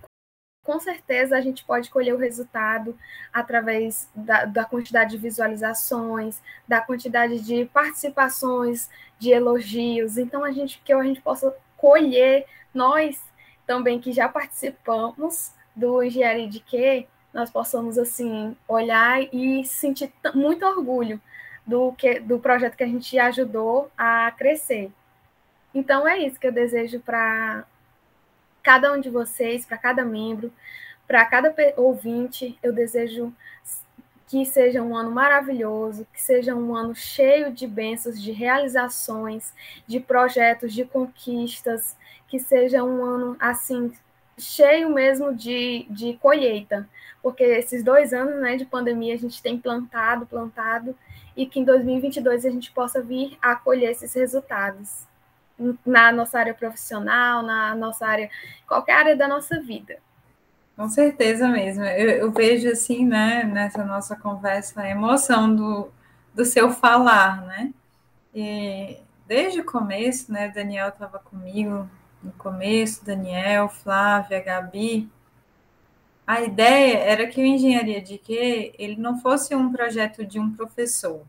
com 0.65 0.81
certeza 0.81 1.37
a 1.37 1.41
gente 1.41 1.65
pode 1.65 1.88
colher 1.88 2.12
o 2.12 2.19
resultado 2.19 2.99
através 3.33 4.11
da, 4.12 4.45
da, 4.45 4.65
quantidade 4.65 5.12
de 5.12 5.19
visualizações, 5.19 6.43
da 6.67 6.81
quantidade 6.81 7.41
de 7.41 7.65
participações, 7.67 8.91
de 9.21 9.31
elogios. 9.31 10.19
Então, 10.19 10.43
a 10.43 10.51
gente 10.51 10.83
que 10.85 10.93
a 10.93 11.03
gente 11.05 11.21
possa 11.21 11.55
colher, 11.77 12.45
nós 12.75 13.21
também 13.69 14.01
que 14.01 14.12
já 14.12 14.29
participamos 14.29 15.53
do 15.75 16.03
Engenharia 16.03 16.49
de 16.49 16.59
Quê, 16.59 17.07
nós 17.33 17.51
possamos 17.51 17.99
assim 17.99 18.57
olhar 18.67 19.23
e 19.33 19.65
sentir 19.65 20.12
muito 20.35 20.67
orgulho 20.67 21.21
do 21.65 21.93
que 21.93 22.19
do 22.19 22.41
projeto 22.41 22.77
que 22.77 22.83
a 22.83 22.88
gente 22.88 23.17
ajudou 23.17 23.93
a 23.97 24.33
crescer. 24.33 24.91
Então 25.73 26.07
é 26.07 26.19
isso 26.19 26.38
que 26.38 26.47
eu 26.47 26.53
desejo 26.53 26.99
para 27.01 27.65
cada 28.62 28.92
um 28.92 29.01
de 29.01 29.11
vocês, 29.11 29.66
para 29.66 29.77
cada 29.77 30.05
membro, 30.05 30.53
para 31.07 31.25
cada 31.25 31.55
ouvinte, 31.77 32.59
eu 32.62 32.72
desejo 32.72 33.33
que 34.27 34.46
seja 34.46 34.83
um 34.83 34.96
ano 34.96 35.11
maravilhoso, 35.11 36.07
que 36.12 36.22
seja 36.22 36.55
um 36.55 36.75
ano 36.75 36.94
cheio 36.94 37.53
de 37.53 37.66
bênçãos, 37.66 38.20
de 38.20 38.33
realizações, 38.33 39.53
de 39.87 40.01
projetos, 40.01 40.72
de 40.72 40.87
conquistas, 40.87 41.96
que 42.29 42.38
seja 42.38 42.83
um 42.83 43.05
ano 43.05 43.37
assim 43.38 43.92
cheio 44.38 44.88
mesmo 44.88 45.35
de, 45.35 45.87
de 45.90 46.14
colheita, 46.14 46.88
porque 47.22 47.44
esses 47.44 47.85
dois 47.85 48.14
anos 48.14 48.40
né, 48.40 48.57
de 48.57 48.64
pandemia 48.64 49.14
a 49.14 49.18
gente 49.18 49.42
tem 49.42 49.59
plantado, 49.59 50.25
plantado, 50.25 50.96
e 51.37 51.44
que 51.44 51.61
em 51.61 51.64
2022 51.64 52.46
a 52.46 52.51
gente 52.51 52.72
possa 52.72 53.03
vir 53.03 53.37
a 53.42 53.55
colher 53.55 53.90
esses 53.90 54.14
resultados 54.14 55.07
na 55.85 56.12
nossa 56.12 56.38
área 56.38 56.55
profissional, 56.55 57.43
na 57.43 57.75
nossa 57.75 58.07
área, 58.07 58.31
qualquer 58.67 58.93
área 58.93 59.17
da 59.17 59.29
nossa 59.29 59.61
vida. 59.61 59.99
Com 60.77 60.88
certeza 60.88 61.49
mesmo. 61.49 61.85
Eu, 61.85 62.09
eu, 62.11 62.33
vejo 62.33 62.69
assim, 62.69 63.05
né, 63.07 63.45
nessa 63.45 63.85
nossa 63.85 64.17
conversa, 64.17 64.81
a 64.81 64.88
emoção 64.88 65.55
do, 65.55 65.88
do 66.35 66.45
seu 66.45 66.71
falar, 66.71 67.43
né? 67.43 67.73
E 68.35 68.97
desde 69.27 69.61
o 69.61 69.65
começo, 69.65 70.33
né, 70.33 70.49
Daniel 70.49 70.88
estava 70.88 71.19
comigo 71.19 71.88
no 72.23 72.33
começo, 72.33 73.05
Daniel, 73.05 73.69
Flávia, 73.69 74.41
Gabi. 74.43 75.11
A 76.27 76.41
ideia 76.41 76.99
era 76.99 77.27
que 77.27 77.43
o 77.43 77.45
Engenharia 77.45 78.01
de 78.01 78.17
Quê, 78.17 78.75
ele 78.79 78.97
não 78.97 79.19
fosse 79.21 79.55
um 79.55 79.71
projeto 79.71 80.25
de 80.25 80.38
um 80.41 80.53
professor. 80.53 81.23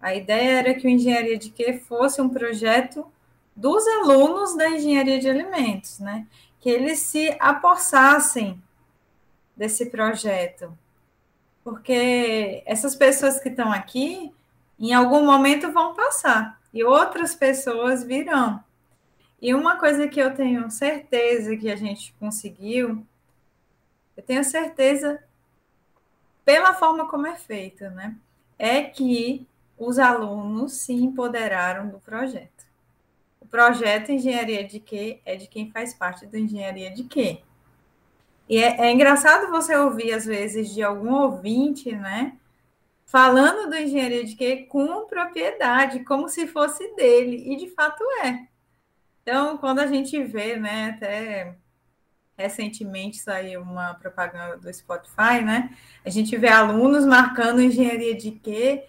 A 0.00 0.14
ideia 0.14 0.58
era 0.58 0.74
que 0.74 0.86
o 0.86 0.90
Engenharia 0.90 1.38
de 1.38 1.50
Quê 1.50 1.74
fosse 1.74 2.20
um 2.20 2.28
projeto 2.28 3.06
dos 3.54 3.86
alunos 3.86 4.56
da 4.56 4.68
engenharia 4.68 5.18
de 5.18 5.28
alimentos, 5.28 6.00
né? 6.00 6.26
Que 6.60 6.70
eles 6.70 6.98
se 7.00 7.36
apossassem 7.38 8.60
desse 9.56 9.86
projeto. 9.86 10.76
Porque 11.62 12.62
essas 12.66 12.96
pessoas 12.96 13.40
que 13.40 13.48
estão 13.48 13.72
aqui, 13.72 14.32
em 14.78 14.92
algum 14.92 15.24
momento 15.24 15.72
vão 15.72 15.94
passar 15.94 16.60
e 16.72 16.82
outras 16.82 17.34
pessoas 17.34 18.02
virão. 18.02 18.62
E 19.40 19.54
uma 19.54 19.76
coisa 19.78 20.08
que 20.08 20.20
eu 20.20 20.34
tenho 20.34 20.70
certeza 20.70 21.56
que 21.56 21.70
a 21.70 21.76
gente 21.76 22.14
conseguiu, 22.18 23.06
eu 24.16 24.22
tenho 24.22 24.42
certeza 24.42 25.22
pela 26.44 26.74
forma 26.74 27.08
como 27.08 27.26
é 27.26 27.36
feita, 27.36 27.90
né? 27.90 28.16
É 28.58 28.82
que 28.82 29.46
os 29.78 29.98
alunos 29.98 30.72
se 30.72 30.92
empoderaram 30.92 31.88
do 31.88 31.98
projeto 31.98 32.53
projeto 33.50 34.12
Engenharia 34.12 34.64
de 34.64 34.80
Quê 34.80 35.20
é 35.24 35.36
de 35.36 35.46
quem 35.46 35.70
faz 35.70 35.94
parte 35.94 36.26
do 36.26 36.36
Engenharia 36.36 36.90
de 36.90 37.04
Quê. 37.04 37.42
E 38.48 38.58
é, 38.58 38.86
é 38.86 38.92
engraçado 38.92 39.50
você 39.50 39.74
ouvir, 39.76 40.12
às 40.12 40.26
vezes, 40.26 40.72
de 40.72 40.82
algum 40.82 41.12
ouvinte, 41.14 41.94
né? 41.94 42.36
falando 43.14 43.70
do 43.70 43.76
engenharia 43.76 44.24
de 44.24 44.34
quê 44.34 44.66
com 44.68 45.06
propriedade, 45.06 46.00
como 46.00 46.28
se 46.28 46.48
fosse 46.48 46.96
dele, 46.96 47.44
e 47.52 47.56
de 47.56 47.70
fato 47.70 48.02
é. 48.24 48.48
Então, 49.22 49.56
quando 49.58 49.78
a 49.78 49.86
gente 49.86 50.20
vê, 50.24 50.56
né, 50.56 50.90
até 50.90 51.54
recentemente 52.36 53.18
saiu 53.18 53.62
uma 53.62 53.94
propaganda 53.94 54.56
do 54.56 54.74
Spotify, 54.74 55.40
né? 55.44 55.70
A 56.04 56.10
gente 56.10 56.36
vê 56.36 56.48
alunos 56.48 57.06
marcando 57.06 57.62
engenharia 57.62 58.16
de 58.16 58.32
quê? 58.32 58.84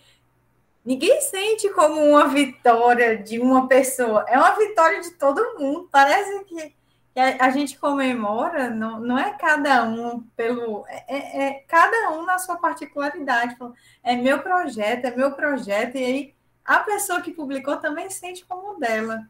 Ninguém 0.86 1.19
sente 1.21 1.69
como 1.69 1.99
uma 1.99 2.27
vitória 2.27 3.17
de 3.17 3.39
uma 3.39 3.67
pessoa, 3.67 4.25
é 4.27 4.38
uma 4.38 4.51
vitória 4.51 5.01
de 5.01 5.11
todo 5.11 5.57
mundo. 5.57 5.89
Parece 5.91 6.43
que 6.45 6.75
a, 7.15 7.49
gente 7.49 7.79
comemora, 7.79 8.69
não, 8.69 8.99
não 8.99 9.17
é 9.17 9.33
cada 9.33 9.83
um 9.83 10.21
pelo. 10.36 10.86
É, 10.88 11.05
é, 11.07 11.47
é 11.47 11.53
cada 11.67 12.11
um 12.11 12.25
na 12.25 12.38
sua 12.38 12.57
particularidade. 12.57 13.57
É 14.03 14.15
meu 14.15 14.41
projeto, 14.43 15.05
é 15.05 15.15
meu 15.15 15.31
projeto, 15.31 15.95
e 15.97 16.03
aí 16.03 16.36
a 16.63 16.79
pessoa 16.79 17.21
que 17.21 17.31
publicou 17.31 17.77
também 17.77 18.09
sente 18.09 18.45
como 18.45 18.79
dela. 18.79 19.27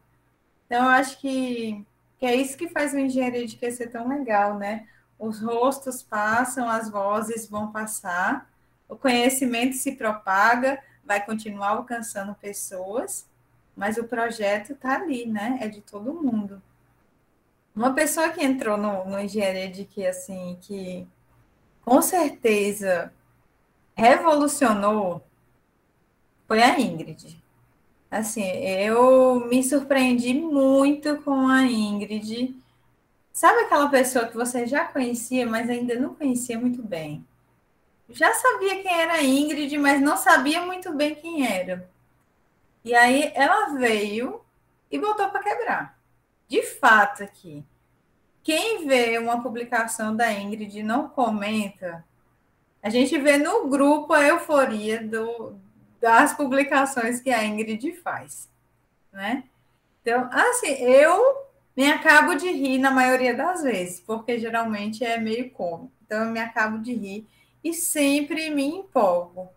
Então, 0.66 0.84
eu 0.84 0.90
acho 0.90 1.18
que 1.20 1.86
que 2.18 2.26
é 2.26 2.34
isso 2.34 2.56
que 2.56 2.68
faz 2.68 2.92
o 2.92 2.98
engenharia 2.98 3.46
de 3.46 3.56
que 3.56 3.70
ser 3.70 3.88
tão 3.88 4.08
legal, 4.08 4.58
né? 4.58 4.86
Os 5.18 5.40
rostos 5.40 6.02
passam, 6.02 6.68
as 6.68 6.90
vozes 6.90 7.48
vão 7.48 7.70
passar, 7.70 8.50
o 8.88 8.96
conhecimento 8.96 9.76
se 9.76 9.92
propaga, 9.92 10.82
vai 11.06 11.24
continuar 11.24 11.70
alcançando 11.70 12.34
pessoas, 12.34 13.26
mas 13.76 13.96
o 13.96 14.04
projeto 14.04 14.72
está 14.72 14.96
ali, 14.96 15.26
né? 15.26 15.58
É 15.62 15.68
de 15.68 15.80
todo 15.80 16.14
mundo. 16.14 16.60
Uma 17.74 17.94
pessoa 17.94 18.30
que 18.30 18.42
entrou 18.42 18.76
no, 18.76 19.04
no 19.04 19.20
engenharia 19.20 19.68
de 19.70 19.84
que 19.84 20.06
assim, 20.06 20.58
que 20.62 21.06
com 21.84 22.00
certeza 22.02 23.12
revolucionou 23.94 25.22
foi 26.46 26.62
a 26.62 26.78
Ingrid. 26.80 27.42
Assim, 28.10 28.44
eu 28.44 29.46
me 29.46 29.62
surpreendi 29.62 30.32
muito 30.34 31.20
com 31.22 31.48
a 31.48 31.62
Ingrid. 31.64 32.56
Sabe 33.32 33.60
aquela 33.60 33.88
pessoa 33.88 34.26
que 34.26 34.36
você 34.36 34.66
já 34.66 34.84
conhecia, 34.84 35.46
mas 35.46 35.68
ainda 35.68 35.94
não 35.96 36.14
conhecia 36.14 36.58
muito 36.58 36.82
bem? 36.82 37.26
Já 38.08 38.32
sabia 38.34 38.82
quem 38.82 38.92
era 38.92 39.14
a 39.14 39.22
Ingrid, 39.22 39.76
mas 39.78 40.00
não 40.00 40.16
sabia 40.16 40.60
muito 40.62 40.92
bem 40.92 41.14
quem 41.14 41.46
era. 41.46 41.88
E 42.84 42.94
aí 42.94 43.32
ela 43.34 43.74
veio 43.74 44.40
e 44.90 44.98
botou 44.98 45.28
para 45.28 45.42
quebrar. 45.42 45.98
De 46.48 46.62
fato, 46.62 47.24
aqui. 47.24 47.64
Quem 48.44 48.86
vê 48.86 49.18
uma 49.18 49.42
publicação 49.42 50.14
da 50.14 50.32
Ingrid 50.32 50.78
e 50.78 50.82
não 50.84 51.08
comenta, 51.08 52.04
a 52.80 52.88
gente 52.88 53.18
vê 53.18 53.36
no 53.36 53.68
grupo 53.68 54.12
a 54.12 54.22
euforia 54.22 55.02
do, 55.02 55.58
das 56.00 56.32
publicações 56.32 57.20
que 57.20 57.30
a 57.30 57.44
Ingrid 57.44 57.92
faz, 57.94 58.48
né? 59.12 59.42
Então, 60.00 60.28
assim, 60.30 60.68
eu 60.74 61.44
me 61.76 61.90
acabo 61.90 62.36
de 62.36 62.48
rir 62.48 62.78
na 62.78 62.92
maioria 62.92 63.34
das 63.34 63.64
vezes, 63.64 63.98
porque 63.98 64.38
geralmente 64.38 65.04
é 65.04 65.18
meio 65.18 65.50
cômico. 65.50 65.90
Então, 66.06 66.22
eu 66.24 66.30
me 66.30 66.38
acabo 66.38 66.78
de 66.78 66.94
rir 66.94 67.26
e 67.68 67.74
sempre 67.74 68.50
me 68.50 68.64
empolgo. 68.64 69.48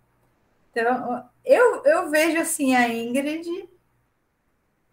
Então, 0.71 1.29
eu, 1.45 1.83
eu 1.83 2.09
vejo 2.09 2.39
assim 2.39 2.75
a 2.75 2.87
Ingrid 2.87 3.69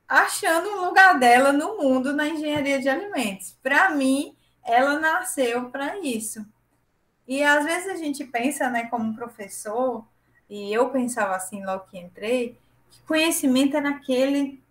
achando 0.08 0.68
um 0.70 0.84
lugar 0.86 1.18
dela 1.18 1.52
no 1.52 1.78
mundo 1.78 2.12
na 2.12 2.28
engenharia 2.28 2.80
de 2.80 2.88
alimentos. 2.88 3.56
Para 3.62 3.90
mim, 3.90 4.36
ela 4.62 4.98
nasceu 4.98 5.70
para 5.70 5.98
isso. 5.98 6.46
E 7.26 7.42
às 7.42 7.64
vezes 7.64 7.88
a 7.88 7.96
gente 7.96 8.24
pensa, 8.24 8.70
né, 8.70 8.86
como 8.86 9.16
professor, 9.16 10.06
e 10.48 10.72
eu 10.72 10.90
pensava 10.90 11.34
assim 11.34 11.64
logo 11.64 11.86
que 11.90 11.98
entrei, 11.98 12.58
que 12.90 13.00
conhecimento 13.02 13.76
era 13.76 13.90
aquele 13.90 14.62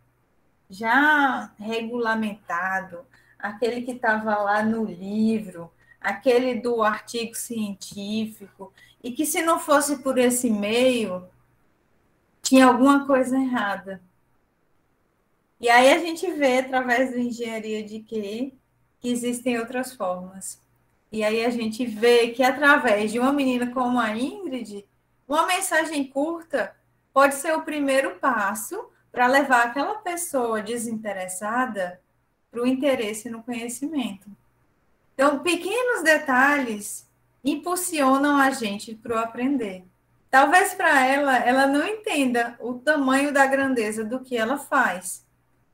já 0.69 1.51
regulamentado, 1.59 3.05
aquele 3.37 3.81
que 3.81 3.91
estava 3.91 4.37
lá 4.37 4.63
no 4.63 4.85
livro, 4.85 5.71
aquele 6.05 6.55
do 6.55 6.83
artigo 6.83 7.35
científico, 7.35 8.71
e 9.03 9.11
que 9.11 9.25
se 9.25 9.41
não 9.41 9.59
fosse 9.59 9.97
por 9.99 10.17
esse 10.17 10.49
meio, 10.49 11.27
tinha 12.41 12.67
alguma 12.67 13.05
coisa 13.07 13.35
errada. 13.37 14.01
E 15.59 15.67
aí 15.67 15.91
a 15.93 15.99
gente 15.99 16.31
vê, 16.31 16.59
através 16.59 17.11
da 17.11 17.19
engenharia 17.19 17.83
de 17.83 17.99
quê, 17.99 18.53
que 18.99 19.09
existem 19.09 19.57
outras 19.57 19.93
formas. 19.93 20.61
E 21.11 21.23
aí 21.23 21.43
a 21.43 21.49
gente 21.49 21.85
vê 21.85 22.29
que 22.29 22.43
através 22.43 23.11
de 23.11 23.19
uma 23.19 23.33
menina 23.33 23.71
como 23.71 23.99
a 23.99 24.15
Ingrid, 24.15 24.85
uma 25.27 25.47
mensagem 25.47 26.05
curta 26.05 26.75
pode 27.13 27.35
ser 27.35 27.53
o 27.55 27.63
primeiro 27.63 28.19
passo 28.19 28.89
para 29.11 29.27
levar 29.27 29.67
aquela 29.67 29.95
pessoa 29.95 30.61
desinteressada 30.61 31.99
para 32.51 32.61
o 32.61 32.67
interesse 32.67 33.29
no 33.29 33.41
conhecimento. 33.41 34.29
Então, 35.15 35.39
pequenos 35.39 36.03
detalhes 36.03 37.09
impulsionam 37.43 38.37
a 38.37 38.51
gente 38.51 38.93
para 38.93 39.15
o 39.15 39.19
aprender. 39.19 39.83
Talvez 40.29 40.75
para 40.75 41.03
ela, 41.03 41.37
ela 41.37 41.65
não 41.65 41.87
entenda 41.87 42.55
o 42.59 42.75
tamanho 42.75 43.33
da 43.33 43.47
grandeza 43.47 44.05
do 44.05 44.19
que 44.19 44.37
ela 44.37 44.57
faz, 44.57 45.25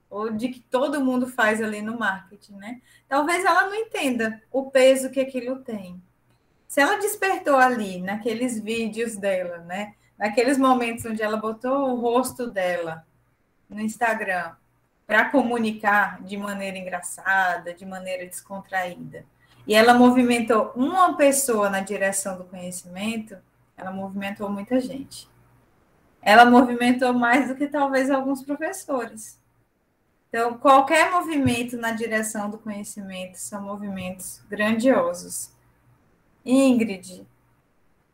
ou 0.09 0.31
de 0.31 0.47
que 0.49 0.59
todo 0.61 1.03
mundo 1.03 1.27
faz 1.27 1.61
ali 1.61 1.81
no 1.81 1.99
marketing, 1.99 2.53
né? 2.53 2.81
Talvez 3.09 3.43
ela 3.43 3.65
não 3.65 3.75
entenda 3.75 4.41
o 4.49 4.69
peso 4.69 5.09
que 5.09 5.19
aquilo 5.19 5.57
tem 5.57 6.01
se 6.71 6.79
ela 6.79 6.95
despertou 6.95 7.57
ali, 7.57 8.01
naqueles 8.01 8.57
vídeos 8.57 9.17
dela, 9.17 9.57
né? 9.57 9.93
Naqueles 10.17 10.57
momentos 10.57 11.03
onde 11.03 11.21
ela 11.21 11.35
botou 11.35 11.89
o 11.89 11.99
rosto 11.99 12.49
dela 12.49 13.05
no 13.69 13.81
Instagram 13.81 14.55
para 15.11 15.25
comunicar 15.25 16.23
de 16.23 16.37
maneira 16.37 16.77
engraçada, 16.77 17.73
de 17.73 17.85
maneira 17.85 18.25
descontraída, 18.25 19.25
e 19.67 19.75
ela 19.75 19.93
movimentou 19.93 20.71
uma 20.73 21.17
pessoa 21.17 21.69
na 21.69 21.81
direção 21.81 22.37
do 22.37 22.45
conhecimento, 22.45 23.35
ela 23.75 23.91
movimentou 23.91 24.49
muita 24.49 24.79
gente. 24.79 25.29
Ela 26.21 26.45
movimentou 26.45 27.11
mais 27.11 27.49
do 27.49 27.55
que 27.55 27.67
talvez 27.67 28.09
alguns 28.09 28.41
professores. 28.41 29.37
Então, 30.29 30.57
qualquer 30.57 31.11
movimento 31.11 31.75
na 31.75 31.91
direção 31.91 32.49
do 32.49 32.57
conhecimento 32.57 33.35
são 33.35 33.61
movimentos 33.61 34.41
grandiosos. 34.49 35.51
Ingrid, 36.45 37.27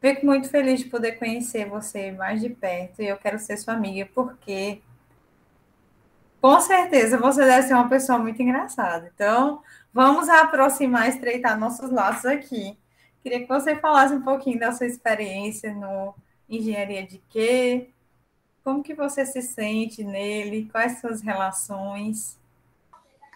fico 0.02 0.26
muito 0.26 0.50
feliz 0.50 0.80
de 0.80 0.88
poder 0.88 1.12
conhecer 1.20 1.70
você 1.70 2.12
mais 2.12 2.42
de 2.42 2.50
perto 2.50 3.04
e 3.04 3.08
eu 3.08 3.18
quero 3.18 3.38
ser 3.38 3.56
sua 3.58 3.76
amiga 3.76 4.10
porque 4.16 4.82
com 6.42 6.60
certeza 6.60 7.18
você 7.18 7.44
deve 7.46 7.68
ser 7.68 7.74
uma 7.74 7.90
pessoa 7.90 8.20
muito 8.20 8.42
engraçada. 8.42 9.12
Então, 9.14 9.62
vamos 9.94 10.30
aproximar, 10.30 11.10
estreitar 11.10 11.60
nossos 11.60 11.92
laços 11.92 12.26
aqui. 12.26 12.78
Queria 13.24 13.42
que 13.42 13.48
você 13.48 13.76
falasse 13.76 14.14
um 14.14 14.22
pouquinho 14.22 14.60
da 14.60 14.72
sua 14.72 14.88
experiência 14.88 15.74
no 15.74 16.14
engenharia 16.50 17.06
de 17.06 17.22
quê? 17.30 17.90
Como 18.64 18.84
que 18.84 18.94
você 18.94 19.26
se 19.26 19.42
sente 19.42 20.04
nele? 20.04 20.70
Quais 20.72 21.00
suas 21.00 21.22
relações? 21.22 22.38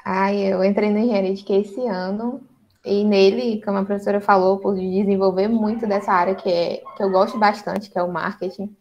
Ai, 0.04 0.38
eu 0.38 0.64
entrei 0.64 0.90
no 0.90 1.00
engenharia 1.00 1.34
de 1.34 1.44
quê 1.44 1.54
esse 1.54 1.86
ano 1.88 2.42
e 2.84 3.04
nele, 3.04 3.62
como 3.64 3.78
a 3.78 3.86
professora 3.86 4.20
falou, 4.20 4.58
por 4.58 4.76
desenvolver 4.76 5.48
muito 5.48 5.86
dessa 5.86 6.12
área 6.12 6.36
que, 6.36 6.50
é, 6.50 6.78
que 6.96 7.04
eu 7.04 7.12
gosto 7.12 7.38
bastante, 7.38 7.90
que 7.90 7.98
é 7.98 8.04
o 8.04 8.12
marketing. 8.12 8.76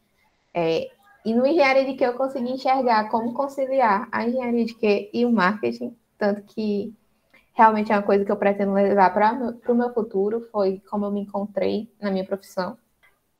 É, 0.54 0.90
e 1.24 1.34
no 1.34 1.46
engenharia 1.46 1.84
de 1.84 1.94
que 1.94 2.04
eu 2.04 2.14
consegui 2.14 2.52
enxergar 2.52 3.08
como 3.10 3.34
conciliar 3.34 4.08
a 4.10 4.26
engenharia 4.26 4.64
de 4.64 4.74
que 4.74 5.10
e 5.12 5.24
o 5.24 5.32
marketing, 5.32 5.96
tanto 6.18 6.42
que 6.42 6.94
realmente 7.54 7.92
é 7.92 7.96
uma 7.96 8.02
coisa 8.02 8.24
que 8.24 8.32
eu 8.32 8.36
pretendo 8.36 8.72
levar 8.72 9.12
para 9.12 9.72
o 9.72 9.74
meu 9.74 9.92
futuro, 9.92 10.48
foi 10.50 10.80
como 10.90 11.04
eu 11.06 11.10
me 11.10 11.20
encontrei 11.20 11.92
na 12.00 12.10
minha 12.10 12.24
profissão. 12.24 12.76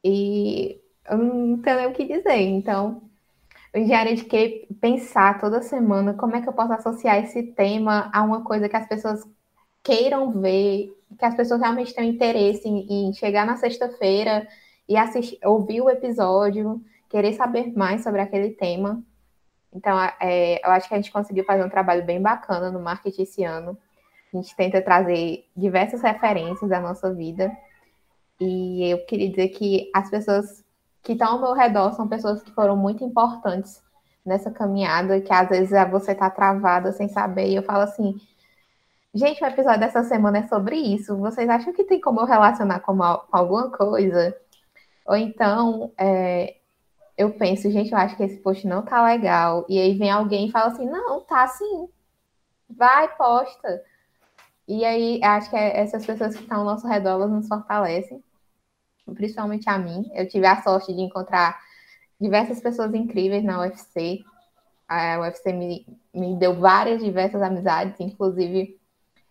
E 0.04 0.80
eu 1.08 1.18
não 1.18 1.58
tenho 1.58 1.76
nem 1.76 1.86
o 1.86 1.92
que 1.92 2.04
dizer. 2.06 2.40
Então, 2.40 3.02
o 3.74 3.78
engenharia 3.78 4.16
de 4.16 4.24
que 4.24 4.66
pensar 4.80 5.40
toda 5.40 5.62
semana 5.62 6.14
como 6.14 6.36
é 6.36 6.42
que 6.42 6.48
eu 6.48 6.52
posso 6.52 6.72
associar 6.72 7.18
esse 7.22 7.42
tema 7.42 8.10
a 8.12 8.22
uma 8.22 8.42
coisa 8.44 8.68
que 8.68 8.76
as 8.76 8.86
pessoas 8.86 9.26
queiram 9.82 10.32
ver, 10.32 10.94
que 11.18 11.24
as 11.24 11.34
pessoas 11.34 11.60
realmente 11.60 11.94
tenham 11.94 12.10
interesse 12.12 12.68
em, 12.68 13.08
em 13.08 13.12
chegar 13.14 13.46
na 13.46 13.56
sexta-feira 13.56 14.46
e 14.88 14.96
assistir, 14.96 15.38
ouvir 15.44 15.80
o 15.80 15.90
episódio, 15.90 16.82
querer 17.10 17.34
saber 17.34 17.76
mais 17.76 18.02
sobre 18.02 18.22
aquele 18.22 18.50
tema. 18.52 19.02
Então, 19.72 19.98
é, 20.18 20.64
eu 20.66 20.70
acho 20.70 20.88
que 20.88 20.94
a 20.94 20.96
gente 20.96 21.12
conseguiu 21.12 21.44
fazer 21.44 21.62
um 21.62 21.68
trabalho 21.68 22.04
bem 22.04 22.22
bacana 22.22 22.70
no 22.70 22.80
marketing 22.80 23.22
esse 23.22 23.44
ano. 23.44 23.76
A 24.32 24.36
gente 24.36 24.56
tenta 24.56 24.80
trazer 24.80 25.44
diversas 25.54 26.00
referências 26.00 26.70
da 26.70 26.80
nossa 26.80 27.12
vida. 27.12 27.54
E 28.40 28.90
eu 28.90 29.04
queria 29.04 29.28
dizer 29.28 29.48
que 29.48 29.90
as 29.94 30.08
pessoas 30.08 30.64
que 31.02 31.12
estão 31.12 31.32
ao 31.32 31.40
meu 31.40 31.52
redor 31.52 31.92
são 31.92 32.08
pessoas 32.08 32.42
que 32.42 32.52
foram 32.52 32.76
muito 32.76 33.04
importantes 33.04 33.82
nessa 34.24 34.50
caminhada, 34.50 35.20
que 35.20 35.32
às 35.32 35.48
vezes 35.48 35.70
você 35.90 36.12
está 36.12 36.30
travada 36.30 36.92
sem 36.92 37.08
saber. 37.08 37.48
E 37.48 37.56
eu 37.56 37.62
falo 37.62 37.82
assim, 37.82 38.14
Gente, 39.12 39.42
o 39.42 39.46
episódio 39.46 39.80
dessa 39.80 40.04
semana 40.04 40.38
é 40.38 40.46
sobre 40.46 40.76
isso. 40.76 41.16
Vocês 41.16 41.48
acham 41.48 41.72
que 41.72 41.82
tem 41.82 42.00
como 42.00 42.20
eu 42.20 42.26
relacionar 42.26 42.78
com, 42.80 42.96
com 42.96 43.36
alguma 43.36 43.68
coisa? 43.70 44.36
Ou 45.04 45.16
então, 45.16 45.92
é, 45.98 46.59
eu 47.20 47.30
penso, 47.34 47.70
gente, 47.70 47.92
eu 47.92 47.98
acho 47.98 48.16
que 48.16 48.22
esse 48.22 48.38
post 48.38 48.66
não 48.66 48.82
tá 48.82 49.04
legal. 49.04 49.66
E 49.68 49.78
aí 49.78 49.92
vem 49.92 50.10
alguém 50.10 50.48
e 50.48 50.50
fala 50.50 50.68
assim, 50.68 50.86
não, 50.86 51.20
tá 51.20 51.46
sim. 51.48 51.86
Vai, 52.66 53.14
posta. 53.14 53.82
E 54.66 54.86
aí, 54.86 55.22
acho 55.22 55.50
que 55.50 55.56
é 55.56 55.80
essas 55.80 56.06
pessoas 56.06 56.34
que 56.34 56.42
estão 56.42 56.60
ao 56.60 56.64
nosso 56.64 56.88
redor, 56.88 57.10
elas 57.10 57.30
nos 57.30 57.46
fortalecem. 57.46 58.24
Principalmente 59.04 59.68
a 59.68 59.76
mim. 59.76 60.10
Eu 60.14 60.26
tive 60.26 60.46
a 60.46 60.62
sorte 60.62 60.94
de 60.94 61.02
encontrar 61.02 61.60
diversas 62.18 62.58
pessoas 62.58 62.94
incríveis 62.94 63.44
na 63.44 63.60
UFC. 63.60 64.24
A 64.88 65.20
UFC 65.20 65.52
me, 65.52 65.86
me 66.14 66.36
deu 66.36 66.58
várias, 66.58 67.04
diversas 67.04 67.42
amizades. 67.42 68.00
Inclusive, 68.00 68.80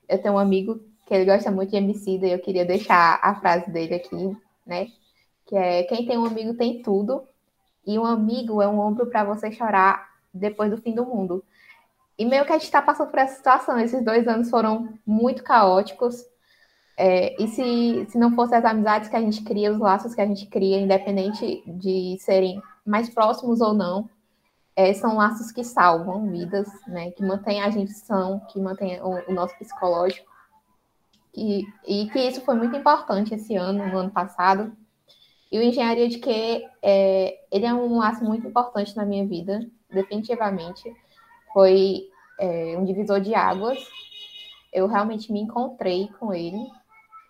eu 0.07 0.21
tenho 0.21 0.35
um 0.35 0.39
amigo 0.39 0.79
que 1.07 1.13
ele 1.15 1.25
gosta 1.25 1.49
muito 1.49 1.71
de 1.71 1.77
MC, 1.77 2.19
e 2.19 2.31
eu 2.33 2.39
queria 2.39 2.65
deixar 2.65 3.19
a 3.19 3.33
frase 3.39 3.71
dele 3.71 3.95
aqui, 3.95 4.37
né? 4.63 4.89
Que 5.47 5.55
é: 5.55 5.83
quem 5.83 6.05
tem 6.05 6.19
um 6.19 6.25
amigo 6.25 6.53
tem 6.53 6.83
tudo, 6.83 7.27
e 7.89 7.97
um 7.97 8.05
amigo 8.05 8.61
é 8.61 8.67
um 8.67 8.79
ombro 8.79 9.07
para 9.07 9.23
você 9.23 9.51
chorar 9.51 10.09
depois 10.31 10.69
do 10.69 10.77
fim 10.77 10.93
do 10.93 11.03
mundo. 11.03 11.43
E 12.19 12.23
meio 12.23 12.45
que 12.45 12.51
a 12.51 12.55
gente 12.55 12.65
está 12.65 12.83
passando 12.83 13.09
por 13.09 13.17
essa 13.17 13.35
situação. 13.35 13.79
Esses 13.79 14.05
dois 14.05 14.27
anos 14.27 14.47
foram 14.47 14.93
muito 15.03 15.41
caóticos. 15.43 16.23
É, 16.95 17.41
e 17.41 17.47
se, 17.47 18.05
se 18.07 18.19
não 18.19 18.35
fossem 18.35 18.59
as 18.59 18.65
amizades 18.65 19.09
que 19.09 19.15
a 19.15 19.21
gente 19.21 19.43
cria, 19.43 19.71
os 19.71 19.79
laços 19.79 20.13
que 20.13 20.21
a 20.21 20.25
gente 20.27 20.45
cria, 20.45 20.79
independente 20.79 21.63
de 21.65 22.15
serem 22.19 22.61
mais 22.85 23.09
próximos 23.09 23.59
ou 23.59 23.73
não, 23.73 24.07
é, 24.75 24.93
são 24.93 25.17
laços 25.17 25.51
que 25.51 25.63
salvam 25.63 26.29
vidas, 26.29 26.67
né? 26.87 27.09
Que 27.09 27.25
mantêm 27.25 27.63
a 27.63 27.71
gente 27.71 27.91
são, 27.93 28.39
que 28.51 28.59
mantêm 28.59 29.01
o, 29.01 29.31
o 29.31 29.33
nosso 29.33 29.57
psicológico. 29.57 30.29
E, 31.35 31.63
e 31.87 32.07
que 32.11 32.19
isso 32.19 32.41
foi 32.41 32.53
muito 32.53 32.77
importante 32.77 33.33
esse 33.33 33.55
ano, 33.55 33.87
no 33.87 33.97
ano 33.97 34.11
passado. 34.11 34.71
E 35.51 35.57
o 35.57 35.63
engenharia 35.63 36.07
de 36.07 36.19
que 36.19 36.65
é, 36.81 37.39
ele 37.51 37.65
é 37.65 37.73
um 37.73 37.97
laço 37.97 38.23
muito 38.23 38.47
importante 38.47 38.95
na 38.95 39.05
minha 39.05 39.25
vida, 39.25 39.65
definitivamente 39.89 40.93
foi 41.53 42.07
é, 42.39 42.77
um 42.77 42.85
divisor 42.85 43.19
de 43.19 43.33
águas. 43.33 43.79
Eu 44.71 44.87
realmente 44.87 45.31
me 45.31 45.41
encontrei 45.41 46.07
com 46.19 46.33
ele 46.33 46.59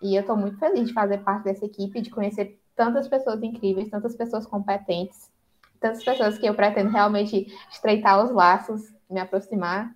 e 0.02 0.14
eu 0.14 0.20
estou 0.20 0.36
muito 0.36 0.58
feliz 0.58 0.88
de 0.88 0.94
fazer 0.94 1.18
parte 1.18 1.44
dessa 1.44 1.64
equipe, 1.64 2.00
de 2.00 2.10
conhecer 2.10 2.60
tantas 2.76 3.08
pessoas 3.08 3.42
incríveis, 3.42 3.90
tantas 3.90 4.14
pessoas 4.14 4.46
competentes, 4.46 5.30
tantas 5.78 6.04
pessoas 6.04 6.38
que 6.38 6.46
eu 6.46 6.54
pretendo 6.54 6.90
realmente 6.90 7.46
estreitar 7.70 8.22
os 8.24 8.30
laços, 8.30 8.82
me 9.08 9.20
aproximar. 9.20 9.94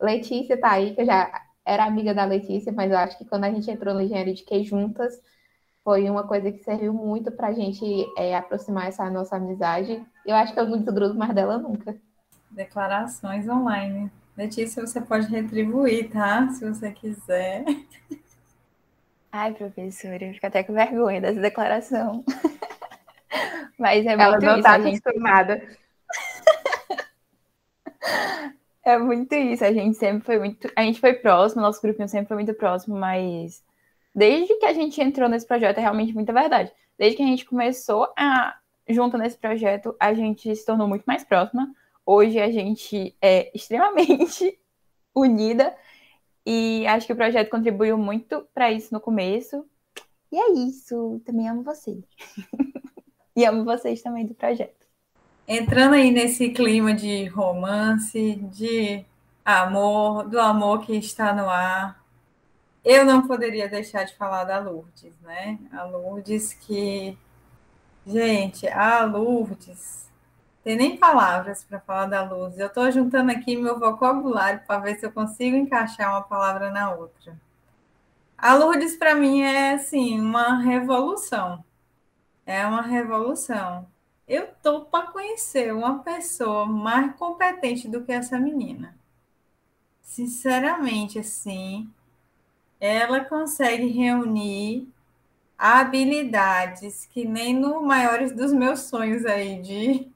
Letícia 0.00 0.54
está 0.54 0.72
aí, 0.72 0.94
que 0.94 1.02
eu 1.02 1.06
já 1.06 1.30
era 1.64 1.84
amiga 1.84 2.14
da 2.14 2.24
Letícia, 2.24 2.72
mas 2.72 2.90
eu 2.90 2.98
acho 2.98 3.16
que 3.18 3.24
quando 3.24 3.44
a 3.44 3.50
gente 3.50 3.70
entrou 3.70 3.94
no 3.94 4.00
engenharia 4.00 4.34
de 4.34 4.44
que 4.44 4.64
juntas, 4.64 5.20
foi 5.84 6.08
uma 6.08 6.26
coisa 6.26 6.50
que 6.52 6.62
serviu 6.62 6.92
muito 6.92 7.30
para 7.32 7.48
a 7.48 7.52
gente 7.52 7.84
é, 8.16 8.36
aproximar 8.36 8.88
essa 8.88 9.08
nossa 9.10 9.36
amizade. 9.36 10.04
Eu 10.24 10.36
acho 10.36 10.54
que 10.54 10.60
eu 10.60 10.68
não 10.68 10.78
desgrudo 10.78 11.14
mais 11.14 11.34
dela 11.34 11.58
nunca. 11.58 11.96
Declarações 12.50 13.48
online. 13.48 14.10
Letícia, 14.36 14.86
você 14.86 15.00
pode 15.00 15.26
retribuir, 15.26 16.10
tá? 16.10 16.48
Se 16.48 16.68
você 16.68 16.92
quiser. 16.92 17.64
Ai, 19.32 19.52
professora, 19.54 20.24
eu 20.24 20.34
fico 20.34 20.46
até 20.46 20.62
com 20.62 20.74
vergonha 20.74 21.20
dessa 21.20 21.40
declaração. 21.40 22.24
Mas 23.78 24.06
é 24.06 24.12
Ela 24.12 24.32
muito 24.32 24.44
não 24.44 24.50
isso, 24.52 24.58
está 24.58 24.72
a 24.72 24.80
gente... 24.80 24.98
acostumada. 24.98 25.62
É 28.84 28.98
muito 28.98 29.32
isso, 29.32 29.64
a 29.64 29.72
gente 29.72 29.96
sempre 29.96 30.24
foi 30.24 30.40
muito. 30.40 30.68
A 30.74 30.82
gente 30.82 30.98
foi 31.00 31.14
próximo, 31.14 31.62
nosso 31.62 31.80
grupinho 31.80 32.08
sempre 32.08 32.26
foi 32.26 32.36
muito 32.36 32.52
próximo, 32.52 32.96
mas 32.96 33.62
desde 34.14 34.54
que 34.58 34.66
a 34.66 34.72
gente 34.72 35.00
entrou 35.00 35.28
nesse 35.28 35.46
projeto, 35.46 35.78
é 35.78 35.80
realmente 35.80 36.12
muita 36.12 36.32
verdade. 36.32 36.72
Desde 36.98 37.16
que 37.16 37.22
a 37.22 37.26
gente 37.26 37.44
começou 37.44 38.12
a 38.16 38.56
junto 38.88 39.16
nesse 39.16 39.38
projeto, 39.38 39.94
a 39.98 40.12
gente 40.12 40.54
se 40.54 40.66
tornou 40.66 40.88
muito 40.88 41.04
mais 41.04 41.24
próxima. 41.24 41.72
Hoje 42.04 42.40
a 42.40 42.50
gente 42.50 43.16
é 43.20 43.50
extremamente 43.56 44.58
unida 45.14 45.74
e 46.44 46.86
acho 46.86 47.06
que 47.06 47.12
o 47.12 47.16
projeto 47.16 47.50
contribuiu 47.50 47.96
muito 47.96 48.46
para 48.52 48.70
isso 48.70 48.92
no 48.92 49.00
começo. 49.00 49.64
E 50.30 50.36
é 50.36 50.52
isso. 50.52 51.20
Também 51.24 51.48
amo 51.48 51.62
vocês. 51.62 52.02
e 53.36 53.44
amo 53.44 53.64
vocês 53.64 54.02
também 54.02 54.26
do 54.26 54.34
projeto. 54.34 54.86
Entrando 55.46 55.94
aí 55.94 56.10
nesse 56.10 56.50
clima 56.50 56.94
de 56.94 57.26
romance, 57.26 58.36
de 58.52 59.04
amor, 59.44 60.28
do 60.28 60.40
amor 60.40 60.84
que 60.84 60.96
está 60.96 61.34
no 61.34 61.48
ar, 61.48 62.01
eu 62.84 63.04
não 63.04 63.26
poderia 63.26 63.68
deixar 63.68 64.04
de 64.04 64.14
falar 64.16 64.44
da 64.44 64.58
Lourdes, 64.58 65.14
né? 65.22 65.58
A 65.72 65.84
Lourdes 65.84 66.52
que. 66.52 67.16
Gente, 68.04 68.66
a 68.68 69.04
Lourdes 69.04 70.02
tem 70.64 70.76
nem 70.76 70.96
palavras 70.96 71.64
para 71.64 71.80
falar 71.80 72.06
da 72.06 72.22
luz. 72.22 72.58
Eu 72.58 72.68
estou 72.68 72.90
juntando 72.90 73.32
aqui 73.32 73.56
meu 73.56 73.78
vocabulário 73.78 74.62
para 74.66 74.80
ver 74.80 74.96
se 74.96 75.04
eu 75.04 75.12
consigo 75.12 75.56
encaixar 75.56 76.10
uma 76.10 76.22
palavra 76.22 76.70
na 76.70 76.92
outra. 76.92 77.36
A 78.38 78.54
Lourdes, 78.54 78.96
para 78.96 79.14
mim, 79.14 79.42
é 79.42 79.74
assim, 79.74 80.20
uma 80.20 80.58
revolução. 80.58 81.64
É 82.46 82.64
uma 82.66 82.82
revolução. 82.82 83.86
Eu 84.26 84.44
estou 84.44 84.84
para 84.84 85.08
conhecer 85.08 85.74
uma 85.74 85.98
pessoa 86.00 86.66
mais 86.66 87.14
competente 87.16 87.88
do 87.88 88.04
que 88.04 88.12
essa 88.12 88.38
menina. 88.38 88.96
Sinceramente, 90.00 91.18
assim, 91.18 91.90
ela 92.82 93.24
consegue 93.24 93.86
reunir 93.86 94.88
habilidades 95.56 97.06
que 97.06 97.24
nem 97.24 97.54
no 97.54 97.80
maiores 97.80 98.32
dos 98.32 98.52
meus 98.52 98.80
sonhos 98.80 99.24
aí 99.24 99.62
de 99.62 100.10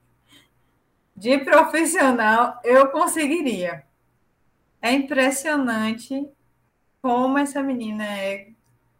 de 1.16 1.38
profissional 1.38 2.60
eu 2.64 2.90
conseguiria. 2.90 3.86
É 4.82 4.92
impressionante 4.92 6.28
como 7.00 7.38
essa 7.38 7.62
menina 7.62 8.04
é 8.04 8.48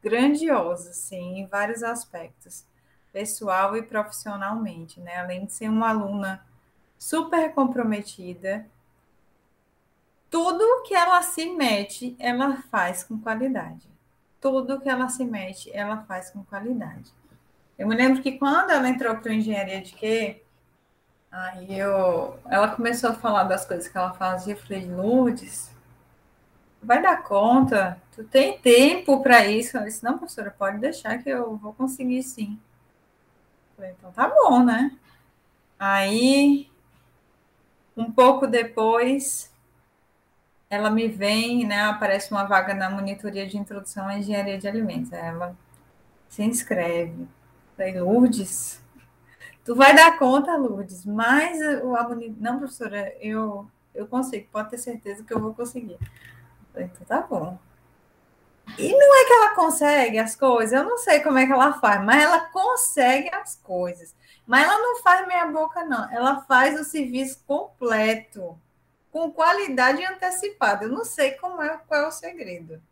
grandiosa, 0.00 0.92
sim, 0.92 1.40
em 1.40 1.46
vários 1.46 1.82
aspectos, 1.82 2.64
pessoal 3.12 3.76
e 3.76 3.82
profissionalmente, 3.82 5.00
né? 5.00 5.16
Além 5.16 5.44
de 5.44 5.52
ser 5.52 5.68
uma 5.68 5.88
aluna 5.88 6.46
super 6.96 7.52
comprometida, 7.52 8.64
tudo 10.30 10.82
que 10.82 10.94
ela 10.94 11.22
se 11.22 11.50
mete, 11.50 12.16
ela 12.18 12.62
faz 12.70 13.04
com 13.04 13.18
qualidade. 13.18 13.88
Tudo 14.40 14.80
que 14.80 14.88
ela 14.88 15.08
se 15.08 15.24
mete, 15.24 15.70
ela 15.72 16.02
faz 16.02 16.30
com 16.30 16.44
qualidade. 16.44 17.12
Eu 17.78 17.86
me 17.86 17.94
lembro 17.96 18.22
que 18.22 18.32
quando 18.32 18.70
ela 18.70 18.88
entrou 18.88 19.16
para 19.16 19.34
engenharia 19.34 19.80
de 19.80 19.92
quê? 19.94 20.42
Aí 21.30 21.78
eu, 21.78 22.38
ela 22.46 22.68
começou 22.68 23.10
a 23.10 23.14
falar 23.14 23.44
das 23.44 23.66
coisas 23.66 23.88
que 23.88 23.98
ela 23.98 24.14
fazia. 24.14 24.54
Eu 24.54 24.58
falei, 24.58 24.86
Lourdes, 24.86 25.70
vai 26.82 27.02
dar 27.02 27.22
conta? 27.22 28.00
Tu 28.14 28.24
tem 28.24 28.58
tempo 28.58 29.22
para 29.22 29.46
isso? 29.46 29.76
Ela 29.76 29.86
disse, 29.86 30.02
não, 30.02 30.16
professora, 30.16 30.54
pode 30.56 30.78
deixar 30.78 31.18
que 31.18 31.28
eu 31.28 31.56
vou 31.56 31.74
conseguir 31.74 32.22
sim. 32.22 32.58
Eu 33.70 33.76
falei, 33.76 33.94
então 33.98 34.12
tá 34.12 34.28
bom, 34.28 34.64
né? 34.64 34.96
Aí, 35.78 36.70
um 37.94 38.10
pouco 38.10 38.46
depois, 38.46 39.52
ela 40.70 40.90
me 40.90 41.08
vem, 41.08 41.66
né? 41.66 41.82
Aparece 41.82 42.30
uma 42.30 42.44
vaga 42.44 42.74
na 42.74 42.90
monitoria 42.90 43.46
de 43.46 43.56
introdução 43.56 44.06
à 44.08 44.18
engenharia 44.18 44.58
de 44.58 44.68
alimentos. 44.68 45.12
Ela 45.12 45.56
se 46.28 46.42
inscreve. 46.42 47.26
Falei, 47.76 48.00
Lourdes, 48.00 48.80
Tu 49.66 49.74
vai 49.74 49.96
dar 49.96 50.16
conta, 50.16 50.56
Lourdes, 50.56 51.04
mas 51.04 51.58
o 51.82 51.96
aluno. 51.96 52.36
Não, 52.38 52.56
professora, 52.56 53.12
eu, 53.20 53.68
eu 53.92 54.06
consigo, 54.06 54.46
pode 54.52 54.70
ter 54.70 54.78
certeza 54.78 55.24
que 55.24 55.34
eu 55.34 55.40
vou 55.40 55.52
conseguir. 55.52 55.98
Então 56.76 57.04
tá 57.04 57.20
bom. 57.22 57.58
E 58.78 58.92
não 58.92 59.22
é 59.22 59.24
que 59.26 59.32
ela 59.32 59.54
consegue 59.56 60.18
as 60.20 60.36
coisas, 60.36 60.72
eu 60.72 60.84
não 60.84 60.98
sei 60.98 61.18
como 61.18 61.38
é 61.38 61.46
que 61.46 61.52
ela 61.52 61.72
faz, 61.80 62.04
mas 62.04 62.22
ela 62.22 62.40
consegue 62.40 63.28
as 63.34 63.56
coisas. 63.56 64.14
Mas 64.46 64.64
ela 64.64 64.78
não 64.78 65.02
faz 65.02 65.26
meia 65.26 65.46
boca, 65.46 65.84
não. 65.84 66.12
Ela 66.12 66.42
faz 66.42 66.78
o 66.78 66.84
serviço 66.84 67.42
completo, 67.44 68.56
com 69.16 69.32
qualidade 69.32 70.04
antecipada. 70.04 70.84
Eu 70.84 70.90
não 70.90 71.02
sei 71.02 71.30
como 71.32 71.62
é, 71.62 71.74
qual 71.88 72.02
é 72.02 72.06
o 72.06 72.10
segredo. 72.10 72.82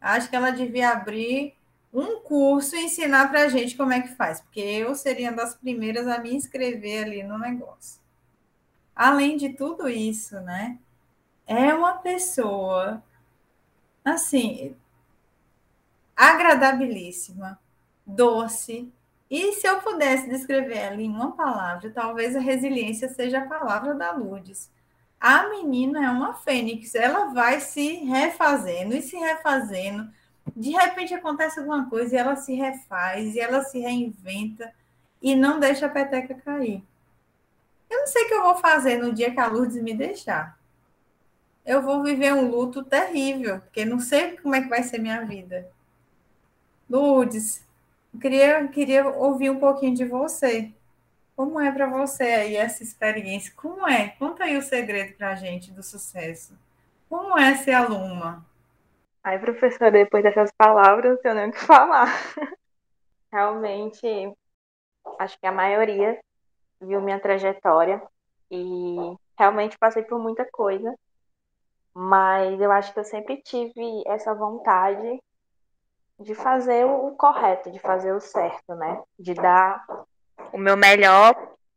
Acho 0.00 0.30
que 0.30 0.34
ela 0.34 0.50
devia 0.50 0.88
abrir 0.88 1.54
um 1.92 2.20
curso 2.20 2.74
e 2.74 2.86
ensinar 2.86 3.28
para 3.28 3.42
a 3.42 3.48
gente 3.48 3.76
como 3.76 3.92
é 3.92 4.00
que 4.00 4.16
faz, 4.16 4.40
porque 4.40 4.60
eu 4.60 4.94
seria 4.94 5.28
uma 5.28 5.36
das 5.36 5.54
primeiras 5.54 6.08
a 6.08 6.16
me 6.16 6.34
inscrever 6.34 7.04
ali 7.04 7.22
no 7.22 7.38
negócio. 7.38 8.00
Além 8.96 9.36
de 9.36 9.50
tudo 9.50 9.86
isso, 9.86 10.40
né? 10.40 10.78
É 11.46 11.74
uma 11.74 11.98
pessoa, 11.98 13.02
assim, 14.02 14.74
agradabilíssima, 16.16 17.60
doce. 18.06 18.90
E 19.30 19.52
se 19.52 19.66
eu 19.66 19.82
pudesse 19.82 20.26
descrever 20.26 20.78
ela 20.78 21.02
em 21.02 21.10
uma 21.10 21.32
palavra, 21.32 21.90
talvez 21.90 22.34
a 22.34 22.40
resiliência 22.40 23.10
seja 23.10 23.40
a 23.40 23.46
palavra 23.46 23.94
da 23.94 24.10
Lourdes. 24.10 24.72
A 25.20 25.48
menina 25.48 26.04
é 26.04 26.10
uma 26.10 26.34
fênix, 26.34 26.94
ela 26.94 27.26
vai 27.32 27.60
se 27.60 28.04
refazendo 28.04 28.94
e 28.94 29.02
se 29.02 29.16
refazendo 29.16 30.10
de 30.54 30.70
repente 30.70 31.14
acontece 31.14 31.58
alguma 31.58 31.88
coisa 31.88 32.14
e 32.14 32.18
ela 32.18 32.36
se 32.36 32.54
refaz, 32.54 33.34
e 33.34 33.40
ela 33.40 33.62
se 33.62 33.78
reinventa, 33.78 34.72
e 35.22 35.34
não 35.34 35.58
deixa 35.58 35.86
a 35.86 35.90
peteca 35.90 36.34
cair. 36.34 36.82
Eu 37.88 38.00
não 38.00 38.06
sei 38.06 38.24
o 38.24 38.28
que 38.28 38.34
eu 38.34 38.42
vou 38.42 38.56
fazer 38.56 38.98
no 38.98 39.12
dia 39.12 39.30
que 39.30 39.40
a 39.40 39.46
Lourdes 39.46 39.82
me 39.82 39.94
deixar. 39.94 40.58
Eu 41.64 41.80
vou 41.80 42.02
viver 42.02 42.34
um 42.34 42.50
luto 42.50 42.84
terrível, 42.84 43.60
porque 43.60 43.84
não 43.84 43.98
sei 43.98 44.36
como 44.36 44.54
é 44.54 44.60
que 44.60 44.68
vai 44.68 44.82
ser 44.82 44.98
minha 44.98 45.24
vida. 45.24 45.70
Lourdes, 46.90 47.64
queria, 48.20 48.68
queria 48.68 49.08
ouvir 49.08 49.50
um 49.50 49.58
pouquinho 49.58 49.94
de 49.94 50.04
você. 50.04 50.70
Como 51.36 51.58
é 51.60 51.70
para 51.72 51.86
você 51.86 52.22
aí 52.22 52.56
essa 52.56 52.82
experiência? 52.82 53.52
Como 53.56 53.86
é? 53.88 54.10
Conta 54.10 54.44
aí 54.44 54.56
o 54.56 54.62
segredo 54.62 55.16
para 55.16 55.30
a 55.30 55.34
gente 55.34 55.72
do 55.72 55.82
sucesso. 55.82 56.56
Como 57.08 57.36
é 57.38 57.54
ser 57.56 57.72
aluna? 57.72 58.44
Ai, 59.22 59.38
professora, 59.38 59.90
depois 59.90 60.22
dessas 60.22 60.52
palavras, 60.52 61.18
eu 61.24 61.34
tenho 61.34 61.48
o 61.48 61.52
que 61.52 61.58
falar. 61.58 62.06
Realmente, 63.32 64.06
acho 65.18 65.38
que 65.40 65.46
a 65.46 65.52
maioria 65.52 66.20
viu 66.80 67.00
minha 67.00 67.18
trajetória 67.18 68.00
e 68.50 69.16
realmente 69.36 69.78
passei 69.78 70.02
por 70.04 70.20
muita 70.20 70.48
coisa, 70.52 70.94
mas 71.92 72.60
eu 72.60 72.70
acho 72.70 72.92
que 72.92 73.00
eu 73.00 73.04
sempre 73.04 73.42
tive 73.42 74.04
essa 74.06 74.34
vontade 74.34 75.20
de 76.20 76.34
fazer 76.34 76.84
o 76.84 77.10
correto, 77.16 77.72
de 77.72 77.78
fazer 77.80 78.12
o 78.12 78.20
certo, 78.20 78.74
né? 78.76 79.02
De 79.18 79.34
dar 79.34 79.84
o 80.54 80.58
meu 80.58 80.76
melhor 80.76 81.34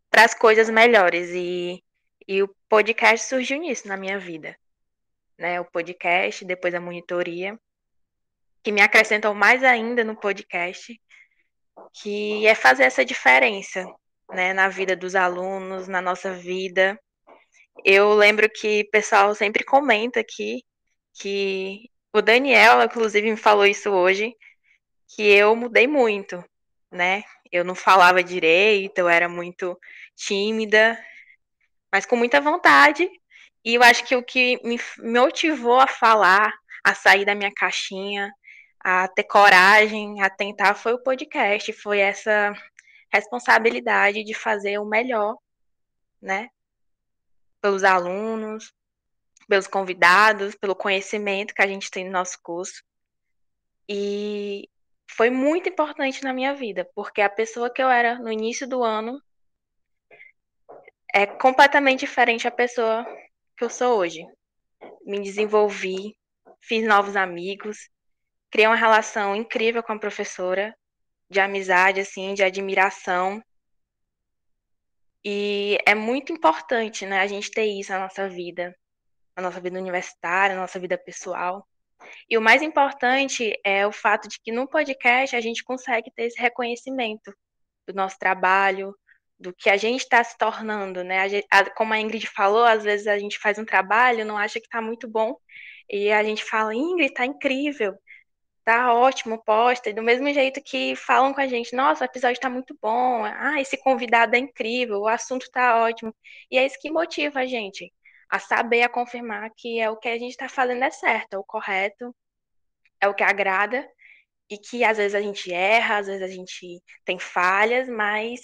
para 0.07 0.23
as 0.23 0.36
coisas 0.36 0.69
melhores. 0.69 1.32
E, 1.32 1.84
e 2.28 2.43
o 2.43 2.55
podcast 2.69 3.28
surgiu 3.28 3.57
nisso 3.59 3.88
na 3.88 3.97
minha 3.97 4.19
vida. 4.19 4.55
Né? 5.36 5.59
O 5.59 5.65
podcast, 5.65 6.45
depois 6.45 6.75
a 6.75 6.80
monitoria, 6.80 7.59
que 8.61 8.71
me 8.71 8.82
acrescentou 8.82 9.34
mais 9.34 9.63
ainda 9.63 10.03
no 10.03 10.15
podcast, 10.15 10.95
que 11.91 12.45
é 12.45 12.53
fazer 12.53 12.84
essa 12.84 13.03
diferença 13.03 13.84
né, 14.30 14.53
na 14.53 14.69
vida 14.69 14.95
dos 14.95 15.15
alunos, 15.15 15.88
na 15.88 15.99
nossa 15.99 16.34
vida. 16.34 16.99
Eu 17.84 18.13
lembro 18.13 18.47
que 18.47 18.82
o 18.82 18.91
pessoal 18.91 19.34
sempre 19.34 19.63
comenta 19.63 20.19
aqui 20.19 20.63
que 21.19 21.89
o 22.13 22.21
Daniel, 22.21 22.84
inclusive, 22.84 23.32
me 23.32 23.38
falou 23.38 23.65
isso 23.65 23.89
hoje, 23.89 24.36
que 25.15 25.23
eu 25.23 25.55
mudei 25.55 25.88
muito, 25.88 26.43
né? 26.91 27.23
Eu 27.52 27.64
não 27.64 27.76
falava 27.76 28.24
direito, 28.24 28.98
eu 29.00 29.10
era 29.10 29.30
muito 29.30 29.80
tímida, 30.16 30.98
mas 31.91 32.06
com 32.06 32.16
muita 32.16 32.41
vontade. 32.41 33.10
E 33.64 33.76
eu 33.76 33.84
acho 33.84 34.04
que 34.06 34.16
o 34.16 34.24
que 34.24 34.60
me 34.64 34.80
motivou 35.00 35.80
a 35.80 35.88
falar, 35.88 36.54
a 36.84 36.93
sair 36.93 37.26
da 37.26 37.36
minha 37.36 37.52
caixinha, 37.54 38.32
a 38.80 39.08
ter 39.08 39.24
coragem, 39.24 40.22
a 40.22 40.30
tentar, 40.30 40.76
foi 40.76 40.93
o 40.93 41.04
podcast, 41.04 41.74
foi 41.74 42.00
essa 42.00 42.54
responsabilidade 43.12 44.24
de 44.24 44.34
fazer 44.34 44.80
o 44.80 44.86
melhor, 44.86 45.38
né? 46.22 46.50
Pelos 47.62 47.84
alunos, 47.84 48.74
pelos 49.48 49.68
convidados, 49.68 50.56
pelo 50.56 50.76
conhecimento 50.76 51.54
que 51.54 51.62
a 51.62 51.68
gente 51.68 51.89
tem 51.89 52.06
no 52.06 52.12
nosso 52.12 52.38
curso. 52.41 52.84
E 53.89 54.70
foi 55.10 55.30
muito 55.30 55.70
importante 55.70 56.24
na 56.24 56.34
minha 56.34 56.53
vida, 56.53 56.89
porque 56.93 57.22
a 57.22 57.30
pessoa 57.30 57.70
que 57.70 57.82
eu 57.82 57.89
era 57.89 58.20
no 58.20 58.32
início 58.32 58.68
do 58.68 58.84
ano 58.84 59.22
é 61.14 61.26
completamente 61.26 62.01
diferente 62.01 62.47
a 62.47 62.51
pessoa 62.51 63.05
que 63.58 63.64
eu 63.64 63.70
sou 63.70 63.97
hoje. 63.97 64.26
Me 65.05 65.20
desenvolvi, 65.22 66.16
fiz 66.62 66.86
novos 66.86 67.16
amigos, 67.16 67.89
criei 68.51 68.68
uma 68.68 68.76
relação 68.76 69.36
incrível 69.36 69.82
com 69.82 69.93
a 69.93 69.99
professora, 69.99 70.76
de 71.30 71.39
amizade, 71.39 71.99
assim, 71.99 72.34
de 72.34 72.43
admiração. 72.43 73.41
E 75.24 75.78
é 75.86 75.93
muito 75.95 76.32
importante, 76.32 77.05
né, 77.05 77.20
a 77.20 77.28
gente 77.28 77.51
ter 77.51 77.66
isso 77.66 77.91
na 77.91 77.99
nossa 77.99 78.30
vida, 78.30 78.78
na 79.36 79.43
nossa 79.43 79.60
vida 79.60 79.78
universitária, 79.80 80.55
na 80.55 80.62
nossa 80.62 80.80
vida 80.80 80.97
pessoal. 80.97 81.66
E 82.30 82.38
o 82.38 82.41
mais 82.41 82.62
importante 82.62 83.54
é 83.64 83.86
o 83.88 83.91
fato 83.91 84.28
de 84.28 84.39
que 84.39 84.52
no 84.52 84.68
podcast 84.68 85.36
a 85.36 85.41
gente 85.41 85.64
consegue 85.64 86.12
ter 86.12 86.24
esse 86.24 86.39
reconhecimento 86.39 87.34
do 87.88 87.93
nosso 87.93 88.18
trabalho, 88.20 88.93
do 89.39 89.54
que 89.54 89.70
a 89.70 89.78
gente 89.78 90.02
está 90.02 90.24
se 90.24 90.38
tornando, 90.38 91.04
né? 91.04 91.20
A 91.20 91.28
gente, 91.28 91.48
a, 91.52 91.70
como 91.72 91.93
a 91.93 92.00
Ingrid 92.00 92.28
falou, 92.28 92.64
às 92.66 92.84
vezes 92.84 93.08
a 93.08 93.18
gente 93.20 93.38
faz 93.39 93.60
um 93.60 93.66
trabalho, 93.66 94.26
não 94.26 94.38
acha 94.38 94.60
que 94.60 94.66
está 94.68 94.82
muito 94.82 95.08
bom, 95.08 95.36
e 95.89 96.12
a 96.12 96.24
gente 96.24 96.43
fala, 96.43 96.74
Ingrid, 96.76 97.12
está 97.12 97.26
incrível, 97.26 97.95
tá 98.64 98.93
ótimo, 98.93 99.41
posta, 99.43 99.89
e 99.89 99.93
do 99.93 100.04
mesmo 100.04 100.32
jeito 100.34 100.62
que 100.62 100.95
falam 100.95 101.34
com 101.34 101.41
a 101.41 101.48
gente, 101.48 101.76
nossa, 101.76 102.04
o 102.04 102.06
episódio 102.06 102.34
está 102.36 102.50
muito 102.50 102.78
bom, 102.82 103.24
ah, 103.24 103.62
esse 103.62 103.78
convidado 103.78 104.36
é 104.36 104.39
incrível, 104.39 105.02
o 105.02 105.08
assunto 105.08 105.43
está 105.43 105.84
ótimo, 105.84 106.14
e 106.52 106.58
é 106.58 106.66
isso 106.66 106.78
que 106.82 106.91
motiva 106.91 107.39
a 107.41 107.45
gente 107.45 107.93
a 108.30 108.39
saber, 108.39 108.84
a 108.84 108.89
confirmar 108.89 109.49
que 109.55 109.80
é 109.80 109.89
o 109.89 109.97
que 109.97 110.09
a 110.09 110.17
gente 110.17 110.32
está 110.32 110.49
fazendo 110.49 110.84
é 110.84 110.91
certo, 110.91 111.34
é 111.34 111.38
o 111.38 111.43
correto, 111.43 112.15
é 113.01 113.07
o 113.07 113.13
que 113.13 113.23
agrada, 113.23 113.88
e 114.49 114.57
que 114.57 114.84
às 114.84 114.97
vezes 114.97 115.15
a 115.15 115.21
gente 115.21 115.51
erra, 115.53 115.97
às 115.97 116.07
vezes 116.07 116.21
a 116.23 116.28
gente 116.28 116.82
tem 117.05 117.19
falhas, 117.19 117.88
mas 117.88 118.39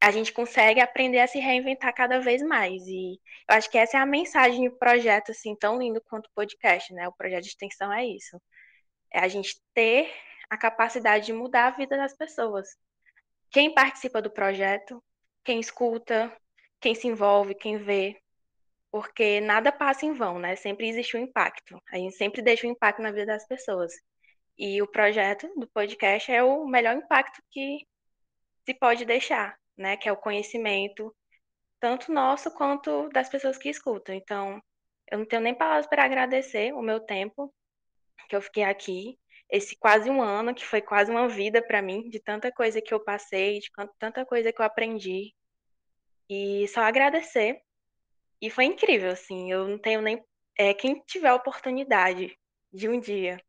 a 0.00 0.10
gente 0.10 0.32
consegue 0.32 0.80
aprender 0.80 1.20
a 1.20 1.26
se 1.26 1.38
reinventar 1.38 1.94
cada 1.94 2.20
vez 2.20 2.42
mais. 2.42 2.82
E 2.86 3.20
eu 3.48 3.56
acho 3.56 3.70
que 3.70 3.78
essa 3.78 3.98
é 3.98 4.00
a 4.00 4.06
mensagem 4.06 4.68
do 4.68 4.76
projeto, 4.76 5.30
assim, 5.30 5.54
tão 5.56 5.78
lindo 5.78 6.00
quanto 6.02 6.26
o 6.26 6.32
podcast, 6.34 6.92
né? 6.94 7.06
O 7.08 7.12
projeto 7.12 7.42
de 7.44 7.50
extensão 7.50 7.92
é 7.92 8.06
isso. 8.06 8.40
É 9.12 9.20
a 9.20 9.28
gente 9.28 9.60
ter 9.74 10.10
a 10.48 10.56
capacidade 10.56 11.26
de 11.26 11.32
mudar 11.32 11.66
a 11.68 11.70
vida 11.70 11.96
das 11.96 12.14
pessoas. 12.16 12.68
Quem 13.50 13.74
participa 13.74 14.22
do 14.22 14.30
projeto, 14.30 15.02
quem 15.44 15.60
escuta, 15.60 16.34
quem 16.80 16.94
se 16.94 17.06
envolve, 17.08 17.54
quem 17.54 17.78
vê, 17.78 18.20
porque 18.90 19.40
nada 19.40 19.70
passa 19.72 20.06
em 20.06 20.12
vão, 20.12 20.38
né? 20.38 20.56
Sempre 20.56 20.88
existe 20.88 21.16
um 21.16 21.20
impacto. 21.20 21.80
A 21.92 21.96
gente 21.96 22.16
sempre 22.16 22.42
deixa 22.42 22.66
um 22.66 22.70
impacto 22.70 23.02
na 23.02 23.10
vida 23.12 23.26
das 23.26 23.46
pessoas. 23.46 23.92
E 24.58 24.82
o 24.82 24.86
projeto 24.86 25.48
do 25.56 25.68
podcast 25.68 26.30
é 26.30 26.42
o 26.42 26.66
melhor 26.66 26.96
impacto 26.96 27.42
que 27.50 27.86
se 28.64 28.74
pode 28.74 29.04
deixar, 29.04 29.56
né? 29.76 29.96
Que 29.96 30.08
é 30.08 30.12
o 30.12 30.16
conhecimento, 30.16 31.14
tanto 31.80 32.12
nosso 32.12 32.50
quanto 32.52 33.08
das 33.10 33.28
pessoas 33.28 33.58
que 33.58 33.68
escutam. 33.70 34.14
Então, 34.14 34.60
eu 35.10 35.18
não 35.18 35.26
tenho 35.26 35.42
nem 35.42 35.54
palavras 35.54 35.86
para 35.86 36.04
agradecer 36.04 36.72
o 36.74 36.82
meu 36.82 37.00
tempo 37.00 37.52
que 38.28 38.36
eu 38.36 38.42
fiquei 38.42 38.62
aqui, 38.64 39.18
esse 39.50 39.76
quase 39.76 40.08
um 40.10 40.22
ano, 40.22 40.54
que 40.54 40.64
foi 40.64 40.80
quase 40.80 41.10
uma 41.10 41.28
vida 41.28 41.60
para 41.62 41.82
mim, 41.82 42.08
de 42.08 42.20
tanta 42.20 42.52
coisa 42.52 42.80
que 42.80 42.94
eu 42.94 43.00
passei, 43.02 43.58
de 43.58 43.70
tanta 43.98 44.24
coisa 44.24 44.52
que 44.52 44.60
eu 44.60 44.66
aprendi. 44.66 45.34
E 46.28 46.68
só 46.68 46.82
agradecer 46.82 47.60
e 48.40 48.50
foi 48.50 48.64
incrível, 48.64 49.10
assim. 49.10 49.50
Eu 49.50 49.68
não 49.68 49.78
tenho 49.78 50.00
nem. 50.00 50.22
É, 50.56 50.74
quem 50.74 51.02
tiver 51.06 51.28
a 51.28 51.34
oportunidade 51.34 52.36
de 52.72 52.88
um 52.88 52.98
dia 52.98 53.40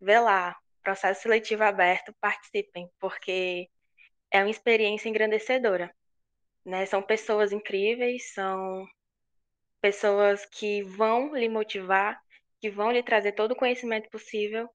ver 0.00 0.20
lá, 0.20 0.56
processo 0.82 1.22
seletivo 1.22 1.62
aberto, 1.62 2.14
participem, 2.20 2.88
porque 2.98 3.68
é 4.30 4.38
uma 4.40 4.50
experiência 4.50 5.08
engrandecedora. 5.08 5.94
Né? 6.64 6.86
São 6.86 7.02
pessoas 7.02 7.52
incríveis, 7.52 8.32
são 8.32 8.86
pessoas 9.80 10.44
que 10.46 10.82
vão 10.82 11.34
lhe 11.34 11.48
motivar, 11.48 12.20
que 12.60 12.70
vão 12.70 12.92
lhe 12.92 13.02
trazer 13.02 13.32
todo 13.32 13.52
o 13.52 13.56
conhecimento 13.56 14.08
possível 14.10 14.68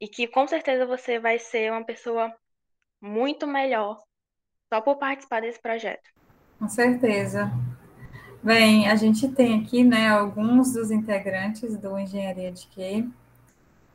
e 0.00 0.08
que 0.08 0.26
com 0.26 0.46
certeza 0.46 0.86
você 0.86 1.18
vai 1.18 1.38
ser 1.38 1.70
uma 1.70 1.84
pessoa 1.84 2.34
muito 3.00 3.46
melhor 3.46 3.98
só 4.72 4.80
por 4.80 4.98
participar 4.98 5.40
desse 5.40 5.60
projeto. 5.60 6.08
Com 6.58 6.68
certeza. 6.68 7.50
Bem, 8.42 8.88
a 8.88 8.96
gente 8.96 9.28
tem 9.28 9.60
aqui, 9.60 9.84
né, 9.84 10.08
alguns 10.08 10.72
dos 10.72 10.90
integrantes 10.90 11.76
do 11.76 11.98
Engenharia 11.98 12.50
de 12.50 12.66
Quê. 12.68 13.06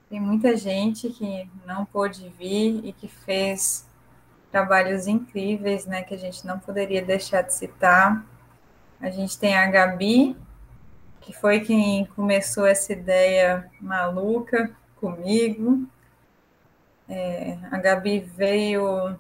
Tem 0.08 0.20
muita 0.20 0.56
gente 0.56 1.10
que 1.10 1.50
não 1.66 1.84
pôde 1.84 2.30
vir 2.38 2.80
e 2.86 2.94
que 2.94 3.08
fez 3.08 3.88
trabalhos 4.52 5.08
incríveis, 5.08 5.88
né, 5.88 6.04
que 6.04 6.14
a 6.14 6.18
gente 6.18 6.46
não 6.46 6.60
poderia 6.60 7.02
deixar 7.02 7.42
de 7.42 7.56
citar. 7.56 8.24
A 9.02 9.10
gente 9.10 9.36
tem 9.36 9.58
a 9.58 9.66
Gabi, 9.66 10.38
que 11.22 11.34
foi 11.34 11.62
quem 11.62 12.06
começou 12.16 12.68
essa 12.68 12.94
ideia 12.94 13.68
maluca 13.82 14.70
comigo. 14.98 15.88
É, 17.10 17.58
a 17.72 17.80
Gabi 17.80 18.20
veio 18.20 19.18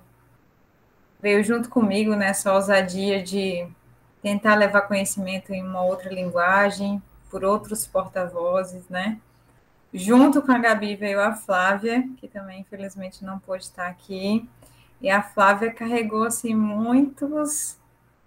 veio 1.19 1.43
junto 1.43 1.67
comigo 1.67 2.15
nessa 2.15 2.53
ousadia 2.53 3.23
de 3.23 3.67
tentar 4.25 4.55
levar 4.55 4.81
conhecimento 4.81 5.53
em 5.53 5.61
uma 5.61 5.83
outra 5.83 6.11
linguagem, 6.11 6.99
por 7.29 7.45
outros 7.45 7.85
porta-vozes, 7.85 8.89
né? 8.89 9.19
Junto 9.93 10.41
com 10.41 10.51
a 10.51 10.57
Gabi 10.57 10.95
veio 10.95 11.21
a 11.21 11.35
Flávia, 11.35 12.03
que 12.17 12.27
também 12.27 12.61
infelizmente 12.61 13.23
não 13.23 13.37
pôde 13.37 13.65
estar 13.65 13.85
aqui. 13.85 14.49
E 14.99 15.11
a 15.11 15.21
Flávia 15.21 15.71
carregou 15.71 16.23
assim 16.23 16.55
muitos 16.55 17.77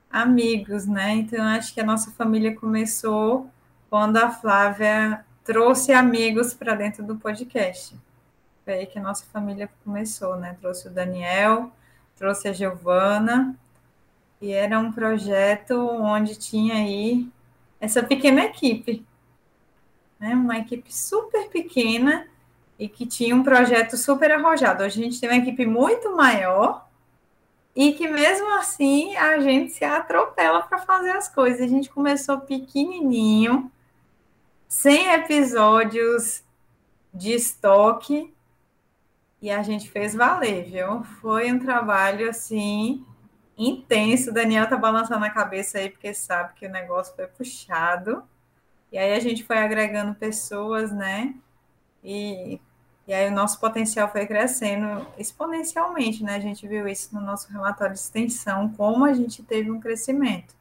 amigos, 0.09 0.87
né? 0.87 1.15
Então 1.15 1.45
acho 1.45 1.75
que 1.75 1.81
a 1.81 1.85
nossa 1.85 2.13
família 2.13 2.55
começou 2.55 3.51
quando 3.91 4.19
a 4.19 4.31
Flávia 4.31 5.25
trouxe 5.43 5.93
amigos 5.93 6.55
para 6.55 6.77
dentro 6.77 7.03
do 7.03 7.17
podcast. 7.17 7.99
Foi 8.65 8.75
aí 8.75 8.87
que 8.87 9.01
a 9.01 9.03
nossa 9.03 9.27
família 9.33 9.69
começou, 9.85 10.37
né? 10.37 10.57
Trouxe 10.61 10.87
o 10.87 10.93
Daniel, 10.93 11.73
trouxe 12.17 12.47
a 12.47 12.53
Giovana, 12.53 13.57
e 14.41 14.53
era 14.53 14.79
um 14.79 14.93
projeto 14.93 15.75
onde 15.75 16.37
tinha 16.37 16.75
aí 16.75 17.29
essa 17.81 18.03
pequena 18.03 18.45
equipe, 18.45 19.05
né? 20.19 20.35
uma 20.35 20.59
equipe 20.59 20.95
super 20.95 21.49
pequena 21.49 22.27
e 22.79 22.89
que 22.89 23.07
tinha 23.07 23.35
um 23.35 23.43
projeto 23.43 23.97
super 23.97 24.31
arrojado. 24.31 24.85
Hoje 24.85 25.01
a 25.01 25.05
gente 25.05 25.21
tem 25.21 25.29
uma 25.29 25.39
equipe 25.39 25.67
muito 25.67 26.15
maior 26.15 26.87
e 27.75 27.93
que 27.93 28.09
mesmo 28.09 28.49
assim 28.59 29.17
a 29.17 29.41
gente 29.41 29.73
se 29.73 29.85
atropela 29.85 30.63
para 30.63 30.79
fazer 30.79 31.11
as 31.11 31.29
coisas. 31.29 31.61
A 31.61 31.69
gente 31.69 31.91
começou 31.91 32.41
pequenininho, 32.41 33.71
sem 34.69 35.13
episódios 35.13 36.43
de 37.13 37.33
estoque 37.33 38.33
e 39.41 39.51
a 39.51 39.63
gente 39.63 39.91
fez 39.91 40.15
valer, 40.15 40.65
viu? 40.65 41.03
Foi 41.21 41.51
um 41.53 41.59
trabalho 41.59 42.29
assim 42.29 43.05
intenso. 43.59 44.31
O 44.31 44.33
Daniel 44.33 44.69
tá 44.69 44.77
balançando 44.77 45.25
a 45.25 45.31
cabeça 45.31 45.79
aí 45.79 45.91
porque 45.91 46.15
sabe 46.15 46.55
que 46.55 46.67
o 46.67 46.71
negócio 46.71 47.15
foi 47.17 47.27
puxado. 47.27 48.23
E 48.93 48.97
aí 48.97 49.13
a 49.13 49.21
gente 49.21 49.45
foi 49.45 49.59
agregando 49.59 50.15
pessoas, 50.15 50.93
né? 50.93 51.35
E, 52.03 52.61
e 53.07 53.13
aí 53.13 53.29
o 53.29 53.35
nosso 53.35 53.59
potencial 53.61 54.11
foi 54.11 54.27
crescendo 54.27 55.07
exponencialmente, 55.19 56.23
né? 56.23 56.37
A 56.37 56.41
gente 56.41 56.67
viu 56.67 56.87
isso 56.89 57.15
no 57.15 57.21
nosso 57.21 57.53
relatório 57.53 57.95
de 57.95 58.01
extensão, 58.01 58.73
como 58.77 59.05
a 59.05 59.13
gente 59.13 59.43
teve 59.43 59.71
um 59.71 59.81
crescimento. 59.81 60.57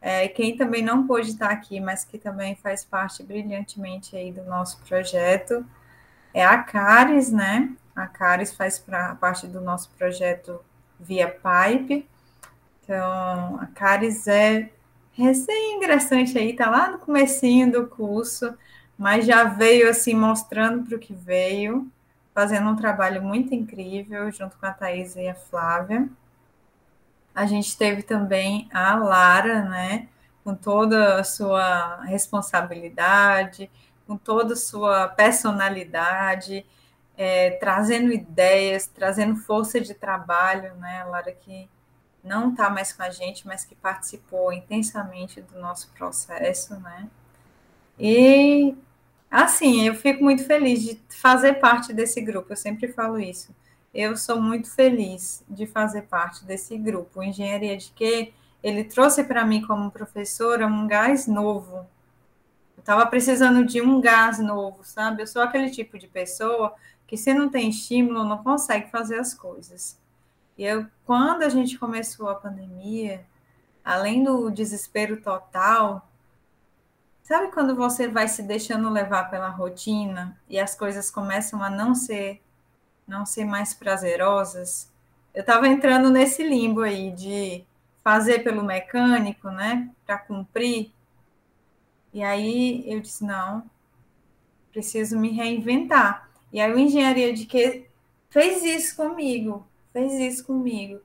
É, 0.00 0.28
quem 0.28 0.54
também 0.54 0.82
não 0.82 1.06
pôde 1.06 1.30
estar 1.30 1.48
aqui, 1.48 1.80
mas 1.80 2.04
que 2.04 2.18
também 2.18 2.54
faz 2.56 2.84
parte 2.84 3.22
brilhantemente 3.22 4.14
aí 4.14 4.30
do 4.30 4.44
nosso 4.44 4.78
projeto, 4.80 5.64
é 6.34 6.44
a 6.44 6.62
Caris, 6.62 7.32
né? 7.32 7.72
A 7.96 8.06
Caris 8.06 8.52
faz 8.52 8.78
pra, 8.78 9.14
parte 9.14 9.46
do 9.46 9.62
nosso 9.62 9.90
projeto 9.96 10.60
via 10.98 11.28
Pipe. 11.28 12.08
Então, 12.82 13.58
a 13.60 13.66
Caris 13.74 14.26
é 14.26 14.70
recém-ingressante 15.12 16.36
aí, 16.36 16.54
tá 16.54 16.68
lá 16.68 16.90
no 16.90 16.98
comecinho 16.98 17.70
do 17.70 17.86
curso, 17.86 18.54
mas 18.98 19.24
já 19.24 19.44
veio 19.44 19.88
assim 19.88 20.14
mostrando 20.14 20.84
para 20.84 20.96
o 20.96 21.00
que 21.00 21.14
veio, 21.14 21.90
fazendo 22.34 22.68
um 22.68 22.76
trabalho 22.76 23.22
muito 23.22 23.54
incrível 23.54 24.30
junto 24.30 24.56
com 24.58 24.66
a 24.66 24.72
Thais 24.72 25.16
e 25.16 25.28
a 25.28 25.34
Flávia. 25.34 26.08
A 27.34 27.46
gente 27.46 27.76
teve 27.76 28.02
também 28.02 28.68
a 28.72 28.94
Lara, 28.96 29.62
né, 29.62 30.08
com 30.42 30.54
toda 30.54 31.20
a 31.20 31.24
sua 31.24 32.02
responsabilidade, 32.02 33.70
com 34.06 34.16
toda 34.16 34.54
a 34.54 34.56
sua 34.56 35.08
personalidade, 35.08 36.66
é, 37.16 37.50
trazendo 37.52 38.12
ideias, 38.12 38.86
trazendo 38.86 39.36
força 39.36 39.80
de 39.80 39.94
trabalho, 39.94 40.74
né? 40.76 41.04
Lara 41.04 41.32
que 41.32 41.68
não 42.22 42.50
está 42.50 42.70
mais 42.70 42.92
com 42.92 43.02
a 43.02 43.10
gente, 43.10 43.46
mas 43.46 43.64
que 43.64 43.74
participou 43.74 44.52
intensamente 44.52 45.40
do 45.40 45.58
nosso 45.60 45.90
processo, 45.92 46.78
né? 46.80 47.08
E 47.98 48.74
assim, 49.30 49.86
eu 49.86 49.94
fico 49.94 50.22
muito 50.24 50.44
feliz 50.44 50.82
de 50.82 51.00
fazer 51.08 51.54
parte 51.54 51.92
desse 51.92 52.20
grupo, 52.20 52.52
eu 52.52 52.56
sempre 52.56 52.88
falo 52.88 53.18
isso. 53.18 53.54
Eu 53.92 54.16
sou 54.16 54.40
muito 54.40 54.68
feliz 54.70 55.44
de 55.48 55.66
fazer 55.66 56.02
parte 56.02 56.44
desse 56.44 56.76
grupo. 56.76 57.22
Engenharia 57.22 57.76
de 57.76 57.92
Quê? 57.92 58.32
Ele 58.60 58.82
trouxe 58.82 59.22
para 59.22 59.44
mim, 59.44 59.62
como 59.62 59.90
professora, 59.90 60.66
um 60.66 60.86
gás 60.88 61.28
novo 61.28 61.86
estava 62.84 63.06
precisando 63.06 63.64
de 63.64 63.80
um 63.80 63.98
gás 64.00 64.38
novo, 64.38 64.84
sabe? 64.84 65.22
Eu 65.22 65.26
sou 65.26 65.40
aquele 65.40 65.70
tipo 65.70 65.98
de 65.98 66.06
pessoa 66.06 66.74
que 67.06 67.16
se 67.16 67.32
não 67.34 67.48
tem 67.48 67.70
estímulo 67.70 68.24
não 68.24 68.42
consegue 68.42 68.90
fazer 68.90 69.18
as 69.18 69.34
coisas. 69.34 69.98
E 70.56 70.64
eu, 70.64 70.86
quando 71.04 71.42
a 71.42 71.48
gente 71.48 71.78
começou 71.78 72.28
a 72.28 72.34
pandemia, 72.34 73.24
além 73.84 74.22
do 74.22 74.50
desespero 74.50 75.20
total, 75.20 76.08
sabe 77.22 77.52
quando 77.52 77.74
você 77.74 78.08
vai 78.08 78.28
se 78.28 78.42
deixando 78.42 78.88
levar 78.88 79.30
pela 79.30 79.48
rotina 79.48 80.38
e 80.48 80.58
as 80.58 80.74
coisas 80.74 81.10
começam 81.10 81.62
a 81.62 81.70
não 81.70 81.94
ser 81.94 82.40
não 83.06 83.26
ser 83.26 83.44
mais 83.44 83.74
prazerosas? 83.74 84.90
Eu 85.34 85.40
estava 85.40 85.68
entrando 85.68 86.10
nesse 86.10 86.42
limbo 86.42 86.80
aí 86.80 87.10
de 87.10 87.64
fazer 88.02 88.40
pelo 88.44 88.62
mecânico, 88.62 89.50
né, 89.50 89.90
para 90.06 90.18
cumprir 90.18 90.94
e 92.14 92.22
aí 92.22 92.84
eu 92.86 93.00
disse: 93.00 93.24
não, 93.24 93.68
preciso 94.70 95.18
me 95.18 95.32
reinventar. 95.32 96.30
E 96.54 96.60
aí 96.60 96.72
o 96.72 96.78
engenharia 96.78 97.32
de 97.32 97.46
que 97.46 97.88
fez 98.30 98.62
isso 98.62 98.94
comigo, 98.94 99.66
fez 99.92 100.12
isso 100.12 100.46
comigo. 100.46 101.00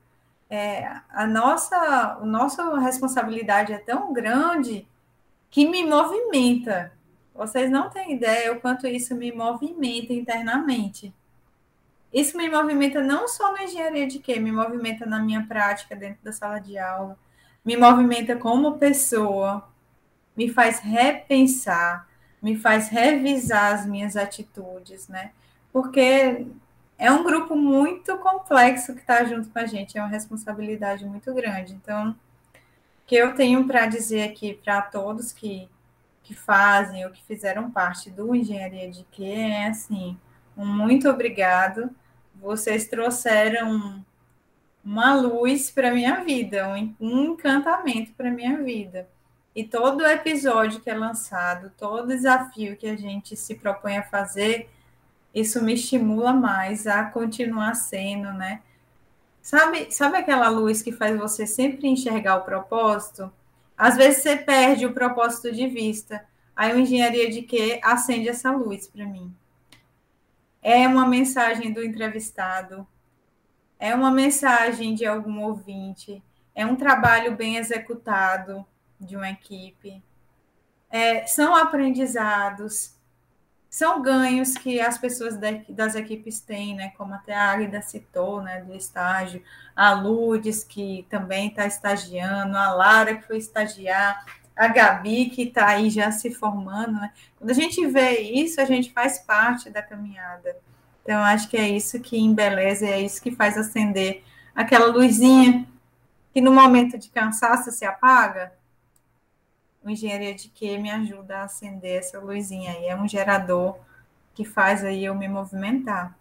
É, 0.48 0.86
a 1.10 1.26
nossa, 1.26 1.76
a 2.22 2.24
nossa 2.24 2.78
responsabilidade 2.78 3.74
é 3.74 3.80
tão 3.80 4.14
grande 4.14 4.88
que 5.50 5.68
me 5.68 5.84
movimenta. 5.84 6.92
Vocês 7.34 7.72
não 7.72 7.90
têm 7.90 8.14
ideia 8.14 8.54
o 8.54 8.62
quanto 8.62 8.86
isso 8.86 9.16
me 9.16 9.32
movimenta 9.32 10.14
internamente. 10.14 11.12
Isso 12.14 12.38
me 12.38 12.48
movimenta 12.48 13.02
não 13.02 13.28
só 13.28 13.52
na 13.52 13.64
engenharia 13.64 14.06
de 14.06 14.20
quê? 14.20 14.40
Me 14.40 14.52
movimenta 14.52 15.04
na 15.04 15.20
minha 15.20 15.48
prática 15.48 15.96
dentro 15.96 16.24
da 16.24 16.32
sala 16.32 16.60
de 16.60 16.78
aula, 16.78 17.18
me 17.66 17.76
movimenta 17.76 18.36
como 18.36 18.78
pessoa, 18.78 19.68
me 20.38 20.48
faz 20.48 20.80
repensar, 20.80 22.08
me 22.42 22.58
faz 22.58 22.90
revisar 22.90 23.74
as 23.74 23.86
minhas 23.86 24.16
atitudes, 24.16 25.08
né? 25.08 25.32
Porque 25.72 26.46
é 26.98 27.12
um 27.12 27.24
grupo 27.24 27.56
muito 27.56 28.18
complexo 28.18 28.94
que 28.94 29.02
está 29.02 29.24
junto 29.24 29.50
com 29.50 29.60
a 29.60 29.66
gente, 29.66 29.98
é 29.98 30.02
uma 30.02 30.10
responsabilidade 30.10 31.06
muito 31.06 31.34
grande. 31.34 31.74
Então, 31.74 32.12
o 32.12 32.16
que 33.08 33.16
eu 33.16 33.36
tenho 33.36 33.66
para 33.66 33.86
dizer 33.86 34.24
aqui 34.24 34.54
para 34.54 34.82
todos 34.82 35.32
que, 35.32 35.70
que 36.24 36.34
fazem 36.34 37.06
ou 37.06 37.12
que 37.12 37.24
fizeram 37.24 37.72
parte 37.72 38.10
do 38.10 38.36
Engenharia 38.36 38.90
de 38.90 39.04
Que 39.12 39.32
é 39.32 39.68
assim, 39.68 40.18
um 40.58 40.66
muito 40.66 41.10
obrigado. 41.10 41.90
Vocês 42.36 42.88
trouxeram 42.88 44.04
uma 44.84 45.14
luz 45.16 45.70
para 45.72 45.94
minha 45.94 46.24
vida, 46.24 46.68
um 47.00 47.24
encantamento 47.32 48.12
para 48.14 48.32
minha 48.32 48.62
vida. 48.62 49.08
E 49.60 49.66
todo 49.66 50.08
episódio 50.08 50.80
que 50.80 50.90
é 50.90 50.94
lançado, 50.94 51.70
todo 51.78 52.08
desafio 52.08 52.78
que 52.78 52.88
a 52.88 52.96
gente 52.96 53.36
se 53.36 53.56
propõe 53.56 53.98
a 53.98 54.04
fazer, 54.04 54.70
isso 55.36 55.62
me 55.62 55.74
estimula 55.74 56.32
mais 56.32 56.88
a 56.88 57.04
continuar 57.04 57.76
sendo, 57.76 58.32
né? 58.32 58.62
Sabe, 59.42 59.92
sabe 59.92 60.16
aquela 60.16 60.48
luz 60.48 60.82
que 60.82 60.94
faz 60.94 61.20
você 61.20 61.46
sempre 61.46 61.90
enxergar 61.90 62.38
o 62.38 62.46
propósito? 62.46 63.30
Às 63.78 63.98
vezes 63.98 64.24
você 64.24 64.38
perde 64.38 64.86
o 64.86 64.94
propósito 64.94 65.52
de 65.52 65.68
vista. 65.68 66.26
Aí 66.56 66.74
o 66.74 66.80
engenharia 66.80 67.30
de 67.30 67.42
quê 67.42 67.82
acende 67.84 68.30
essa 68.30 68.54
luz 68.54 68.88
para 68.88 69.06
mim. 69.06 69.36
É 70.62 70.88
uma 70.88 71.06
mensagem 71.06 71.74
do 71.74 71.84
entrevistado, 71.84 72.88
é 73.78 73.94
uma 73.94 74.10
mensagem 74.10 74.96
de 74.96 75.06
algum 75.06 75.44
ouvinte, 75.44 76.24
é 76.56 76.66
um 76.66 76.78
trabalho 76.78 77.36
bem 77.36 77.58
executado, 77.58 78.66
de 79.00 79.16
uma 79.16 79.30
equipe. 79.30 80.04
É, 80.92 81.26
são 81.28 81.56
aprendizados, 81.56 82.96
são 83.70 84.02
ganhos 84.02 84.56
que 84.56 84.82
as 84.82 84.98
pessoas 84.98 85.38
das 85.70 85.96
equipes 85.96 86.42
têm, 86.42 86.76
né? 86.76 86.92
Como 86.98 87.14
até 87.14 87.34
a 87.34 87.52
Águida 87.52 87.82
citou, 87.82 88.42
né? 88.42 88.62
Do 88.62 88.76
estágio, 88.76 89.44
a 89.76 89.94
Lourdes, 89.94 90.64
que 90.64 91.06
também 91.10 91.50
está 91.50 91.68
estagiando, 91.68 92.58
a 92.58 92.74
Lara, 92.74 93.16
que 93.16 93.28
foi 93.28 93.38
estagiar, 93.38 94.26
a 94.56 94.68
Gabi, 94.68 95.30
que 95.30 95.44
está 95.44 95.68
aí 95.68 95.90
já 95.90 96.12
se 96.12 96.32
formando, 96.32 96.94
né? 96.94 97.14
Quando 97.38 97.52
a 97.52 97.54
gente 97.54 97.86
vê 97.88 98.20
isso, 98.20 98.60
a 98.60 98.66
gente 98.66 98.92
faz 98.92 99.20
parte 99.20 99.70
da 99.70 99.82
caminhada. 99.82 100.58
Então, 101.04 101.24
acho 101.24 101.48
que 101.48 101.56
é 101.56 101.70
isso 101.70 102.00
que 102.00 102.18
embeleza, 102.18 102.86
é 102.86 103.00
isso 103.00 103.22
que 103.22 103.32
faz 103.32 103.58
acender 103.58 104.24
aquela 104.54 104.88
luzinha 104.88 105.66
que 106.34 106.42
no 106.42 106.52
momento 106.52 106.98
de 106.98 107.10
cansaço 107.10 107.72
se 107.72 107.86
apaga, 107.86 108.54
o 109.84 109.90
engenharia 109.90 110.34
de 110.34 110.50
que 110.50 110.78
me 110.78 110.92
ajuda 110.92 111.38
a 111.38 111.44
acender 111.44 112.00
essa 112.00 112.20
luzinha 112.20 112.72
aí. 112.72 112.86
É 112.88 112.96
um 112.96 113.08
gerador 113.08 113.78
que 114.34 114.46
faz 114.46 114.84
aí 114.84 115.06
eu 115.06 115.16
me 115.16 115.28
movimentar. 115.28 116.18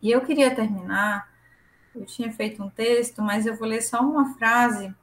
E 0.00 0.10
eu 0.10 0.20
queria 0.20 0.54
terminar, 0.54 1.30
eu 1.94 2.04
tinha 2.04 2.32
feito 2.32 2.62
um 2.62 2.68
texto, 2.70 3.22
mas 3.22 3.46
eu 3.46 3.56
vou 3.56 3.68
ler 3.68 3.82
só 3.82 4.00
uma 4.00 4.34
frase 4.34 4.94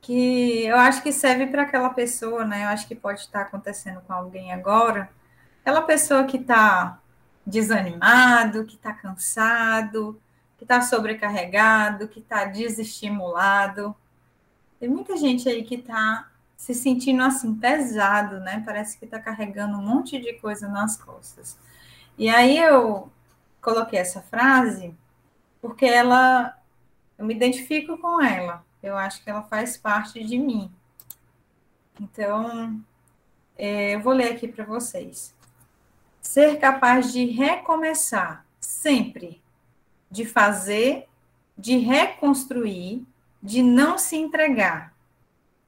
que 0.00 0.64
eu 0.64 0.76
acho 0.76 1.02
que 1.02 1.12
serve 1.12 1.46
para 1.46 1.62
aquela 1.62 1.90
pessoa, 1.90 2.44
né? 2.44 2.64
Eu 2.64 2.68
acho 2.68 2.88
que 2.88 2.94
pode 2.94 3.20
estar 3.20 3.42
acontecendo 3.42 4.00
com 4.00 4.12
alguém 4.12 4.52
agora. 4.52 5.10
Aquela 5.60 5.82
pessoa 5.82 6.24
que 6.24 6.38
está 6.38 6.98
desanimado, 7.44 8.64
que 8.64 8.76
está 8.76 8.92
cansado, 8.92 10.20
que 10.56 10.64
está 10.64 10.80
sobrecarregado, 10.80 12.08
que 12.08 12.20
está 12.20 12.44
desestimulado. 12.44 13.94
Tem 14.78 14.88
muita 14.88 15.16
gente 15.16 15.48
aí 15.48 15.62
que 15.62 15.76
está 15.76 16.29
se 16.60 16.74
sentindo 16.74 17.22
assim 17.22 17.54
pesado, 17.54 18.38
né? 18.40 18.62
Parece 18.66 18.98
que 18.98 19.06
está 19.06 19.18
carregando 19.18 19.78
um 19.78 19.82
monte 19.82 20.20
de 20.20 20.34
coisa 20.34 20.68
nas 20.68 20.94
costas. 20.94 21.56
E 22.18 22.28
aí 22.28 22.58
eu 22.58 23.10
coloquei 23.62 23.98
essa 23.98 24.20
frase 24.20 24.94
porque 25.62 25.86
ela 25.86 26.54
eu 27.16 27.24
me 27.24 27.32
identifico 27.32 27.96
com 27.96 28.20
ela. 28.20 28.62
Eu 28.82 28.94
acho 28.94 29.24
que 29.24 29.30
ela 29.30 29.42
faz 29.42 29.78
parte 29.78 30.22
de 30.22 30.38
mim. 30.38 30.70
Então, 31.98 32.78
é, 33.56 33.94
eu 33.94 34.00
vou 34.00 34.12
ler 34.12 34.30
aqui 34.30 34.46
para 34.46 34.62
vocês. 34.62 35.34
Ser 36.20 36.58
capaz 36.58 37.10
de 37.10 37.24
recomeçar 37.24 38.44
sempre, 38.60 39.40
de 40.10 40.26
fazer, 40.26 41.08
de 41.56 41.78
reconstruir, 41.78 43.02
de 43.42 43.62
não 43.62 43.96
se 43.96 44.16
entregar, 44.16 44.89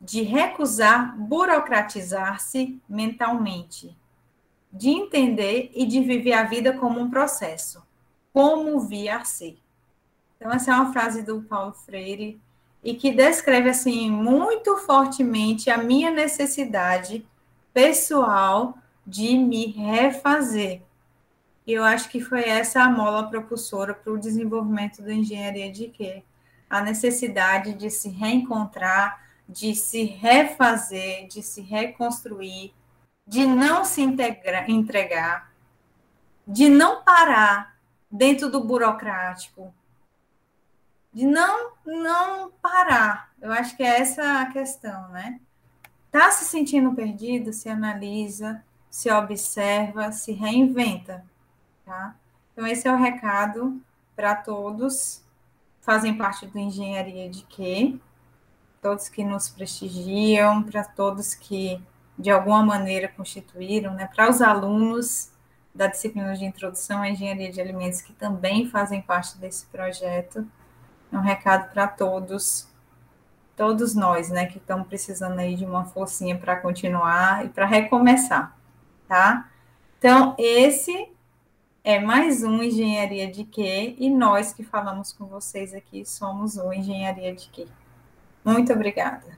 de 0.02 0.22
recusar 0.22 1.16
burocratizar-se 1.16 2.80
mentalmente, 2.88 3.96
de 4.72 4.90
entender 4.90 5.70
e 5.72 5.86
de 5.86 6.00
viver 6.00 6.32
a 6.32 6.42
vida 6.42 6.72
como 6.72 6.98
um 6.98 7.08
processo, 7.08 7.80
como 8.32 8.80
via 8.80 9.24
ser. 9.24 9.56
Então, 10.36 10.50
essa 10.50 10.72
é 10.72 10.74
uma 10.74 10.92
frase 10.92 11.22
do 11.22 11.40
Paulo 11.42 11.72
Freire 11.72 12.40
e 12.82 12.94
que 12.94 13.12
descreve 13.12 13.70
assim 13.70 14.10
muito 14.10 14.76
fortemente 14.78 15.70
a 15.70 15.78
minha 15.78 16.10
necessidade 16.10 17.24
pessoal 17.72 18.76
de 19.06 19.36
me 19.38 19.66
refazer. 19.66 20.82
E 21.64 21.72
eu 21.72 21.84
acho 21.84 22.08
que 22.08 22.20
foi 22.20 22.42
essa 22.42 22.82
a 22.82 22.90
mola 22.90 23.28
propulsora 23.28 23.94
para 23.94 24.12
o 24.12 24.18
desenvolvimento 24.18 25.00
da 25.00 25.14
engenharia 25.14 25.70
de 25.70 25.86
quê? 25.88 26.24
A 26.68 26.80
necessidade 26.80 27.74
de 27.74 27.88
se 27.88 28.08
reencontrar, 28.08 29.20
de 29.48 29.74
se 29.74 30.04
refazer, 30.04 31.26
de 31.28 31.42
se 31.42 31.60
reconstruir, 31.60 32.72
de 33.26 33.46
não 33.46 33.84
se 33.84 34.00
integra, 34.00 34.70
entregar, 34.70 35.52
de 36.46 36.68
não 36.68 37.02
parar 37.02 37.76
dentro 38.10 38.50
do 38.50 38.62
burocrático, 38.62 39.72
de 41.12 41.26
não 41.26 41.72
não 41.84 42.50
parar. 42.62 43.32
Eu 43.40 43.52
acho 43.52 43.76
que 43.76 43.82
é 43.82 44.00
essa 44.00 44.40
a 44.40 44.46
questão, 44.46 45.08
né? 45.08 45.40
Tá 46.10 46.30
se 46.30 46.44
sentindo 46.44 46.94
perdido, 46.94 47.52
se 47.52 47.68
analisa, 47.68 48.62
se 48.90 49.10
observa, 49.10 50.12
se 50.12 50.32
reinventa, 50.32 51.24
tá? 51.84 52.14
Então 52.52 52.66
esse 52.66 52.86
é 52.86 52.92
o 52.92 52.98
recado 52.98 53.80
para 54.14 54.34
todos 54.34 55.22
fazem 55.82 56.16
parte 56.16 56.46
do 56.46 56.58
engenharia 56.58 57.28
de 57.28 57.42
quê? 57.42 57.98
Todos 58.82 59.08
que 59.08 59.24
nos 59.24 59.48
prestigiam, 59.48 60.62
para 60.62 60.84
todos 60.84 61.34
que 61.34 61.80
de 62.18 62.30
alguma 62.30 62.62
maneira 62.62 63.08
constituíram, 63.08 63.94
né? 63.94 64.06
Para 64.14 64.28
os 64.28 64.42
alunos 64.42 65.30
da 65.74 65.86
disciplina 65.86 66.34
de 66.34 66.44
introdução 66.44 67.00
à 67.00 67.08
engenharia 67.08 67.50
de 67.50 67.60
alimentos 67.60 68.02
que 68.02 68.12
também 68.12 68.68
fazem 68.68 69.00
parte 69.00 69.38
desse 69.38 69.64
projeto 69.66 70.46
é 71.12 71.16
um 71.16 71.20
recado 71.20 71.70
para 71.72 71.86
todos, 71.86 72.68
todos 73.56 73.94
nós, 73.94 74.30
né, 74.30 74.46
que 74.46 74.58
estamos 74.58 74.86
precisando 74.86 75.38
aí 75.38 75.54
de 75.54 75.64
uma 75.64 75.84
forcinha 75.84 76.38
para 76.38 76.56
continuar 76.56 77.44
e 77.44 77.48
para 77.50 77.66
recomeçar, 77.66 78.56
tá? 79.06 79.48
Então, 79.98 80.34
esse 80.38 81.10
é 81.84 82.00
mais 82.00 82.42
um 82.42 82.62
Engenharia 82.62 83.30
de 83.30 83.44
Quê? 83.44 83.94
E 83.98 84.08
nós 84.08 84.52
que 84.52 84.64
falamos 84.64 85.12
com 85.12 85.26
vocês 85.26 85.74
aqui 85.74 86.04
somos 86.04 86.56
o 86.56 86.72
Engenharia 86.72 87.34
de 87.34 87.48
Quê? 87.50 87.66
Muito 88.44 88.72
obrigada. 88.72 89.32